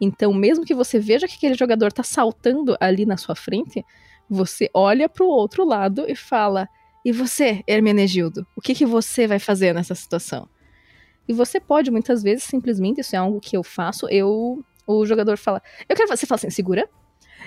Então, 0.00 0.32
mesmo 0.32 0.64
que 0.64 0.74
você 0.74 0.98
veja 0.98 1.26
que 1.26 1.34
aquele 1.34 1.54
jogador 1.54 1.92
tá 1.92 2.02
saltando 2.02 2.76
ali 2.80 3.04
na 3.04 3.16
sua 3.16 3.34
frente, 3.34 3.84
você 4.30 4.70
olha 4.72 5.08
para 5.08 5.24
o 5.24 5.28
outro 5.28 5.64
lado 5.64 6.04
e 6.08 6.14
fala: 6.14 6.68
"E 7.04 7.12
você, 7.12 7.62
Hermenegildo, 7.66 8.46
o 8.56 8.60
que 8.60 8.74
que 8.74 8.86
você 8.86 9.26
vai 9.26 9.38
fazer 9.38 9.74
nessa 9.74 9.94
situação?" 9.94 10.48
E 11.28 11.32
você 11.32 11.60
pode 11.60 11.90
muitas 11.90 12.22
vezes 12.22 12.44
simplesmente, 12.44 13.00
isso 13.00 13.14
é 13.14 13.18
algo 13.18 13.40
que 13.40 13.56
eu 13.56 13.62
faço, 13.62 14.08
eu 14.08 14.64
o 14.86 15.04
jogador 15.04 15.36
fala: 15.36 15.60
"Eu 15.88 15.96
quero 15.96 16.08
você 16.08 16.26
fala 16.26 16.36
assim, 16.36 16.50
segura, 16.50 16.88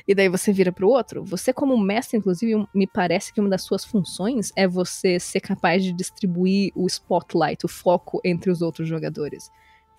e 0.08 0.16
daí 0.16 0.30
você 0.30 0.52
vira 0.52 0.72
pro 0.72 0.90
outro. 0.90 1.24
Você, 1.24 1.54
como 1.54 1.78
mestre, 1.78 2.18
inclusive, 2.18 2.68
me 2.74 2.88
parece 2.88 3.34
que 3.34 3.40
uma 3.40 3.50
das 3.50 3.64
suas 3.64 3.84
funções 3.84 4.52
é 4.56 4.68
você 4.68 5.20
ser 5.20 5.40
capaz 5.40 5.84
de 5.84 5.92
distribuir 5.94 6.72
o 6.76 6.88
spotlight, 6.88 7.66
o 7.66 7.70
foco 7.70 8.20
entre 8.24 8.50
os 8.50 8.62
outros 8.62 8.88
jogadores. 8.88 9.50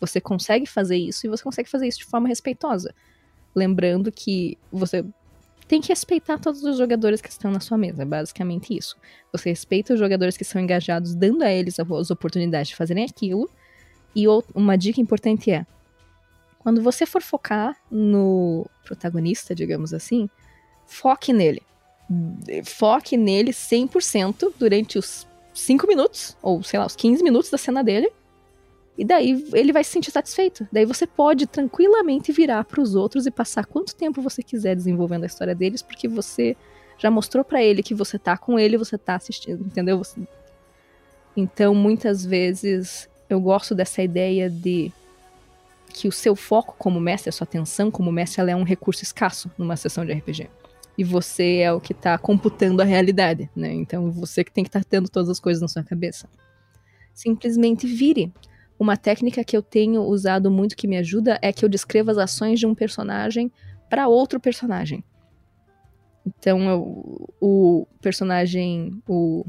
Você 0.00 0.20
consegue 0.20 0.66
fazer 0.66 0.96
isso 0.96 1.26
e 1.26 1.30
você 1.30 1.42
consegue 1.44 1.70
fazer 1.70 1.86
isso 1.86 1.98
de 1.98 2.06
forma 2.06 2.28
respeitosa. 2.28 2.94
Lembrando 3.54 4.10
que 4.10 4.58
você 4.70 5.04
tem 5.68 5.80
que 5.80 5.88
respeitar 5.88 6.38
todos 6.38 6.62
os 6.64 6.76
jogadores 6.76 7.20
que 7.20 7.28
estão 7.28 7.50
na 7.50 7.60
sua 7.60 7.78
mesa, 7.78 8.04
basicamente 8.04 8.76
isso. 8.76 8.96
Você 9.32 9.50
respeita 9.50 9.94
os 9.94 10.00
jogadores 10.00 10.36
que 10.36 10.44
são 10.44 10.60
engajados, 10.60 11.14
dando 11.14 11.42
a 11.42 11.50
eles 11.50 11.78
as 11.78 12.10
oportunidades 12.10 12.68
de 12.68 12.76
fazerem 12.76 13.04
aquilo. 13.04 13.48
E 14.14 14.26
uma 14.54 14.76
dica 14.76 15.00
importante 15.00 15.50
é: 15.50 15.64
quando 16.62 16.82
você 16.82 17.04
for 17.04 17.22
focar 17.22 17.76
no 17.90 18.66
protagonista, 18.84 19.54
digamos 19.54 19.92
assim, 19.92 20.28
foque 20.86 21.32
nele. 21.32 21.62
Foque 22.64 23.16
nele 23.16 23.52
100% 23.52 24.52
durante 24.58 24.98
os 24.98 25.26
5 25.54 25.86
minutos, 25.86 26.36
ou 26.42 26.62
sei 26.62 26.78
lá, 26.78 26.86
os 26.86 26.96
15 26.96 27.22
minutos 27.22 27.50
da 27.50 27.58
cena 27.58 27.82
dele. 27.82 28.10
E 28.96 29.04
daí 29.04 29.44
ele 29.54 29.72
vai 29.72 29.82
se 29.82 29.90
sentir 29.90 30.10
satisfeito. 30.10 30.66
Daí 30.70 30.84
você 30.84 31.06
pode 31.06 31.46
tranquilamente 31.46 32.30
virar 32.30 32.64
para 32.64 32.80
os 32.80 32.94
outros 32.94 33.26
e 33.26 33.30
passar 33.30 33.66
quanto 33.66 33.94
tempo 33.94 34.20
você 34.20 34.42
quiser 34.42 34.76
desenvolvendo 34.76 35.24
a 35.24 35.26
história 35.26 35.54
deles, 35.54 35.82
porque 35.82 36.06
você 36.06 36.56
já 36.98 37.10
mostrou 37.10 37.42
para 37.42 37.62
ele 37.62 37.82
que 37.82 37.94
você 37.94 38.18
tá 38.18 38.36
com 38.36 38.58
ele, 38.58 38.76
você 38.76 38.96
tá 38.96 39.16
assistindo, 39.16 39.64
entendeu? 39.64 39.98
Você... 39.98 40.20
Então, 41.36 41.74
muitas 41.74 42.24
vezes 42.24 43.08
eu 43.28 43.40
gosto 43.40 43.74
dessa 43.74 44.02
ideia 44.02 44.48
de 44.50 44.92
que 45.92 46.08
o 46.08 46.12
seu 46.12 46.34
foco 46.34 46.74
como 46.78 47.00
mestre, 47.00 47.28
a 47.28 47.32
sua 47.32 47.44
atenção 47.44 47.90
como 47.90 48.10
mestre, 48.10 48.40
ela 48.40 48.50
é 48.50 48.56
um 48.56 48.62
recurso 48.62 49.02
escasso 49.02 49.50
numa 49.58 49.76
sessão 49.76 50.04
de 50.04 50.12
RPG. 50.12 50.48
E 50.96 51.04
você 51.04 51.58
é 51.58 51.72
o 51.72 51.80
que 51.80 51.92
está 51.92 52.18
computando 52.18 52.82
a 52.82 52.84
realidade, 52.84 53.50
né? 53.54 53.72
Então 53.72 54.10
você 54.10 54.44
que 54.44 54.52
tem 54.52 54.64
que 54.64 54.68
estar 54.68 54.80
tá 54.80 54.86
tendo 54.88 55.08
todas 55.08 55.28
as 55.28 55.40
coisas 55.40 55.60
na 55.60 55.68
sua 55.68 55.82
cabeça. 55.82 56.28
Simplesmente 57.14 57.86
vire. 57.86 58.32
Uma 58.78 58.96
técnica 58.96 59.44
que 59.44 59.56
eu 59.56 59.62
tenho 59.62 60.02
usado 60.02 60.50
muito 60.50 60.76
que 60.76 60.88
me 60.88 60.96
ajuda 60.96 61.38
é 61.40 61.52
que 61.52 61.64
eu 61.64 61.68
descreva 61.68 62.10
as 62.10 62.18
ações 62.18 62.58
de 62.58 62.66
um 62.66 62.74
personagem 62.74 63.50
para 63.88 64.08
outro 64.08 64.40
personagem. 64.40 65.04
Então, 66.26 66.68
eu, 66.68 67.30
o 67.40 67.86
personagem, 68.00 69.02
o 69.06 69.44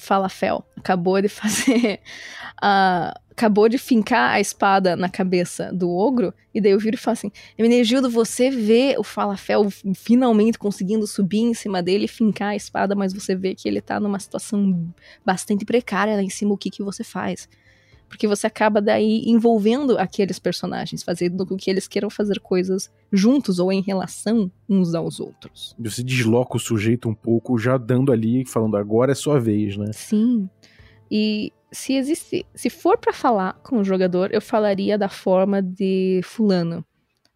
Falafel, 0.00 0.64
acabou 0.76 1.20
de 1.20 1.28
fazer 1.28 2.00
acabou 3.40 3.68
de 3.68 3.78
fincar 3.78 4.32
a 4.32 4.40
espada 4.40 4.94
na 4.94 5.08
cabeça 5.08 5.72
do 5.72 5.90
ogro, 5.90 6.34
e 6.54 6.60
daí 6.60 6.72
eu 6.72 6.78
viro 6.78 6.96
e 6.96 6.98
falo 6.98 7.14
assim: 7.14 7.32
Emenegildo, 7.56 8.10
você 8.10 8.50
vê 8.50 8.96
o 8.98 9.02
Falafel 9.02 9.68
finalmente 9.94 10.58
conseguindo 10.58 11.06
subir 11.06 11.40
em 11.40 11.54
cima 11.54 11.82
dele 11.82 12.04
e 12.04 12.08
fincar 12.08 12.50
a 12.50 12.56
espada, 12.56 12.94
mas 12.94 13.12
você 13.14 13.34
vê 13.34 13.54
que 13.54 13.68
ele 13.68 13.80
tá 13.80 13.98
numa 13.98 14.18
situação 14.18 14.92
bastante 15.24 15.64
precária 15.64 16.16
lá 16.16 16.22
em 16.22 16.28
cima, 16.30 16.52
o 16.52 16.58
que, 16.58 16.70
que 16.70 16.82
você 16.82 17.02
faz? 17.02 17.48
Porque 18.10 18.26
você 18.26 18.44
acaba 18.48 18.82
daí 18.82 19.22
envolvendo 19.24 19.96
aqueles 19.96 20.40
personagens, 20.40 21.04
fazendo 21.04 21.46
com 21.46 21.56
que 21.56 21.70
eles 21.70 21.86
queiram 21.86 22.10
fazer 22.10 22.40
coisas 22.40 22.90
juntos 23.12 23.60
ou 23.60 23.72
em 23.72 23.80
relação 23.80 24.50
uns 24.68 24.96
aos 24.96 25.20
outros. 25.20 25.76
Você 25.78 26.02
desloca 26.02 26.56
o 26.56 26.60
sujeito 26.60 27.08
um 27.08 27.14
pouco, 27.14 27.56
já 27.56 27.78
dando 27.78 28.10
ali, 28.10 28.44
falando 28.44 28.76
agora 28.76 29.12
é 29.12 29.14
sua 29.14 29.38
vez, 29.38 29.76
né? 29.76 29.92
Sim. 29.92 30.50
E 31.08 31.52
se 31.70 31.94
existe, 31.94 32.44
se 32.52 32.68
for 32.68 32.98
para 32.98 33.12
falar 33.12 33.54
com 33.62 33.78
o 33.78 33.84
jogador, 33.84 34.34
eu 34.34 34.42
falaria 34.42 34.98
da 34.98 35.08
forma 35.08 35.62
de 35.62 36.20
fulano. 36.24 36.84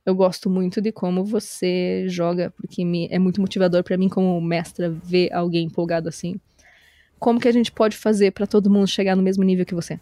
Eu 0.04 0.14
gosto 0.14 0.50
muito 0.50 0.80
de 0.80 0.90
como 0.90 1.24
você 1.24 2.06
joga, 2.08 2.52
porque 2.56 2.84
me, 2.84 3.06
é 3.12 3.18
muito 3.18 3.40
motivador 3.40 3.84
para 3.84 3.96
mim 3.96 4.08
como 4.08 4.40
mestra 4.40 4.90
ver 4.90 5.32
alguém 5.32 5.66
empolgado 5.66 6.08
assim. 6.08 6.34
Como 7.20 7.38
que 7.38 7.46
a 7.46 7.52
gente 7.52 7.70
pode 7.70 7.96
fazer 7.96 8.32
para 8.32 8.44
todo 8.44 8.68
mundo 8.68 8.88
chegar 8.88 9.14
no 9.14 9.22
mesmo 9.22 9.44
nível 9.44 9.64
que 9.64 9.74
você? 9.74 10.00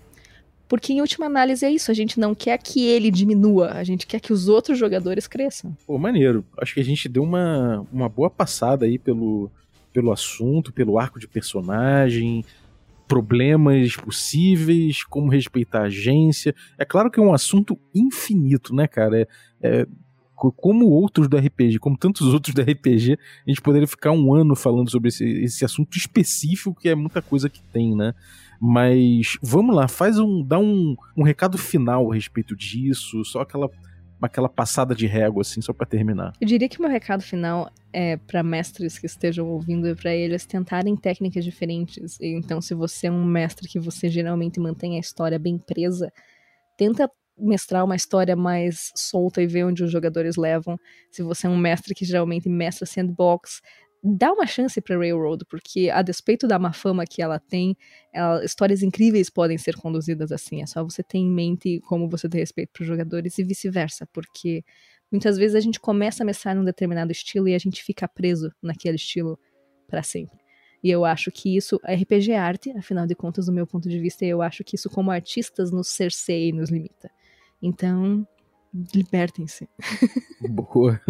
Porque 0.73 0.95
em 0.95 1.03
última 1.03 1.27
análise 1.27 1.67
é 1.67 1.71
isso, 1.71 1.91
a 1.91 1.95
gente 1.95 2.19
não 2.19 2.35
quer 2.35 2.57
que 2.57 2.89
ele 2.89 3.11
diminua, 3.11 3.73
a 3.73 3.85
gente 3.85 4.07
quer 4.07 4.19
que 4.19 4.33
os 4.33 4.49
outros 4.49 4.79
jogadores 4.79 5.27
cresçam. 5.27 5.77
Pô, 5.87 5.99
maneiro. 5.99 6.47
Acho 6.57 6.73
que 6.73 6.81
a 6.81 6.83
gente 6.83 7.11
deu 7.11 7.23
uma, 7.23 7.87
uma 7.93 8.09
boa 8.09 8.31
passada 8.31 8.87
aí 8.87 8.99
pelo, 8.99 9.51
pelo 9.93 10.11
assunto, 10.11 10.73
pelo 10.73 10.99
arco 10.99 11.21
de 11.21 11.29
personagem, 11.29 12.43
problemas 13.07 13.97
possíveis, 13.97 15.05
como 15.05 15.31
respeitar 15.31 15.81
a 15.81 15.87
agência. 15.89 16.55
É 16.79 16.87
claro 16.87 17.11
que 17.11 17.21
é 17.21 17.23
um 17.23 17.35
assunto 17.35 17.79
infinito, 17.95 18.75
né, 18.75 18.87
cara? 18.87 19.21
É, 19.21 19.27
é, 19.61 19.87
como 20.51 20.89
outros 20.89 21.29
do 21.29 21.37
RPG, 21.37 21.79
como 21.79 21.97
tantos 21.97 22.33
outros 22.33 22.55
do 22.55 22.63
RPG, 22.63 23.19
a 23.47 23.51
gente 23.51 23.61
poderia 23.61 23.87
ficar 23.87 24.11
um 24.11 24.35
ano 24.35 24.57
falando 24.57 24.91
sobre 24.91 25.09
esse, 25.09 25.25
esse 25.25 25.65
assunto 25.65 25.97
específico, 25.97 26.75
que 26.75 26.89
é 26.89 26.95
muita 26.95 27.23
coisa 27.23 27.49
que 27.49 27.63
tem, 27.73 27.95
né? 27.95 28.15
Mas 28.61 29.37
vamos 29.43 29.75
lá, 29.75 29.87
faz 29.87 30.19
um. 30.19 30.43
dá 30.43 30.59
um, 30.59 30.97
um 31.17 31.23
recado 31.23 31.59
final 31.59 32.11
a 32.11 32.15
respeito 32.15 32.57
disso, 32.57 33.25
só 33.25 33.41
aquela 33.41 33.69
aquela 34.27 34.49
passada 34.49 34.95
de 34.95 35.07
régua, 35.07 35.43
assim, 35.43 35.61
só 35.61 35.73
para 35.73 35.87
terminar. 35.87 36.33
Eu 36.41 36.47
diria 36.47 36.69
que 36.69 36.81
meu 36.81 36.89
recado 36.89 37.23
final 37.23 37.69
é 37.93 38.17
para 38.17 38.43
mestres 38.43 38.99
que 38.99 39.07
estejam 39.07 39.49
ouvindo 39.49 39.89
e 39.89 39.95
para 39.95 40.15
eles 40.15 40.47
tentarem 40.47 40.97
técnicas 40.97 41.45
diferentes. 41.45 42.19
Então, 42.21 42.61
se 42.61 42.75
você 42.75 43.09
é 43.09 43.11
um 43.11 43.25
mestre 43.25 43.69
que 43.69 43.81
você 43.81 44.09
geralmente 44.09 44.61
mantém 44.61 44.97
a 44.97 45.01
história 45.01 45.39
bem 45.39 45.59
presa, 45.59 46.13
tenta 46.77 47.11
mestrar 47.37 47.85
uma 47.85 47.97
história 47.97 48.37
mais 48.37 48.93
solta 48.95 49.43
e 49.43 49.47
ver 49.47 49.65
onde 49.65 49.83
os 49.83 49.91
jogadores 49.91 50.37
levam. 50.37 50.79
Se 51.11 51.23
você 51.23 51.47
é 51.47 51.51
um 51.51 51.57
mestre 51.57 51.95
que 51.95 52.05
geralmente 52.05 52.49
mestra 52.49 52.87
sandbox, 52.87 53.61
dá 54.03 54.33
uma 54.33 54.47
chance 54.47 54.81
para 54.81 54.97
Railroad, 54.97 55.45
porque 55.47 55.89
a 55.89 56.03
despeito 56.03 56.49
da 56.49 56.59
má 56.59 56.73
fama 56.73 57.05
que 57.07 57.23
ela 57.23 57.39
tem, 57.39 57.77
ela, 58.13 58.45
histórias 58.45 58.83
incríveis 58.83 59.31
podem 59.31 59.57
ser 59.57 59.77
conduzidas 59.77 60.33
assim. 60.33 60.61
É 60.61 60.67
só 60.67 60.83
você 60.83 61.03
ter 61.03 61.19
em 61.19 61.31
mente 61.31 61.81
como 61.87 62.09
você 62.09 62.29
tem 62.29 62.41
respeito 62.41 62.71
para 62.73 62.83
os 62.83 62.89
jogadores 62.89 63.39
e 63.39 63.45
vice-versa, 63.45 64.07
porque 64.13 64.65
muitas 65.11 65.37
vezes 65.37 65.55
a 65.55 65.61
gente 65.61 65.79
começa 65.79 66.23
a 66.23 66.27
mestrar 66.27 66.57
num 66.57 66.65
determinado 66.65 67.13
estilo 67.13 67.49
e 67.49 67.55
a 67.55 67.59
gente 67.59 67.83
fica 67.85 68.09
preso 68.09 68.51
naquele 68.61 68.97
estilo 68.97 69.39
para 69.87 70.03
sempre. 70.03 70.43
E 70.83 70.91
eu 70.91 71.05
acho 71.05 71.31
que 71.31 71.57
isso, 71.57 71.81
RPG 71.85 72.33
é 72.33 72.39
arte, 72.39 72.77
afinal 72.77 73.07
de 73.07 73.15
contas, 73.15 73.47
do 73.47 73.53
meu 73.53 73.67
ponto 73.67 73.89
de 73.89 74.01
vista, 74.01 74.25
eu 74.25 74.43
acho 74.43 74.65
que 74.65 74.75
isso, 74.75 74.91
como 74.91 75.13
artistas, 75.13 75.71
nos 75.71 75.89
cerceia 75.89 76.49
e 76.49 76.53
nos 76.53 76.71
limita. 76.71 77.09
Então, 77.63 78.27
libertem-se. 78.95 79.69
Boa. 80.49 81.01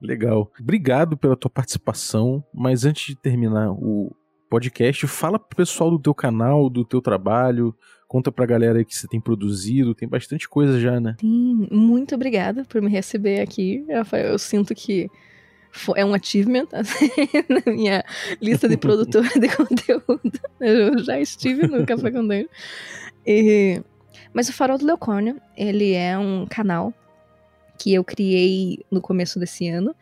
Legal. 0.00 0.50
Obrigado 0.60 1.16
pela 1.16 1.36
tua 1.36 1.50
participação, 1.50 2.44
mas 2.52 2.84
antes 2.84 3.06
de 3.06 3.16
terminar 3.16 3.72
o 3.72 4.14
podcast, 4.50 5.06
fala 5.06 5.38
pro 5.38 5.56
pessoal 5.56 5.90
do 5.90 5.98
teu 5.98 6.14
canal, 6.14 6.68
do 6.68 6.84
teu 6.84 7.00
trabalho, 7.00 7.74
conta 8.06 8.30
pra 8.30 8.44
galera 8.44 8.78
aí 8.78 8.84
que 8.84 8.94
você 8.94 9.08
tem 9.08 9.20
produzido, 9.20 9.94
tem 9.94 10.06
bastante 10.06 10.46
coisa 10.48 10.78
já, 10.78 11.00
né? 11.00 11.16
Sim, 11.18 11.66
muito 11.70 12.14
obrigada 12.14 12.64
por 12.64 12.82
me 12.82 12.90
receber 12.90 13.40
aqui, 13.40 13.86
Rafael. 13.88 14.32
Eu 14.32 14.38
sinto 14.38 14.74
que 14.74 15.08
é 15.96 16.04
um 16.04 16.12
achievement 16.12 16.68
assim, 16.74 17.08
na 17.48 17.72
minha 17.72 18.04
lista 18.40 18.68
de 18.68 18.76
produtora 18.76 19.28
de 19.28 19.48
conteúdo. 19.56 20.40
Eu 20.60 20.98
já 20.98 21.18
estive 21.18 21.66
no 21.66 21.86
Café 21.86 22.10
com. 22.10 22.28
E... 23.26 23.80
Mas 24.32 24.48
o 24.48 24.52
Farol 24.52 24.78
do 24.78 24.86
Leocórnio, 24.86 25.40
ele 25.56 25.92
é 25.92 26.18
um 26.18 26.46
canal 26.46 26.92
que 27.78 27.92
eu 27.92 28.04
criei 28.04 28.84
no 28.90 29.00
começo 29.00 29.38
desse 29.38 29.68
ano, 29.68 29.94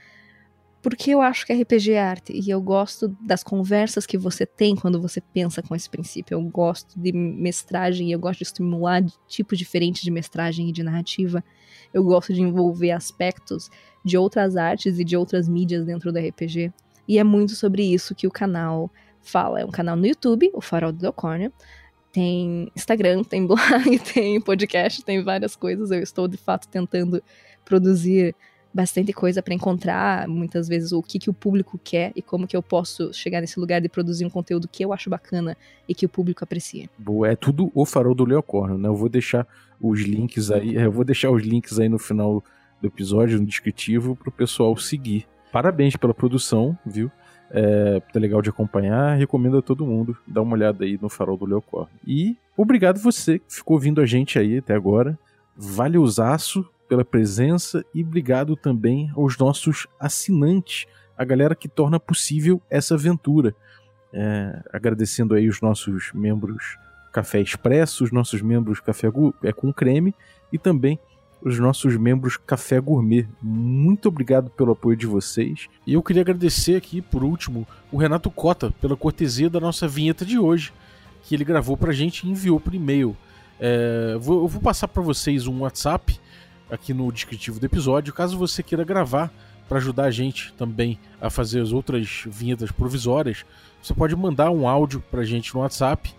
porque 0.83 1.11
eu 1.11 1.21
acho 1.21 1.47
que 1.47 1.53
RPG 1.53 1.93
é 1.93 2.01
arte 2.01 2.33
e 2.33 2.49
eu 2.49 2.61
gosto 2.61 3.15
das 3.21 3.43
conversas 3.43 4.07
que 4.07 4.17
você 4.17 4.47
tem 4.47 4.75
quando 4.75 5.01
você 5.01 5.21
pensa 5.21 5.63
com 5.63 5.75
esse 5.75 5.89
princípio. 5.89 6.35
Eu 6.35 6.43
gosto 6.43 6.99
de 6.99 7.13
mestragem 7.13 8.09
e 8.09 8.13
eu 8.13 8.19
gosto 8.19 8.39
de 8.39 8.45
estimular 8.45 9.05
tipos 9.29 9.59
diferentes 9.59 10.03
de 10.03 10.11
mestragem 10.11 10.71
e 10.71 10.73
de 10.73 10.83
narrativa. 10.83 11.45
Eu 11.93 12.03
gosto 12.03 12.33
de 12.33 12.41
envolver 12.41 12.93
aspectos 12.93 13.71
de 14.03 14.17
outras 14.17 14.57
artes 14.57 14.99
e 14.99 15.05
de 15.05 15.17
outras 15.17 15.49
mídias 15.49 15.85
dentro 15.85 16.11
do 16.11 16.19
RPG. 16.19 16.73
E 17.07 17.19
é 17.19 17.25
muito 17.25 17.55
sobre 17.55 17.83
isso 17.83 18.15
que 18.15 18.27
o 18.27 18.31
canal 18.31 18.91
fala. 19.21 19.61
É 19.61 19.65
um 19.65 19.71
canal 19.71 19.97
no 19.97 20.07
YouTube, 20.07 20.51
o 20.55 20.61
Farol 20.61 20.93
do 20.93 20.99
Delcórnia. 20.99 21.53
Tem 22.13 22.71
Instagram, 22.75 23.23
tem 23.29 23.47
blog, 23.47 23.99
tem 24.13 24.41
podcast, 24.41 25.05
tem 25.05 25.23
várias 25.23 25.55
coisas. 25.55 25.91
Eu 25.91 26.03
estou 26.03 26.27
de 26.27 26.37
fato 26.37 26.69
tentando 26.69 27.23
produzir 27.65 28.35
bastante 28.73 29.13
coisa 29.13 29.43
para 29.43 29.53
encontrar 29.53 30.29
muitas 30.29 30.69
vezes 30.69 30.93
o 30.93 31.03
que, 31.03 31.19
que 31.19 31.29
o 31.29 31.35
público 31.35 31.79
quer 31.83 32.13
e 32.15 32.23
como 32.23 32.47
que 32.47 32.57
eu 32.57 32.63
posso 32.63 33.13
chegar 33.13 33.41
nesse 33.41 33.59
lugar 33.59 33.81
de 33.81 33.89
produzir 33.89 34.25
um 34.25 34.31
conteúdo 34.31 34.69
que 34.69 34.85
eu 34.85 34.93
acho 34.93 35.11
bacana 35.11 35.57
e 35.89 35.95
que 35.95 36.07
o 36.07 36.09
público 36.09 36.45
aprecia. 36.45 36.89
Boa, 36.97 37.29
é 37.29 37.37
tudo 37.37 37.71
o 37.75 37.85
farol 37.85 38.15
do 38.15 38.25
Leocorno, 38.25 38.79
né? 38.79 38.89
Eu 38.89 38.95
vou 38.95 39.09
deixar 39.09 39.47
os 39.81 40.01
links 40.01 40.51
aí, 40.51 40.75
eu 40.77 40.93
vou 40.93 41.05
deixar 41.05 41.31
os 41.31 41.43
links 41.43 41.79
aí 41.79 41.89
no 41.89 41.99
final 41.99 42.45
do 42.81 42.87
episódio, 42.87 43.39
no 43.39 43.47
descritivo, 43.47 44.17
pro 44.17 44.31
pessoal 44.31 44.77
seguir. 44.77 45.27
Parabéns 45.53 45.97
pela 45.97 46.15
produção, 46.15 46.79
viu? 46.87 47.11
É, 47.53 48.01
tá 48.13 48.21
legal 48.21 48.41
de 48.41 48.49
acompanhar, 48.49 49.19
recomendo 49.19 49.59
a 49.59 49.63
todo 49.63 49.85
mundo 49.85 50.17
dar 50.27 50.41
uma 50.43 50.53
olhada 50.55 50.85
aí 50.85 50.99
no 51.01 51.09
farol 51.09 51.37
do 51.37 51.45
Leocorno. 51.45 51.91
E 52.07 52.37
obrigado 52.57 52.99
você 52.99 53.41
que 53.41 53.47
ficou 53.49 53.79
vindo 53.79 54.01
a 54.01 54.07
gente 54.07 54.39
aí 54.39 54.59
até 54.59 54.75
agora. 54.75 55.19
Vale 55.57 55.99
usaço 55.99 56.65
pela 56.89 57.05
presença 57.05 57.85
e 57.95 58.03
obrigado 58.03 58.57
também 58.57 59.11
aos 59.15 59.37
nossos 59.37 59.87
assinantes, 59.99 60.87
a 61.17 61.25
galera 61.25 61.55
que 61.55 61.69
torna 61.69 62.01
possível 62.01 62.63
essa 62.71 62.95
aventura. 62.95 63.55
É, 64.13 64.63
agradecendo 64.73 65.35
aí 65.35 65.49
os 65.49 65.61
nossos 65.61 66.11
membros 66.13 66.77
Café 67.13 67.41
Expresso, 67.41 68.05
os 68.05 68.13
nossos 68.13 68.43
membros 68.43 68.81
Café 68.81 69.09
é 69.43 69.53
com 69.53 69.73
Creme 69.73 70.15
e 70.53 70.59
também 70.59 70.99
os 71.43 71.59
nossos 71.59 71.97
membros 71.97 72.37
Café 72.37 72.81
Gourmet. 72.81 73.27
Muito 73.41 74.09
obrigado 74.09 74.51
pelo 74.51 74.73
apoio 74.73 74.97
de 74.97 75.07
vocês. 75.07 75.69
E 75.87 75.95
eu 75.95 76.03
queria 76.03 76.23
agradecer 76.23 76.77
aqui, 76.77 77.01
por 77.01 77.25
último, 77.25 77.67
o 77.91 77.97
Renato 77.97 78.31
Cota 78.31 78.73
pela 78.81 78.97
cortesia 78.97 79.49
da 79.49 79.61
nossa 79.61 79.89
vinheta 79.89 80.25
de 80.25 80.39
hoje, 80.39 80.73
que 81.23 81.35
ele 81.35 81.45
gravou 81.45 81.77
pra 81.77 81.93
gente 81.93 82.27
e 82.27 82.31
enviou 82.31 82.61
por 82.61 82.75
e-mail. 82.75 83.17
É, 83.59 84.13
eu 84.15 84.21
vou 84.21 84.61
passar 84.61 84.89
para 84.89 85.03
vocês 85.03 85.47
um 85.47 85.61
WhatsApp 85.61 86.19
aqui 86.71 86.95
no 86.95 87.11
descritivo 87.11 87.59
do 87.59 87.67
episódio, 87.67 88.13
caso 88.13 88.39
você 88.39 88.63
queira 88.63 88.85
gravar 88.85 89.33
para 89.69 89.79
ajudar 89.79 90.05
a 90.05 90.11
gente 90.11 90.53
também 90.55 90.99
a 91.21 91.31
fazer 91.31 91.61
as 91.61 91.73
outras 91.73 92.25
vinhetas 92.27 92.73
provisórias, 92.73 93.45
você 93.83 93.95
pode 93.95 94.15
mandar 94.17 94.51
um 94.51 94.69
áudio 94.69 95.03
para 95.11 95.21
a 95.21 95.25
gente 95.25 95.55
no 95.55 95.61
WhatsApp. 95.61 96.13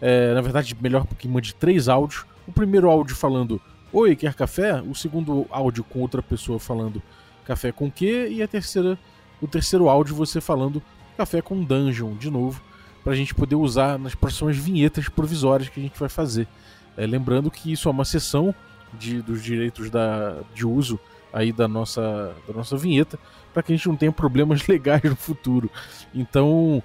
É, 0.00 0.34
na 0.34 0.40
verdade, 0.40 0.76
melhor 0.80 1.06
que 1.18 1.28
mande 1.28 1.54
três 1.54 1.88
áudios. 1.88 2.24
O 2.46 2.52
primeiro 2.52 2.88
áudio 2.88 3.14
falando 3.14 3.60
Oi, 3.94 4.16
quer 4.16 4.32
café? 4.32 4.80
O 4.80 4.94
segundo 4.94 5.46
áudio 5.50 5.84
com 5.84 6.00
outra 6.00 6.22
pessoa 6.22 6.58
falando 6.58 7.02
café 7.44 7.70
com 7.70 7.90
quê? 7.90 8.26
E 8.30 8.42
a 8.42 8.48
terceira, 8.48 8.98
o 9.38 9.46
terceiro 9.46 9.86
áudio 9.86 10.14
você 10.14 10.40
falando 10.40 10.82
café 11.14 11.42
com 11.42 11.62
dungeon 11.62 12.16
de 12.16 12.30
novo, 12.30 12.62
para 13.04 13.12
a 13.12 13.14
gente 13.14 13.34
poder 13.34 13.54
usar 13.54 13.98
nas 13.98 14.14
próximas 14.14 14.56
vinhetas 14.56 15.10
provisórias 15.10 15.68
que 15.68 15.78
a 15.78 15.82
gente 15.82 16.00
vai 16.00 16.08
fazer. 16.08 16.48
É, 16.96 17.06
lembrando 17.06 17.50
que 17.50 17.70
isso 17.70 17.86
é 17.86 17.92
uma 17.92 18.06
sessão 18.06 18.54
de, 18.94 19.20
dos 19.20 19.42
direitos 19.42 19.90
da, 19.90 20.40
de 20.54 20.66
uso 20.66 20.98
aí 21.30 21.52
da 21.52 21.68
nossa, 21.68 22.34
da 22.48 22.54
nossa 22.54 22.78
vinheta, 22.78 23.18
para 23.52 23.62
que 23.62 23.74
a 23.74 23.76
gente 23.76 23.88
não 23.88 23.96
tenha 23.96 24.10
problemas 24.10 24.64
legais 24.68 25.02
no 25.02 25.16
futuro. 25.16 25.70
Então, 26.14 26.82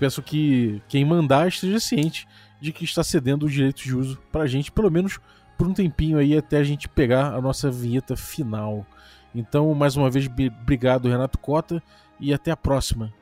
peço 0.00 0.20
que 0.20 0.82
quem 0.88 1.04
mandar 1.04 1.46
esteja 1.46 1.78
ciente 1.78 2.26
de 2.60 2.72
que 2.72 2.84
está 2.84 3.04
cedendo 3.04 3.46
os 3.46 3.52
direitos 3.52 3.84
de 3.84 3.94
uso 3.94 4.18
para 4.32 4.42
a 4.42 4.46
gente, 4.48 4.72
pelo 4.72 4.90
menos 4.90 5.20
por 5.60 5.68
um 5.68 5.74
tempinho 5.74 6.16
aí 6.16 6.34
até 6.34 6.56
a 6.56 6.64
gente 6.64 6.88
pegar 6.88 7.34
a 7.34 7.40
nossa 7.42 7.70
vinheta 7.70 8.16
final. 8.16 8.86
Então, 9.34 9.74
mais 9.74 9.94
uma 9.94 10.08
vez, 10.08 10.26
obrigado, 10.26 11.06
Renato 11.06 11.38
Cota, 11.38 11.82
e 12.18 12.32
até 12.32 12.50
a 12.50 12.56
próxima. 12.56 13.12